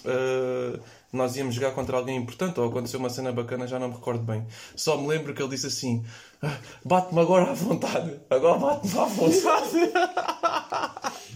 ah, 0.06 0.78
nós 1.12 1.36
íamos 1.36 1.54
jogar 1.54 1.72
contra 1.72 1.96
alguém 1.96 2.16
importante 2.16 2.58
ou 2.60 2.68
aconteceu 2.68 3.00
uma 3.00 3.10
cena 3.10 3.32
bacana, 3.32 3.66
já 3.66 3.78
não 3.78 3.88
me 3.88 3.94
recordo 3.94 4.22
bem. 4.22 4.46
Só 4.76 4.96
me 4.96 5.08
lembro 5.08 5.34
que 5.34 5.42
ele 5.42 5.50
disse 5.50 5.66
assim: 5.66 6.04
"Ah, 6.42 6.56
Bate-me 6.84 7.20
agora 7.20 7.50
à 7.50 7.54
vontade, 7.54 8.20
agora 8.30 8.58
bate-me 8.58 8.98
à 8.98 9.04
vontade. 9.04 10.89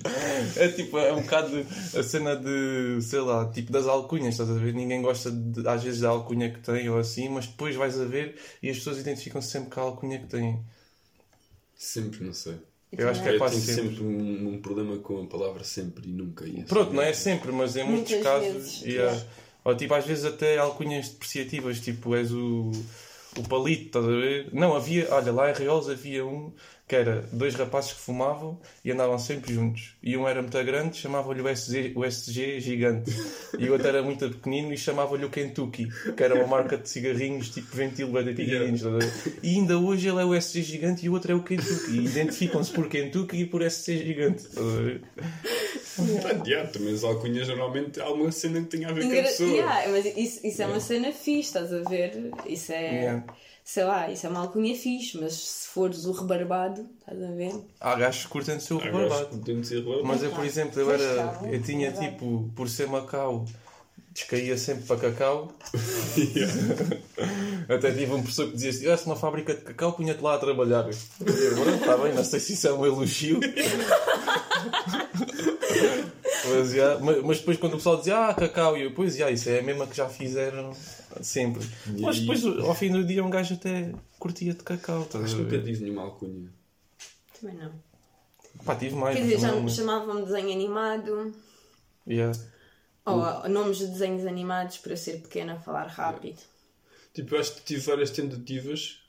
É 0.57 0.69
tipo, 0.69 0.99
é 0.99 1.13
um 1.13 1.23
bocado 1.23 1.67
a 1.97 2.03
cena 2.03 2.37
de, 2.37 3.01
sei 3.03 3.21
lá, 3.21 3.51
tipo 3.51 3.73
das 3.73 3.87
alcunhas, 3.87 4.35
estás 4.35 4.51
a 4.51 4.55
ver? 4.55 4.73
Ninguém 4.75 5.01
gosta 5.03 5.31
de, 5.31 5.67
às 5.67 5.83
vezes 5.83 6.01
da 6.01 6.11
alcunha 6.11 6.51
que 6.53 6.61
tem 6.61 6.89
ou 6.89 6.99
assim, 6.99 7.29
mas 7.29 7.47
depois 7.47 7.75
vais 7.75 7.99
a 8.01 8.05
ver 8.05 8.37
e 8.63 8.71
as 8.71 8.77
pessoas 8.79 8.99
identificam-se 8.99 9.51
sempre 9.51 9.71
com 9.71 9.81
a 9.81 9.85
alcunha 9.85 10.19
que 10.19 10.27
têm. 10.27 10.61
Sempre, 11.77 12.25
não 12.25 12.33
sei. 12.33 12.57
Eu 12.93 13.09
acho 13.09 13.23
que 13.23 13.29
é 13.29 13.35
Eu 13.35 13.39
quase 13.39 13.61
tenho 13.67 13.77
sempre. 13.79 13.97
sempre 13.97 14.05
um, 14.05 14.55
um 14.55 14.63
problema 14.63 14.97
com 14.99 15.23
a 15.23 15.27
palavra 15.27 15.65
sempre 15.65 16.09
e 16.09 16.13
nunca. 16.13 16.45
E 16.47 16.53
assim, 16.53 16.65
Pronto, 16.65 16.93
não 16.93 17.03
é 17.03 17.13
sempre, 17.13 17.51
mas 17.51 17.77
em 17.77 17.85
muitos 17.85 18.13
Muitas 18.13 18.33
casos. 18.33 18.81
vezes, 18.83 18.99
há- 19.01 19.27
Ou 19.65 19.77
tipo, 19.77 19.95
às 19.95 20.05
vezes 20.05 20.25
até 20.25 20.59
alcunhas 20.59 21.09
depreciativas, 21.09 21.81
tipo, 21.81 22.15
és 22.15 22.31
o, 22.31 22.71
o 23.37 23.43
palito, 23.49 23.87
estás 23.87 24.05
a 24.05 24.09
ver? 24.09 24.49
Não, 24.53 24.77
havia, 24.77 25.09
olha, 25.13 25.33
lá 25.33 25.51
em 25.51 25.55
Reols 25.55 25.89
havia 25.89 26.25
um 26.25 26.53
que 26.87 26.95
era 26.95 27.25
dois 27.33 27.55
rapazes 27.55 27.95
que 27.95 28.01
fumavam 28.01 28.61
e 28.85 28.93
andavam 28.93 29.19
sempre 29.19 29.55
juntos. 29.55 29.97
E 30.03 30.17
um 30.17 30.29
era 30.29 30.43
muito 30.43 30.65
grande, 30.65 30.99
chamava-lhe 30.99 31.41
o 31.41 31.49
SG, 31.49 31.93
o 31.95 32.05
SG 32.05 32.61
gigante. 32.61 33.11
E 33.59 33.69
o 33.69 33.73
outro 33.73 33.89
era 33.89 34.03
muito 34.03 34.29
pequenino 34.29 34.73
e 34.73 34.77
chamava-lhe 34.77 35.25
o 35.25 35.31
Kentucky, 35.31 35.89
que 36.15 36.23
era 36.23 36.35
uma 36.35 36.47
marca 36.47 36.77
de 36.77 36.89
cigarrinhos 36.89 37.49
tipo 37.49 37.75
ventil 37.75 38.09
bem 38.09 38.25
de 38.25 38.35
pequeninos. 38.35 38.83
ver? 38.83 39.39
E 39.43 39.57
ainda 39.57 39.79
hoje 39.79 40.09
ele 40.09 40.21
é 40.21 40.25
o 40.25 40.35
SG 40.35 40.63
gigante 40.63 41.07
e 41.07 41.09
o 41.09 41.13
outro 41.13 41.33
é 41.33 41.35
o 41.35 41.43
Kentucky. 41.43 41.93
E 41.93 42.05
identificam-se 42.05 42.71
por 42.71 42.89
Kentucky 42.89 43.39
e 43.39 43.47
por 43.47 43.63
SG 43.63 44.05
gigante. 44.05 44.45
estás 44.45 44.67
a 44.67 44.83
ver? 44.83 45.01
Pronto, 45.95 46.49
yeah, 46.49 46.69
também 46.71 46.93
as 46.93 47.05
alcunhas 47.05 47.49
normalmente 47.49 48.01
há 48.01 48.11
uma 48.11 48.31
cena 48.33 48.61
que 48.61 48.67
tem 48.67 48.85
a 48.85 48.93
ver 48.93 49.05
com 49.05 49.19
a 49.19 49.23
pessoa. 49.23 49.49
Yeah, 49.49 49.89
mas 49.91 50.07
isso, 50.17 50.47
isso 50.47 50.63
é 50.63 50.67
uma 50.67 50.81
cena 50.81 51.13
fixe, 51.13 51.49
estás 51.49 51.73
a 51.73 51.81
ver? 51.89 52.31
Isso 52.47 52.73
é. 52.73 53.23
Sei 53.65 53.83
lá, 53.83 54.11
isso 54.11 54.27
é 54.27 54.29
uma 54.29 54.41
alcunha 54.41 54.77
fixe, 54.77 55.17
mas 55.19 55.33
se 55.33 55.69
fores 55.69 56.05
o 56.05 56.13
rebarbado, 56.13 56.87
estás 57.01 57.23
a 57.23 57.31
ver? 57.33 57.55
Há 57.81 57.95
gajos 57.95 58.25
que 58.25 58.29
curtem 58.29 58.59
de 58.59 58.63
ser 58.63 58.75
o 58.75 58.79
rebarbado. 58.79 59.43
Mas 60.05 60.23
eu, 60.23 60.31
por 60.33 60.45
exemplo, 60.45 60.79
eu, 60.81 60.91
era, 60.91 61.03
está, 61.03 61.41
eu 61.51 61.63
tinha 61.63 61.91
verdade. 61.91 62.13
tipo, 62.13 62.51
por 62.55 62.69
ser 62.69 62.87
Macau, 62.89 63.47
descaía 64.13 64.59
sempre 64.59 64.85
para 64.85 65.01
cacau. 65.11 65.51
Até 67.67 67.91
tive 67.93 68.13
um 68.13 68.21
professor 68.21 68.49
que 68.49 68.53
dizia 68.53 68.73
se 68.75 68.81
tivesse 68.81 69.07
uma 69.07 69.17
fábrica 69.17 69.55
de 69.55 69.63
cacau, 69.63 69.95
punha-te 69.95 70.23
lá 70.23 70.35
a 70.35 70.39
trabalhar. 70.39 70.85
Eu 70.85 70.91
dizia, 71.25 71.51
"Pronto, 71.53 71.71
está 71.71 71.97
bem, 71.97 72.13
não 72.13 72.23
sei 72.23 72.41
se 72.41 72.53
isso 72.53 72.69
é 72.69 72.73
um 72.75 72.85
elogio. 72.85 73.41
mas, 76.51 76.71
já, 76.71 76.99
mas, 76.99 77.23
mas 77.23 77.39
depois 77.39 77.57
quando 77.57 77.73
o 77.75 77.77
pessoal 77.77 77.97
dizia, 77.97 78.29
ah, 78.29 78.35
cacau, 78.35 78.77
e 78.77 78.83
eu, 78.85 78.93
pois 78.93 79.17
já, 79.17 79.31
isso 79.31 79.49
é 79.49 79.61
a 79.61 79.63
mesma 79.63 79.87
que 79.87 79.97
já 79.97 80.07
fizeram 80.09 80.73
sempre. 81.23 81.65
E 81.87 82.01
Mas 82.01 82.17
aí? 82.17 82.21
depois, 82.23 82.45
ao 82.45 82.75
fim 82.75 82.91
do 82.91 83.05
dia, 83.05 83.25
um 83.25 83.31
gajo 83.31 83.55
até 83.55 83.93
curtia 84.19 84.55
de 84.55 84.63
cacau. 84.63 85.07
Acho 85.15 85.37
que 85.37 85.43
nunca 85.43 85.59
tive 85.61 85.83
nenhuma 85.85 86.03
alcunha. 86.03 86.51
Também 87.41 87.57
não. 87.57 87.73
Pá, 88.65 88.77
tive 88.77 88.95
mais. 88.95 89.17
Quer 89.17 89.23
dizer, 89.25 89.41
já 89.41 89.53
me 89.55 89.71
chamavam 89.71 90.25
desenho 90.25 90.53
animado, 90.53 91.33
Yeah. 92.07 92.39
ou 93.07 93.49
nomes 93.49 93.79
de 93.79 93.87
desenhos 93.87 94.27
animados 94.27 94.77
para 94.79 94.97
ser 94.97 95.23
pequena, 95.23 95.59
falar 95.59 95.87
rápido. 95.87 96.39
Tipo, 97.15 97.35
eu 97.35 97.41
acho 97.41 97.55
que 97.55 97.63
tive 97.63 97.81
várias 97.81 98.11
tentativas. 98.11 99.01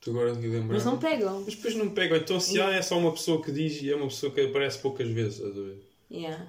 Tu 0.00 0.10
agora 0.10 0.34
de 0.34 0.46
lembrar. 0.46 0.74
Mas 0.74 0.84
não 0.84 0.98
pegam. 0.98 1.42
Mas 1.44 1.54
depois 1.54 1.74
não 1.76 1.90
pegam. 1.90 2.16
Então 2.16 2.38
se 2.40 2.60
há 2.60 2.70
é 2.72 2.82
só 2.82 2.98
uma 2.98 3.12
pessoa 3.12 3.42
que 3.42 3.50
diz 3.52 3.80
e 3.82 3.90
é 3.90 3.96
uma 3.96 4.08
pessoa 4.08 4.32
que 4.32 4.40
aparece 4.40 4.78
poucas 4.78 5.08
vezes. 5.08 5.40
a 5.40 5.48
ver? 5.48 5.82
Yeah. 6.10 6.46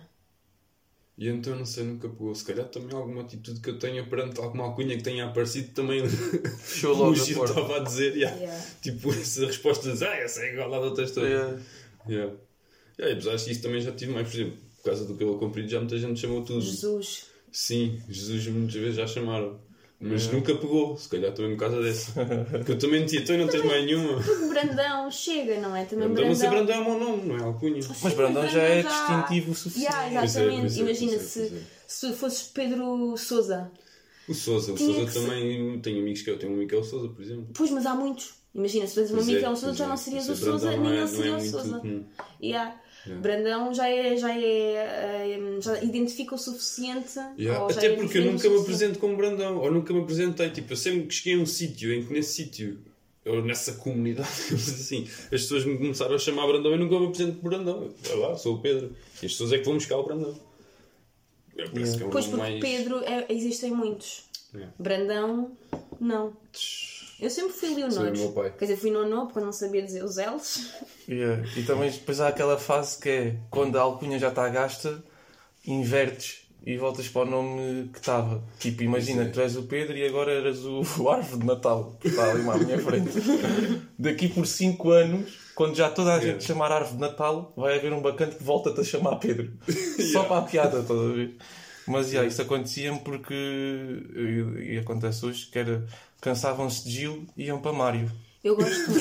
E 1.18 1.28
então 1.28 1.56
não 1.56 1.66
sei, 1.66 1.84
nunca 1.84 2.08
pegou. 2.08 2.34
Se 2.36 2.46
calhar 2.46 2.68
também 2.68 2.96
alguma 2.96 3.22
atitude 3.22 3.60
que 3.60 3.70
eu 3.72 3.80
tenha 3.80 4.06
perante 4.06 4.40
alguma 4.40 4.66
alcunha 4.66 4.96
que 4.96 5.04
tenha 5.04 5.26
aparecido 5.26 5.74
também. 5.74 6.08
Fechou 6.08 6.94
logo 6.96 7.20
o 7.20 7.34
porta. 7.34 7.60
estava 7.60 7.78
a 7.78 7.80
dizer. 7.80 8.16
yeah. 8.16 8.38
Yeah. 8.38 8.66
Tipo, 8.82 9.12
essa 9.12 9.46
resposta 9.48 9.92
de 9.94 10.06
ah, 10.06 10.16
essa 10.16 10.42
é 10.42 10.54
igual 10.54 10.74
à 10.76 10.80
da 10.80 10.86
outras 10.86 11.12
todas. 11.12 11.30
Yeah. 11.30 11.60
Yeah. 12.08 12.34
Yeah, 13.00 13.14
e 13.16 13.18
apesar 13.20 13.36
disso 13.36 13.62
também 13.62 13.82
já 13.82 13.92
tive 13.92 14.12
mais, 14.12 14.28
por 14.28 14.36
exemplo, 14.36 14.58
por 14.78 14.84
causa 14.84 15.06
do 15.06 15.14
cabelo 15.14 15.40
comprido 15.40 15.70
já 15.70 15.80
muita 15.80 15.98
gente 15.98 16.20
chamou 16.20 16.44
tudo. 16.44 16.62
Jesus. 16.62 17.26
Sim, 17.52 18.00
Jesus 18.08 18.48
muitas 18.48 18.76
vezes 18.76 18.96
já 18.96 19.08
chamaram. 19.08 19.60
Mas 20.00 20.32
nunca 20.32 20.54
pegou, 20.56 20.96
se 20.96 21.10
calhar 21.10 21.34
também 21.34 21.56
por 21.56 21.62
causa 21.62 21.82
dessa. 21.82 22.24
Porque 22.52 22.72
eu 22.74 22.78
também 22.78 23.04
tinha, 23.08 23.22
então 23.22 23.36
não 23.36 23.48
tens 23.48 23.66
mais 23.66 23.84
nenhuma. 23.84 24.22
Porque 24.22 24.46
Brandão 24.46 25.10
chega, 25.10 25.60
não 25.60 25.76
é? 25.76 25.86
Também 25.86 26.08
Brandão, 26.10 26.28
mas 26.30 26.40
Brandão. 26.40 26.76
é 26.76 26.80
o 26.80 26.86
meu 26.86 27.00
nome, 27.00 27.28
não 27.28 27.38
é 27.38 27.42
alcunha. 27.44 27.80
Mas 28.04 28.14
Brandão 28.14 28.48
já 28.48 28.62
é 28.62 28.84
distintivo 28.84 29.52
o 29.52 29.56
suficiente. 29.56 29.92
Yeah, 29.92 30.20
Pois 30.20 30.36
é, 30.36 30.40
exatamente. 30.42 30.62
pois 30.62 30.78
é, 30.78 30.82
Imagina 30.82 31.12
pois 31.14 31.22
é, 31.24 31.26
se, 31.26 31.42
é. 31.56 31.62
se 31.88 32.08
tu 32.08 32.14
fosses 32.16 32.44
Pedro 32.44 33.18
Souza. 33.18 33.72
O 34.30 34.34
Souza, 34.36 34.74
o 34.74 34.78
Souza 34.78 35.20
também. 35.20 35.80
Tenho 35.80 36.00
amigos 36.02 36.22
que 36.22 36.30
eu 36.30 36.38
tenho 36.38 36.52
um 36.52 36.56
amigo 36.56 36.70
que 36.70 36.76
é 36.76 36.80
o 36.80 36.84
Souza, 36.84 37.08
por 37.10 37.24
exemplo. 37.24 37.48
Pois, 37.56 37.72
mas 37.72 37.86
há 37.88 37.96
muitos. 37.96 38.36
Imagina, 38.54 38.86
se 38.88 38.96
tens 38.96 39.12
um 39.12 39.20
amigo 39.20 39.38
é, 39.38 39.40
que 39.40 39.46
é 39.46 39.50
o 39.50 39.56
Souza, 39.56 39.76
já 39.78 39.86
é. 39.86 39.88
não 39.88 39.98
serias 39.98 40.30
o 40.30 40.32
é, 40.32 40.36
Souza, 40.36 40.70
nem 40.70 40.80
não 40.80 40.92
é- 40.92 40.98
ele 41.00 41.08
seria 41.08 41.32
é 41.32 41.36
o 41.38 41.42
Souza. 41.42 41.82
Yeah. 42.42 42.76
Yeah. 43.08 43.22
Brandão 43.22 43.74
já 43.74 43.90
é, 43.90 44.18
já 44.18 44.38
é, 44.38 44.42
eh, 44.42 45.62
já 45.62 45.82
identifica 45.82 46.36
o 46.36 46.38
suficiente. 46.38 47.18
Yeah. 47.40 47.66
Até 47.66 47.88
é 47.88 47.96
porque 47.96 48.18
eu 48.18 48.26
nunca 48.26 48.50
me 48.50 48.60
apresento 48.60 49.00
como 49.00 49.16
Brandão, 49.16 49.58
ou 49.58 49.72
nunca 49.72 49.94
me 49.94 50.02
apresentei. 50.02 50.50
Tipo, 50.50 50.74
eu 50.74 50.78
sempre 50.78 51.04
que 51.04 51.14
cheguei 51.14 51.40
a 51.40 51.42
um 51.42 51.46
sítio 51.46 51.94
em 51.94 52.06
que 52.06 52.14
nesse 52.14 52.34
sítio, 52.34 52.80
ou 53.26 53.42
nessa 53.42 53.74
comunidade, 53.74 54.30
assim, 54.54 55.08
as 55.24 55.30
pessoas 55.30 55.66
me 55.66 55.78
começaram 55.78 56.16
a 56.16 56.20
chamar 56.20 56.48
Brandão 56.48 56.74
e 56.74 56.78
nunca 56.78 57.00
me 57.00 57.08
apresento 57.08 57.40
por 57.40 57.50
Brandão. 57.50 57.90
Eu, 58.10 58.20
lá, 58.20 58.36
sou 58.36 58.56
o 58.56 58.62
Pedro. 58.62 58.96
E 59.22 59.26
as 59.26 59.32
pessoas 59.32 59.54
é 59.54 59.60
que 59.60 59.66
vão 59.66 59.76
buscar 59.76 59.98
o 59.98 60.04
Brandão. 60.04 60.38
Eu 61.56 61.70
penso 61.72 61.98
que 61.98 62.04
é 62.04 62.06
um 62.06 62.10
Pois 62.10 62.26
porque 62.26 62.42
mais... 62.42 62.60
Pedro 62.60 63.04
é- 63.04 63.26
existem 63.30 63.72
muitos. 63.72 64.26
Yeah. 64.54 64.74
Brandão, 64.78 65.52
não. 66.00 66.34
Eu 67.20 67.30
sempre 67.30 67.54
fui 67.54 67.74
Leonor. 67.74 68.10
o 68.14 68.18
meu 68.18 68.32
pai. 68.32 68.54
Quer 68.58 68.66
dizer, 68.66 68.78
fui 68.78 68.92
Nonô 68.92 69.26
porque 69.26 69.40
eu 69.40 69.46
não 69.46 69.52
sabia 69.52 69.82
dizer 69.82 70.04
os 70.04 70.18
L's. 70.18 70.72
Yeah. 71.10 71.44
E 71.56 71.64
também 71.64 71.90
depois 71.90 72.20
há 72.22 72.28
aquela 72.28 72.58
fase 72.58 73.00
que 73.00 73.10
é 73.10 73.36
quando 73.50 73.76
a 73.78 73.82
alcunha 73.82 74.20
já 74.20 74.28
está 74.30 74.48
gasta, 74.50 75.04
invertes 75.66 76.42
e 76.66 76.78
voltas 76.78 77.08
para 77.08 77.22
o 77.22 77.26
nome 77.26 77.90
que 77.94 78.00
estava. 78.00 78.44
Tipo, 78.60 78.84
imagina, 78.84 79.24
é. 79.24 79.30
tu 79.30 79.40
és 79.42 79.56
o 79.56 79.64
Pedro 79.64 79.98
e 79.98 80.06
agora 80.06 80.32
eras 80.32 80.64
o, 80.66 80.82
o 81.02 81.10
árvore 81.10 81.40
de 81.40 81.46
Natal, 81.46 81.98
que 82.00 82.08
está 82.10 82.30
ali 82.30 82.48
à 82.48 82.58
minha 82.58 82.78
frente. 82.80 83.12
Daqui 83.98 84.28
por 84.28 84.46
5 84.46 84.92
anos, 84.92 85.40
quando 85.56 85.76
já 85.76 85.90
toda 85.90 86.12
a 86.14 86.20
gente 86.20 86.26
Yeah. 86.28 86.46
chamar 86.46 86.72
árvore 86.72 86.96
de 86.96 87.02
Natal, 87.02 87.54
vai 87.56 87.78
haver 87.78 87.94
um 87.94 88.02
bacante 88.02 88.36
que 88.36 88.44
volta-te 88.44 88.82
a 88.82 88.84
chamar 88.84 89.16
Pedro. 89.16 89.52
Só 89.68 90.20
Yeah. 90.22 90.28
para 90.28 90.38
a 90.38 90.42
piada, 90.44 90.80
estás 90.82 91.00
a 91.00 91.08
ver? 91.14 91.36
Mas 91.88 92.12
yeah, 92.12 92.28
isso 92.28 92.42
acontecia-me 92.42 93.00
porque, 93.00 93.34
e, 93.34 94.74
e 94.74 94.78
acontece 94.78 95.26
hoje, 95.26 95.48
que 95.50 95.58
era 95.58 95.86
cansavam-se 96.22 96.84
de 96.86 96.92
Gil 96.92 97.26
e 97.38 97.46
iam 97.46 97.60
para 97.62 97.74
Mário. 97.74 98.12
Eu 98.44 98.56
gosto 98.56 98.92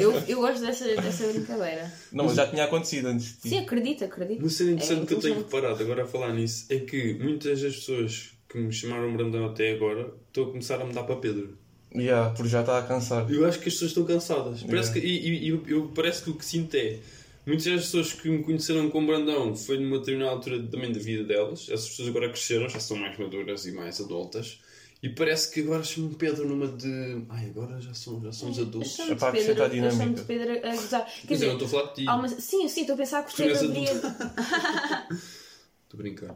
eu, 0.00 0.12
eu 0.28 0.40
gosto 0.40 0.60
dessa, 0.60 0.84
dessa 0.96 1.26
brincadeira. 1.32 1.92
Não, 2.12 2.24
mas 2.26 2.34
já 2.34 2.46
tinha 2.46 2.64
acontecido 2.64 3.06
antes. 3.08 3.36
Sim, 3.40 3.58
acredito, 3.58 4.04
acredito. 4.04 4.40
Uma 4.40 4.48
cena 4.48 4.70
interessante 4.72 5.02
É 5.02 5.06
que 5.06 5.14
eu 5.14 5.18
tenho 5.20 5.34
reparado 5.36 5.82
agora 5.82 6.04
a 6.04 6.06
falar 6.06 6.32
nisso 6.32 6.66
é 6.70 6.78
que 6.78 7.14
muitas 7.14 7.60
das 7.60 7.74
pessoas 7.76 8.30
que 8.48 8.58
me 8.58 8.72
chamaram 8.72 9.14
Brandão 9.16 9.44
até 9.46 9.72
agora 9.72 10.14
estão 10.28 10.44
a 10.44 10.46
começar 10.46 10.80
a 10.80 10.84
mudar 10.86 11.02
para 11.02 11.16
Pedro. 11.16 11.58
Yeah, 11.94 12.30
porque 12.30 12.48
já 12.48 12.60
está 12.60 12.78
a 12.78 12.82
cansar. 12.82 13.30
Eu 13.30 13.44
acho 13.46 13.58
que 13.60 13.68
as 13.68 13.74
pessoas 13.74 13.90
estão 13.90 14.04
cansadas. 14.04 14.62
Parece 14.62 14.90
Yeah. 14.98 15.00
que, 15.00 15.06
e, 15.06 15.28
e- 15.28 15.44
e 15.44 15.48
eu, 15.48 15.62
eu- 15.66 15.88
parece 15.94 16.22
que 16.22 16.30
o 16.30 16.34
que 16.34 16.44
sinto 16.44 16.74
é 16.76 16.98
Muitas 17.46 17.64
das 17.66 17.84
pessoas 17.84 18.12
que 18.12 18.28
me 18.28 18.42
conheceram 18.42 18.90
com 18.90 19.06
Brandão 19.06 19.54
foi 19.54 19.78
numa 19.78 20.00
determinada 20.00 20.32
altura 20.32 20.60
também 20.64 20.92
da 20.92 20.98
vida 20.98 21.22
delas. 21.22 21.68
Essas 21.70 21.90
pessoas 21.90 22.08
agora 22.08 22.28
cresceram, 22.28 22.68
já 22.68 22.80
são 22.80 22.96
mais 22.96 23.16
maduras 23.16 23.66
e 23.66 23.72
mais 23.72 24.00
adultas. 24.00 24.58
E 25.06 25.10
parece 25.10 25.52
que 25.52 25.60
agora 25.60 25.84
chamam 25.84 26.14
Pedro 26.14 26.48
numa 26.48 26.66
de. 26.66 27.22
Ai, 27.28 27.46
agora 27.50 27.80
já, 27.80 27.94
são, 27.94 28.20
já 28.20 28.32
somos 28.32 28.58
adultos. 28.58 28.90
Chamo-te 28.96 29.20
para 29.20 29.28
acrescentar 29.28 29.70
dinâmica. 29.70 30.24
Pedro 30.26 30.52
a 30.68 30.74
gozar. 30.74 31.04
Quer 31.04 31.12
Mas 31.12 31.30
eu 31.30 31.36
dizer, 31.36 31.46
não 31.46 31.52
estou 31.54 31.66
a 31.66 31.70
falar 31.70 31.84
de 31.92 31.94
ti. 31.94 32.08
uma- 32.08 32.28
sim, 32.28 32.68
sim, 32.68 32.80
estou 32.80 32.94
a 32.94 32.96
pensar 32.96 33.22
que 33.24 33.32
o 33.32 33.36
Pedro 33.36 33.68
deveria. 33.68 33.92
Estou 33.92 34.10
a 35.94 35.96
brincar. 35.96 36.34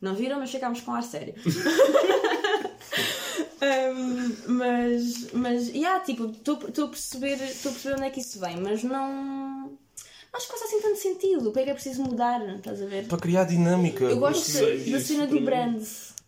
Não 0.00 0.14
viram, 0.14 0.38
mas 0.38 0.50
ficámos 0.52 0.80
com 0.80 0.92
ar 0.92 1.02
sério. 1.02 1.34
Um, 3.58 4.36
mas, 4.52 5.32
mas, 5.32 5.68
yeah, 5.68 5.98
tipo, 6.04 6.26
estou 6.30 6.54
a 6.84 6.88
perceber, 6.88 7.34
estou 7.42 7.70
a 7.70 7.72
perceber 7.72 7.94
onde 7.96 8.04
é 8.06 8.10
que 8.10 8.20
isso 8.20 8.38
vem, 8.38 8.56
mas 8.58 8.82
não. 8.82 9.76
Acho 10.32 10.46
que 10.46 10.52
faz 10.52 10.62
assim 10.62 10.80
tanto 10.82 10.98
sentido. 11.00 11.48
O 11.48 11.52
que 11.52 11.60
é 11.60 11.64
que 11.64 11.70
é 11.70 11.74
preciso 11.74 12.02
mudar? 12.02 12.40
Estás 12.56 12.80
a 12.82 12.86
ver? 12.86 13.06
Para 13.06 13.18
criar 13.18 13.44
dinâmica. 13.44 14.04
Eu 14.04 14.18
gosto 14.18 14.52
da 14.52 15.00
cena 15.00 15.26
do 15.26 15.34
mim- 15.36 15.44
brand. 15.44 15.82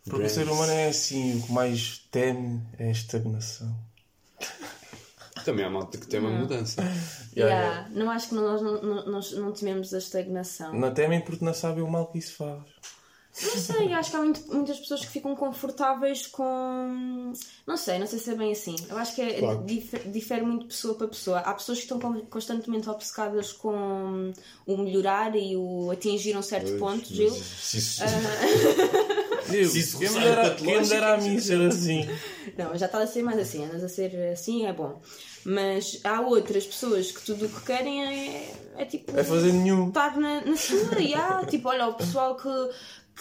Porque 0.09 0.27
o 0.27 0.31
ser 0.31 0.49
humano 0.49 0.73
é 0.73 0.89
assim, 0.89 1.39
o 1.39 1.43
que 1.43 1.53
mais 1.53 1.99
teme 2.11 2.63
é 2.79 2.89
a 2.89 2.91
estagnação. 2.93 3.75
Também 5.45 5.65
há 5.65 5.71
malta 5.71 5.97
que 5.99 6.07
tem 6.07 6.21
uma 6.21 6.31
mudança. 6.31 6.83
Yeah, 7.37 7.55
Yeah, 7.55 7.89
Não 7.91 8.11
acho 8.11 8.29
que 8.29 8.35
nós 8.35 8.61
não, 8.61 8.83
não, 8.83 9.07
nós 9.07 9.33
não 9.33 9.53
tememos 9.53 9.95
a 9.95 9.99
estagnação. 9.99 10.75
Não 10.75 10.93
temem 10.93 11.21
porque 11.21 11.45
não 11.45 11.55
sabem 11.55 11.83
o 11.83 11.89
mal 11.91 12.07
que 12.09 12.19
isso 12.19 12.35
faz. 12.37 12.61
Não 13.41 13.51
sei, 13.57 13.93
acho 13.93 14.11
que 14.11 14.17
há 14.17 14.19
muito- 14.21 14.53
muitas 14.53 14.81
pessoas 14.81 15.01
que 15.03 15.07
ficam 15.13 15.37
confortáveis 15.37 16.27
com. 16.27 17.33
Não 17.65 17.77
sei, 17.77 17.99
não 18.01 18.07
sei 18.09 18.19
se 18.19 18.31
é 18.33 18.35
bem 18.35 18.51
assim. 18.51 18.75
Eu 18.89 18.99
acho 18.99 19.15
que 19.15 19.23
é, 19.23 19.39
Claro. 19.39 19.63
difer- 19.65 20.11
difere 20.11 20.43
muito 20.43 20.63
de 20.63 20.69
pessoa 20.75 20.95
para 20.97 21.07
pessoa. 21.07 21.39
Há 21.39 21.55
pessoas 21.55 21.79
que 21.79 21.85
estão 21.85 22.01
con- 22.01 22.27
constantemente 22.29 22.91
obcecadas 22.91 23.53
com 23.53 24.33
o 24.67 24.77
melhorar 24.79 25.37
e 25.37 25.57
o 25.57 25.89
atingir 25.93 26.37
um 26.37 26.43
certo 26.43 26.77
ponto, 26.81 27.07
Gil. 27.07 27.31
Se 27.31 27.79
isso- 27.79 28.03
Eu, 29.53 29.69
Se 29.69 29.79
isso 29.79 29.99
quem 29.99 30.11
me 30.11 30.21
dera, 30.21 30.47
a 30.47 30.55
quem 30.55 30.81
me 30.81 30.89
dera 30.89 31.15
a 31.15 31.17
mim 31.19 31.41
ser 31.41 31.61
assim. 31.63 32.09
Não, 32.57 32.77
já 32.77 32.87
está 32.87 32.99
a 32.99 33.07
ser 33.07 33.23
mais 33.23 33.39
assim, 33.39 33.65
andas 33.65 33.83
a 33.83 33.89
ser 33.89 34.15
assim, 34.33 34.67
é 34.67 34.73
bom. 34.73 35.01
Mas 35.45 36.01
há 36.05 36.21
outras 36.21 36.67
pessoas 36.67 37.11
que 37.11 37.25
tudo 37.25 37.47
o 37.47 37.49
que 37.49 37.61
querem 37.63 38.05
é, 38.05 38.55
é 38.77 38.85
tipo. 38.85 39.19
É 39.19 39.25
fazer 39.25 39.53
nenhum. 39.53 39.89
estar 39.89 40.17
na, 40.19 40.41
na 40.43 40.57
sua, 40.57 40.99
e 41.01 41.15
há, 41.15 41.45
tipo, 41.47 41.69
olha, 41.69 41.87
o 41.87 41.95
pessoal 41.95 42.37
que, 42.37 42.49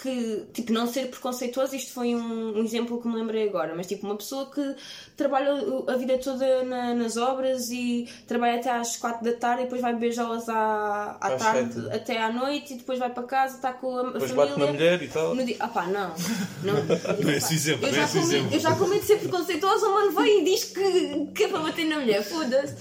que, 0.00 0.44
tipo, 0.52 0.72
não 0.72 0.86
ser 0.86 1.08
preconceituoso, 1.08 1.74
isto 1.74 1.92
foi 1.92 2.14
um, 2.14 2.58
um 2.58 2.62
exemplo 2.64 3.00
que 3.02 3.08
me 3.08 3.16
lembrei 3.16 3.48
agora, 3.48 3.74
mas 3.76 3.86
tipo, 3.86 4.06
uma 4.06 4.14
pessoa 4.16 4.48
que 4.48 4.74
trabalha 5.16 5.50
a 5.88 5.96
vida 5.96 6.16
toda 6.18 6.62
na- 6.62 6.94
nas 6.94 7.16
obras 7.16 7.68
e 7.70 8.08
trabalha 8.26 8.60
até 8.60 8.70
às 8.70 8.96
4 8.96 9.24
da 9.24 9.32
tarde 9.32 9.62
e 9.62 9.64
depois 9.64 9.82
vai 9.82 9.94
beijá-las 9.96 10.48
à, 10.48 11.16
à 11.20 11.30
tarde 11.36 11.88
até 11.92 12.16
à 12.22 12.32
noite 12.32 12.74
e 12.74 12.76
depois 12.76 12.98
vai 12.98 13.10
para 13.10 13.24
casa, 13.24 13.56
está 13.56 13.72
com 13.72 13.96
a, 13.98 14.02
Depois 14.04 14.30
família. 14.30 14.46
bate 14.54 14.60
na 14.60 14.66
mulher 14.72 15.02
e 15.02 15.08
tal. 15.08 15.34
No 15.34 15.44
dia... 15.44 15.56
Ah 15.58 15.68
pá, 15.68 15.86
não. 15.86 16.14
Não, 16.62 16.74
Não 17.24 17.30
é 17.30 17.36
esse 17.36 17.54
exemplo, 17.54 17.86
eu 17.88 17.92
não 17.92 17.98
é 18.00 18.04
esse 18.04 18.12
com 18.20 18.24
medo, 18.26 18.34
exemplo. 18.36 18.54
eu 18.54 18.60
já 18.60 18.76
com 18.76 18.86
medo 18.86 19.00
de 19.00 19.06
ser 19.06 19.18
preconceituosa, 19.18 19.86
o 19.88 19.94
mano 19.94 20.12
vem 20.12 20.42
e 20.42 20.44
diz 20.44 20.64
que, 20.64 21.26
que 21.34 21.44
é 21.44 21.48
para 21.48 21.58
bater 21.60 21.84
na 21.86 21.98
mulher, 21.98 22.22
foda-se. 22.22 22.76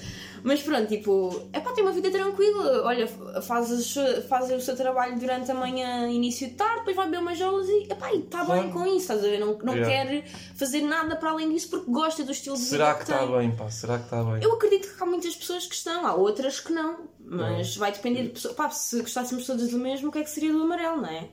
Mas 0.47 0.61
pronto, 0.63 0.87
tipo, 0.87 1.49
é 1.51 1.59
para 1.59 1.73
ter 1.73 1.81
uma 1.81 1.91
vida 1.91 2.09
tranquila. 2.09 2.83
Olha, 2.85 3.05
faz, 3.41 3.93
faz 4.29 4.49
o 4.49 4.61
seu 4.61 4.77
trabalho 4.77 5.19
durante 5.19 5.51
a 5.51 5.53
manhã, 5.53 6.09
início 6.09 6.47
de 6.47 6.53
tarde, 6.53 6.77
depois 6.79 6.95
vai 6.95 7.05
beber 7.07 7.19
umas 7.19 7.37
jolas 7.37 7.67
e 7.67 7.83
epá, 7.91 8.13
e 8.13 8.19
está 8.19 8.45
bem 8.45 8.71
com 8.71 8.85
isso, 8.85 8.99
estás 8.99 9.19
a 9.25 9.27
ver? 9.27 9.39
Não, 9.39 9.57
não 9.57 9.75
Yeah. 9.75 10.05
quer 10.09 10.25
fazer 10.55 10.81
nada 10.83 11.17
para 11.17 11.31
além 11.31 11.51
disso 11.51 11.69
porque 11.69 11.91
gosta 11.91 12.23
do 12.23 12.31
estilo 12.31 12.55
de 12.55 12.61
vida 12.61 12.71
Será 12.77 12.93
que 12.93 13.03
que 13.03 13.11
está 13.11 13.19
tem. 13.27 13.37
bem, 13.37 13.51
pá? 13.57 13.69
Será 13.69 13.97
que 13.97 14.05
está 14.05 14.23
bem? 14.23 14.41
Eu 14.41 14.53
acredito 14.53 14.95
que 14.95 15.03
há 15.03 15.05
muitas 15.05 15.35
pessoas 15.35 15.65
que 15.67 15.75
estão, 15.75 16.07
há 16.07 16.15
outras 16.15 16.61
que 16.61 16.71
não. 16.71 17.09
Mas 17.19 17.75
vai 17.75 17.91
depender 17.91 18.23
de 18.23 18.29
pessoas. 18.29 18.55
Pá, 18.55 18.69
se 18.69 19.01
gostássemos 19.01 19.45
todas 19.45 19.69
do 19.69 19.77
mesmo, 19.77 20.07
o 20.07 20.11
que 20.13 20.19
é 20.19 20.23
que 20.23 20.29
seria 20.29 20.53
do 20.53 20.61
amarelo, 20.63 21.01
não 21.01 21.09
é? 21.09 21.27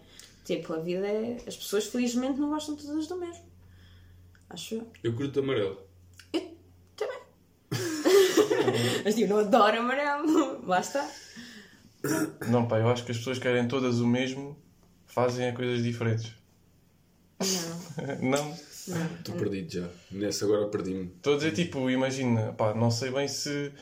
Tipo, 0.45 0.73
a 0.75 0.79
vida 0.81 1.07
é. 1.07 1.37
As 1.47 1.57
pessoas 1.57 1.87
felizmente 1.87 2.41
não 2.41 2.51
gostam 2.51 2.75
todas 2.75 3.07
do 3.07 3.17
mesmo. 3.17 3.45
Acho 4.51 4.75
eu. 4.75 4.87
Eu 5.05 5.15
curto 5.15 5.39
amarelo. 5.39 5.79
Eu 6.33 6.43
também. 6.97 7.19
Mas 9.05 9.15
tipo, 9.15 9.29
não 9.29 9.39
adoro 9.41 9.79
amarelo. 9.79 10.65
Lá 10.67 10.81
está. 10.81 11.09
Não, 12.49 12.67
pá, 12.67 12.79
eu 12.79 12.89
acho 12.89 13.05
que 13.05 13.13
as 13.13 13.19
pessoas 13.19 13.39
querem 13.39 13.67
todas 13.67 14.01
o 14.01 14.07
mesmo, 14.07 14.57
fazem 15.07 15.53
coisas 15.55 15.83
diferentes. 15.83 16.35
Não. 18.21 18.45
Não? 18.47 18.53
Estou 19.19 19.35
perdido 19.37 19.73
já. 19.73 19.89
Nessa 20.11 20.45
agora 20.45 20.69
perdi-me. 20.69 21.07
Estou 21.17 21.35
a 21.35 21.37
dizer, 21.37 21.53
tipo, 21.53 21.89
imagina, 21.89 22.53
pá, 22.53 22.75
não 22.75 22.91
sei 22.91 23.11
bem 23.11 23.27
se 23.27 23.73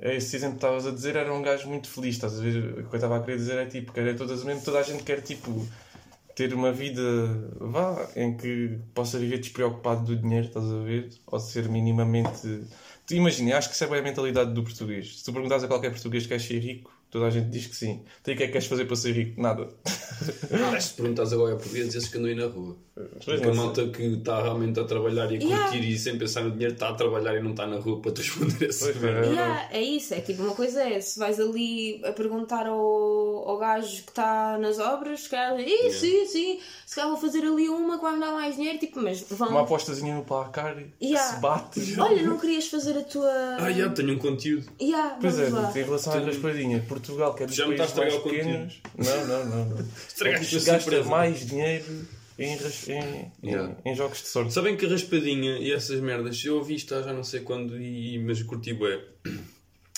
esse 0.00 0.36
exemplo 0.36 0.58
que 0.58 0.64
estavas 0.64 0.86
a 0.86 0.92
dizer 0.92 1.16
era 1.16 1.32
um 1.32 1.42
gajo 1.42 1.68
muito 1.68 1.88
feliz, 1.88 2.14
estás 2.14 2.38
a 2.38 2.42
ver? 2.42 2.56
O 2.56 2.88
que 2.88 2.94
eu 2.94 2.96
estava 2.96 3.16
a 3.16 3.20
querer 3.20 3.36
dizer 3.36 3.58
é 3.58 3.66
tipo, 3.66 3.92
querem 3.92 4.14
todas 4.14 4.42
o 4.42 4.46
mesmo, 4.46 4.62
toda 4.62 4.78
a 4.78 4.82
gente 4.82 5.02
quer, 5.02 5.20
tipo, 5.22 5.66
ter 6.36 6.54
uma 6.54 6.70
vida, 6.70 7.02
vá, 7.58 8.08
em 8.14 8.36
que 8.36 8.78
possa 8.94 9.18
viver 9.18 9.38
despreocupado 9.38 10.04
do 10.04 10.16
dinheiro, 10.16 10.46
estás 10.46 10.64
a 10.70 10.78
ver? 10.84 11.10
Ou 11.26 11.40
ser 11.40 11.68
minimamente. 11.68 12.62
Imagina, 13.10 13.56
acho 13.56 13.68
que 13.68 13.74
isso 13.74 13.84
é 13.84 13.86
bem 13.86 14.00
a 14.00 14.02
mentalidade 14.02 14.52
do 14.52 14.62
português. 14.62 15.18
Se 15.18 15.24
tu 15.24 15.32
perguntares 15.32 15.64
a 15.64 15.68
qualquer 15.68 15.90
português 15.90 16.24
que 16.24 16.28
quer 16.30 16.40
ser 16.40 16.58
rico, 16.58 16.92
toda 17.10 17.26
a 17.26 17.30
gente 17.30 17.48
diz 17.48 17.66
que 17.66 17.76
sim. 17.76 18.02
Então, 18.20 18.32
e 18.32 18.34
o 18.34 18.36
que 18.36 18.42
é 18.42 18.46
que 18.46 18.52
queres 18.52 18.66
fazer 18.66 18.84
para 18.86 18.96
ser 18.96 19.12
rico? 19.12 19.40
Nada. 19.40 19.68
Ah, 20.74 20.80
se 20.80 20.94
perguntas 20.94 21.32
agora 21.32 21.54
a 21.54 21.56
português, 21.56 21.86
dizes 21.92 22.08
que 22.08 22.18
andam 22.18 22.30
aí 22.30 22.34
na 22.36 22.46
rua. 22.46 22.76
Porque 23.24 23.46
a 23.46 23.54
malta 23.54 23.86
que 23.90 24.02
está 24.02 24.42
realmente 24.42 24.80
a 24.80 24.84
trabalhar 24.84 25.30
e 25.30 25.36
a 25.36 25.38
curtir 25.40 25.48
Yeah. 25.48 25.76
e 25.78 25.96
sem 25.98 26.18
pensar 26.18 26.42
no 26.42 26.50
dinheiro 26.50 26.74
está 26.74 26.88
a 26.88 26.94
trabalhar 26.94 27.36
e 27.36 27.40
não 27.42 27.52
está 27.52 27.64
na 27.64 27.76
rua 27.78 28.00
para 28.00 28.10
te 28.10 28.22
responder 28.22 28.68
essa 28.68 28.90
é. 28.90 29.26
Yeah, 29.26 29.68
é 29.70 29.80
isso, 29.80 30.14
é 30.14 30.20
tipo, 30.20 30.42
uma 30.42 30.54
coisa 30.54 30.82
é 30.82 31.00
se 31.00 31.16
vais 31.16 31.38
ali 31.38 32.02
a 32.04 32.10
perguntar 32.10 32.66
ao, 32.66 32.76
ao 33.48 33.56
gajo 33.58 34.02
que 34.02 34.10
está 34.10 34.58
nas 34.58 34.80
obras, 34.80 35.20
se 35.20 35.28
calhar, 35.28 35.60
"Ih, 35.60 35.92
sim, 35.92 36.26
sim, 36.26 36.58
se 36.84 36.96
calhar 36.96 37.08
vou 37.12 37.20
fazer 37.20 37.44
ali 37.44 37.68
uma 37.68 37.98
que 37.98 38.02
vai 38.02 38.14
me 38.14 38.20
dar 38.20 38.32
mais 38.32 38.56
dinheiro, 38.56 38.78
tipo, 38.78 39.00
mas 39.00 39.20
vão. 39.30 39.48
Uma 39.50 39.60
apostazinha 39.60 40.16
no 40.16 40.24
placar 40.24 40.74
que 40.76 40.90
Yeah. 41.06 41.34
se 41.36 41.40
bate. 41.40 42.00
Olha, 42.00 42.22
não 42.24 42.36
querias 42.36 42.66
fazer 42.66 42.98
a 42.98 43.02
tua. 43.04 43.30
Ah, 43.60 43.70
já, 43.70 43.88
tenho 43.90 44.14
um 44.14 44.18
conteúdo. 44.18 44.66
Yeah, 44.82 45.16
Pois 45.20 45.38
é, 45.38 45.48
lá. 45.50 45.70
em 45.70 45.82
relação 45.84 46.12
à 46.14 46.18
raspadinha, 46.18 46.84
Portugal, 47.00 47.34
que 47.34 47.42
é 47.42 47.46
dos 47.46 47.54
Já 47.56 47.66
me 47.66 47.72
está 47.74 47.84
a 47.84 47.88
países 47.88 47.98
mais 47.98 48.14
estragar 48.14 48.62
o 48.62 48.68
pequenos. 48.68 48.82
Não, 48.96 49.26
não, 49.26 49.46
não. 49.46 49.64
não. 49.76 49.88
Estragaste 50.08 50.56
a 50.56 50.58
Gasta 50.58 50.80
surpresa. 50.80 51.08
mais 51.08 51.46
dinheiro 51.46 52.06
em, 52.38 52.56
ras- 52.56 52.88
em, 52.88 53.32
Yeah. 53.44 53.76
em, 53.84 53.90
em 53.90 53.94
jogos 53.94 54.18
de 54.22 54.28
sorte. 54.28 54.52
Sabem 54.52 54.76
que 54.76 54.86
a 54.86 54.88
raspadinha 54.88 55.58
e 55.58 55.72
essas 55.72 56.00
merdas, 56.00 56.42
eu 56.44 56.56
ouvi 56.56 56.74
isto 56.76 56.94
há 56.94 57.02
já 57.02 57.12
não 57.12 57.24
sei 57.24 57.40
quando, 57.40 57.80
e, 57.80 58.18
mas 58.18 58.42
curti 58.42 58.72
bué. 58.72 59.00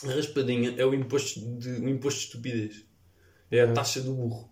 A 0.05 0.09
raspadinha 0.15 0.75
é 0.79 0.85
o 0.87 0.95
imposto 0.95 1.41
de, 1.41 1.69
o 1.71 1.89
imposto 1.89 2.21
de 2.21 2.27
estupidez. 2.27 2.85
É 3.51 3.61
a 3.63 3.73
taxa 3.73 4.01
do 4.01 4.13
burro. 4.15 4.49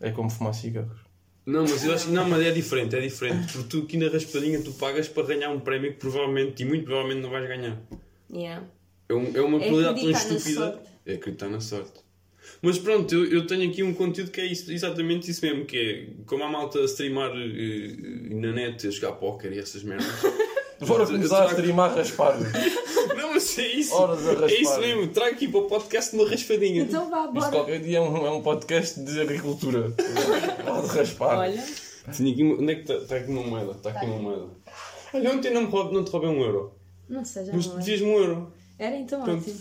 É 0.00 0.10
como 0.10 0.28
fumar 0.28 0.52
cigarros. 0.54 0.98
Não, 1.46 1.62
mas 1.62 1.84
eu 1.84 1.92
acho 1.94 2.06
que 2.06 2.12
não, 2.12 2.28
mas 2.28 2.42
é 2.44 2.50
diferente, 2.50 2.96
é 2.96 3.00
diferente. 3.00 3.52
Porque 3.52 3.68
tu 3.68 3.82
aqui 3.84 3.96
na 3.98 4.08
raspadinha 4.08 4.62
tu 4.62 4.72
pagas 4.72 5.08
para 5.08 5.26
ganhar 5.26 5.50
um 5.50 5.60
prémio 5.60 5.92
que 5.92 5.98
provavelmente, 5.98 6.62
e 6.62 6.66
muito 6.66 6.84
provavelmente 6.84 7.20
não 7.22 7.30
vais 7.30 7.46
ganhar. 7.46 7.80
Yeah. 8.32 8.66
É, 9.08 9.14
um- 9.14 9.36
é 9.36 9.40
uma 9.42 9.58
É 9.62 9.68
probabilidade 9.68 10.00
tão 10.00 10.08
acreditar 10.10 10.28
na 10.30 10.36
estúpida. 10.36 10.60
sorte. 10.72 10.88
É 11.06 11.14
acreditar 11.14 11.48
na 11.48 11.60
sorte. 11.60 12.00
Mas 12.60 12.78
pronto, 12.78 13.14
eu, 13.14 13.24
eu 13.26 13.46
tenho 13.46 13.68
aqui 13.70 13.82
um 13.82 13.94
conteúdo 13.94 14.30
que 14.30 14.40
é 14.40 14.46
isso- 14.46 14.70
exatamente 14.70 15.30
isso 15.30 15.44
mesmo, 15.44 15.64
que 15.64 15.76
é 15.76 16.24
como 16.26 16.44
a 16.44 16.48
malta 16.48 16.78
a 16.78 16.84
streamar 16.84 17.30
eh, 17.34 17.96
na 18.34 18.52
net, 18.52 18.86
a 18.86 18.90
jogar 18.90 19.12
póquer 19.12 19.52
e 19.52 19.58
essas 19.58 19.82
merdas. 19.82 20.06
Bora 20.86 21.04
Eu 21.04 21.06
começar 21.06 21.44
a 21.44 21.46
streamar 21.46 21.94
raspar. 21.94 22.36
Não, 23.16 23.32
mas 23.32 23.58
é 23.58 23.66
isso. 23.66 23.94
Horas 23.94 24.26
a 24.26 24.30
raspar. 24.32 24.50
É 24.50 24.60
isso 24.60 24.80
mesmo, 24.80 25.08
trago 25.08 25.34
aqui 25.34 25.48
para 25.48 25.60
o 25.60 25.66
podcast 25.68 26.14
uma 26.14 26.28
raspadinha. 26.28 26.82
Então 26.82 27.08
vá, 27.08 27.22
Isto 27.24 27.32
bora. 27.32 27.50
qualquer 27.50 27.80
dia 27.80 27.98
é 27.98 28.00
um, 28.00 28.26
é 28.26 28.30
um 28.30 28.42
podcast 28.42 29.00
de 29.00 29.20
agricultura. 29.20 29.90
Pode 30.64 30.86
raspar. 30.88 31.38
Olha, 31.38 31.64
Tenho 32.16 32.32
aqui, 32.32 32.44
onde 32.44 32.72
é 32.72 32.74
que 32.74 32.80
está? 32.82 32.94
Está 32.96 33.16
aqui 33.16 33.30
uma 33.30 33.42
moeda. 33.42 33.70
Está 33.72 33.90
aqui 33.90 34.04
uma 34.04 34.18
moeda. 34.18 34.46
Olha, 35.14 35.32
ontem 35.32 35.50
não, 35.54 35.62
me 35.62 35.68
roube, 35.68 35.94
não 35.94 36.04
te 36.04 36.10
roubei 36.10 36.28
um 36.28 36.42
euro. 36.42 36.74
não 37.08 37.24
sei, 37.24 37.46
já 37.46 37.52
Mas 37.54 37.66
não 37.66 37.78
dizias-me 37.78 38.06
um 38.08 38.18
euro. 38.18 38.52
Era 38.78 38.96
então 38.96 39.22
Pronto. 39.22 39.40
ótimo. 39.40 39.60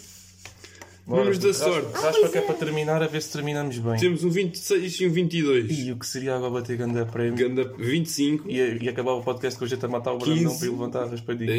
Números 1.05 1.37
da 1.37 1.53
sorte. 1.53 1.91
Raspa 1.93 2.11
pois 2.21 2.31
que 2.31 2.37
é 2.37 2.41
é. 2.41 2.45
para 2.45 2.55
terminar, 2.55 3.03
a 3.03 3.07
ver 3.07 3.21
se 3.21 3.31
terminamos 3.31 3.77
bem. 3.77 3.97
Temos 3.97 4.23
um 4.23 4.29
26 4.29 5.01
e 5.01 5.07
um 5.07 5.11
22. 5.11 5.79
E 5.79 5.91
o 5.91 5.97
que 5.97 6.07
seria 6.07 6.35
agora 6.35 6.51
bater 6.51 6.77
grande 6.77 7.03
prémio? 7.11 7.35
Ganda 7.35 7.73
25. 7.77 8.49
E, 8.49 8.83
e 8.83 8.89
acabar 8.89 9.11
o 9.11 9.21
podcast 9.21 9.59
com 9.59 9.65
a 9.65 9.67
gente 9.67 9.85
a 9.85 9.89
matar 9.89 10.13
o 10.13 10.17
15. 10.17 10.31
Brandão 10.33 10.57
para 10.57 10.65
ele 10.65 10.71
levantar 10.75 11.03
a 11.03 11.05
raspadinha. 11.07 11.57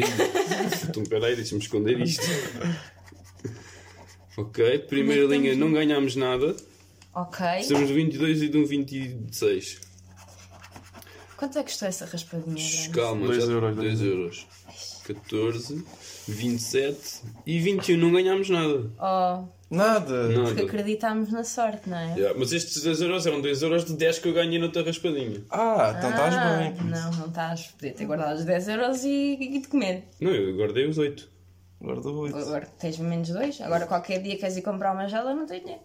Então 0.89 1.03
peraí, 1.03 1.35
deixa-me 1.35 1.61
esconder 1.61 1.99
isto. 2.01 2.25
ok, 4.37 4.79
primeira 4.79 5.23
é 5.23 5.37
linha, 5.37 5.55
não 5.55 5.71
ganhámos 5.71 6.15
nada. 6.15 6.55
Ok. 7.13 7.45
Temos 7.67 7.91
um 7.91 7.93
22 7.93 8.41
e 8.41 8.49
de 8.49 8.57
um 8.57 8.65
26. 8.65 9.79
Quanto 11.37 11.59
é 11.59 11.63
que 11.63 11.69
custou 11.69 11.87
essa 11.87 12.05
raspadinha? 12.05 12.55
grande? 12.55 12.89
Calma, 12.89 13.27
Dois 13.27 13.45
já- 13.45 13.51
euros, 13.51 13.75
2 13.75 13.99
dois 13.99 14.01
euros. 14.11 14.47
14, 15.07 15.83
27 16.27 17.21
e 17.45 17.59
21. 17.59 17.97
Não 17.97 18.11
ganhámos 18.11 18.49
nada. 18.49 18.91
Oh, 18.99 19.55
Nada! 19.69 20.27
Nada. 20.29 20.43
porque 20.45 20.61
acreditámos 20.61 21.31
na 21.31 21.43
sorte, 21.43 21.89
não 21.89 21.97
é? 21.97 22.13
Yeah, 22.13 22.37
mas 22.39 22.51
estes 22.51 22.83
2 22.83 23.01
euros 23.01 23.25
eram 23.25 23.41
2 23.41 23.61
euros 23.63 23.83
de 23.85 23.93
10 23.93 24.19
que 24.19 24.27
eu 24.29 24.33
ganhei 24.33 24.59
na 24.59 24.69
tua 24.69 24.83
raspadinha. 24.83 25.41
Ah, 25.49 25.95
então 25.97 26.09
estás 26.11 26.35
Ah, 26.35 26.57
bem. 26.59 26.71
puto. 26.73 26.83
Não, 26.85 27.11
não 27.11 27.25
estás. 27.27 27.61
Podia 27.77 27.93
ter 27.93 28.05
guardado 28.05 28.37
os 28.37 28.45
10 28.45 28.67
euros 28.67 29.03
e, 29.03 29.37
e 29.39 29.59
de 29.59 29.67
comer. 29.67 30.03
Não, 30.21 30.31
eu 30.31 30.55
guardei 30.55 30.87
os 30.87 30.97
8. 30.97 31.29
Guarda 31.81 32.09
oito. 32.09 32.37
Agora 32.37 32.65
tens 32.79 32.97
menos 32.99 33.29
dois. 33.29 33.59
Agora 33.61 33.85
qualquer 33.85 34.21
dia 34.21 34.37
queres 34.37 34.55
ir 34.55 34.61
comprar 34.61 34.93
uma 34.93 35.07
gela, 35.07 35.33
não 35.33 35.45
tens 35.45 35.61
dinheiro. 35.61 35.81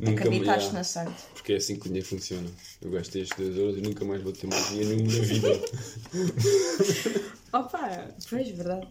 Nunca 0.00 0.24
Acreditaste 0.24 0.72
mais. 0.72 0.72
na 0.74 0.84
sorte. 0.84 1.22
Porque 1.34 1.52
é 1.52 1.56
assim 1.56 1.74
que 1.76 1.82
o 1.82 1.84
dinheiro 1.84 2.06
funciona. 2.06 2.48
Eu 2.82 2.90
gastei 2.90 3.22
estes 3.22 3.36
2 3.38 3.56
euros 3.58 3.78
e 3.78 3.80
nunca 3.80 4.04
mais 4.04 4.22
vou 4.22 4.32
ter 4.32 4.46
mais 4.46 4.68
dinheiro 4.70 5.02
na 5.02 5.24
vida. 5.24 5.60
Opa, 7.52 8.08
pois, 8.28 8.48
verdade. 8.50 8.88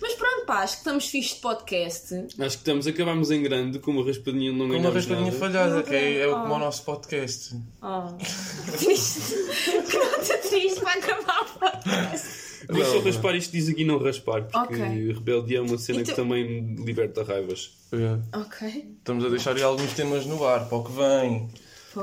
Mas 0.00 0.14
pronto, 0.14 0.46
pá, 0.46 0.60
acho 0.60 0.74
que 0.74 0.78
estamos 0.80 1.08
fixe 1.08 1.34
de 1.34 1.40
podcast. 1.40 2.14
Acho 2.14 2.32
que 2.36 2.44
estamos, 2.46 2.86
acabámos 2.86 3.30
em 3.30 3.42
grande 3.42 3.78
com 3.78 3.90
uma 3.90 4.04
raspadinha 4.04 4.50
não 4.50 4.60
Com 4.60 4.64
uma 4.64 4.74
ganhámos 4.78 4.94
raspadinha 4.94 5.26
nada. 5.30 5.38
falhada, 5.38 5.82
que 5.82 5.94
é, 5.94 6.20
é 6.20 6.26
o 6.26 6.30
Oh. 6.30 6.40
como 6.42 6.54
o 6.54 6.58
nosso 6.58 6.82
podcast. 6.84 7.54
Oh, 7.82 8.08
triste. 8.78 9.20
que 9.90 9.98
nota 9.98 10.38
triste 10.38 10.80
para 10.80 10.92
acabar 10.98 11.42
o 11.42 11.58
podcast. 11.58 12.49
Deixa 12.68 12.88
Não, 12.88 12.94
eu 12.96 13.02
raspar 13.04 13.34
isto 13.36 13.52
diz 13.52 13.68
aqui 13.68 13.84
não 13.84 13.98
raspar, 13.98 14.42
porque 14.44 14.74
Ok. 14.74 15.12
rebeldia 15.12 15.58
é 15.58 15.60
uma 15.60 15.78
cena 15.78 16.00
Então- 16.00 16.14
que 16.14 16.20
também 16.20 16.74
liberta 16.84 17.22
raivas. 17.22 17.70
É. 17.92 18.38
Ok. 18.38 18.94
Estamos 18.98 19.24
a 19.24 19.28
deixar 19.28 19.56
aí 19.56 19.62
alguns 19.62 19.92
temas 19.94 20.26
no 20.26 20.44
ar 20.44 20.68
para 20.68 20.78
o 20.78 20.84
que 20.84 20.92
vem. 20.92 21.48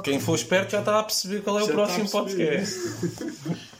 Quem 0.04 0.20
for 0.20 0.36
esperto 0.36 0.72
já 0.72 0.80
está 0.80 1.00
a 1.00 1.04
perceber 1.04 1.42
qual 1.42 1.60
é 1.60 1.64
o 1.64 1.68
Já 1.68 1.74
próximo 1.74 2.06
está 2.06 2.20
a 2.20 2.24
perceber. 2.24 2.66
podcast. 2.66 3.68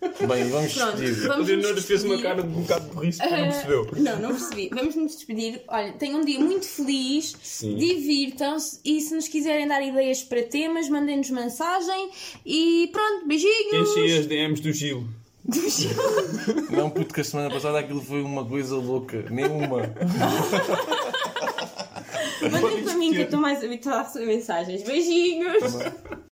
Bem, 0.00 0.48
vamos 0.48 0.72
Pronto, 0.74 0.96
despedir. 0.96 1.24
A 1.24 1.28
vamos 1.34 1.48
Leonora 1.48 1.74
nos 1.74 1.84
fez 1.84 2.04
uma 2.04 2.14
despedir. 2.16 2.22
cara 2.36 2.42
de 2.48 2.48
um 2.56 2.62
bocado 2.62 2.88
de 2.88 2.94
burrice 2.94 3.18
porque 3.18 3.34
não 3.36 3.42
Ah, 3.44 3.48
percebeu. 3.48 3.90
Não, 3.96 4.18
não 4.20 4.28
percebi. 4.30 4.68
Vamos 4.72 4.94
nos 4.94 5.16
despedir. 5.16 5.62
Olha, 5.66 5.92
tenham 5.94 6.20
um 6.20 6.24
dia 6.24 6.38
muito 6.38 6.66
feliz, 6.66 7.34
Sim. 7.42 7.76
divirtam-se 7.76 8.78
e 8.84 9.00
se 9.00 9.12
nos 9.14 9.26
quiserem 9.26 9.66
dar 9.66 9.82
ideias 9.82 10.22
para 10.22 10.42
temas, 10.44 10.88
mandem-nos 10.88 11.30
mensagem 11.30 12.10
e 12.46 12.88
pronto, 12.92 13.26
beijinhos! 13.26 13.90
Enchem 13.90 14.18
as 14.18 14.26
DMs 14.26 14.62
do 14.62 14.72
Gil. 14.72 15.04
Não, 16.70 16.90
puto, 16.90 17.14
que 17.14 17.22
a 17.22 17.24
semana 17.24 17.48
passada 17.50 17.78
aquilo 17.78 18.02
foi 18.02 18.22
uma 18.22 18.44
coisa 18.44 18.76
louca. 18.76 19.24
Nenhuma. 19.30 19.94
Mandem 22.52 22.84
para 22.84 22.94
mim 22.94 23.12
que 23.12 23.20
eu 23.20 23.24
estou 23.24 23.40
mais 23.40 23.64
habituada 23.64 24.00
a 24.00 24.02
receber 24.02 24.26
mensagens. 24.26 24.82
Beijinhos! 24.82 25.74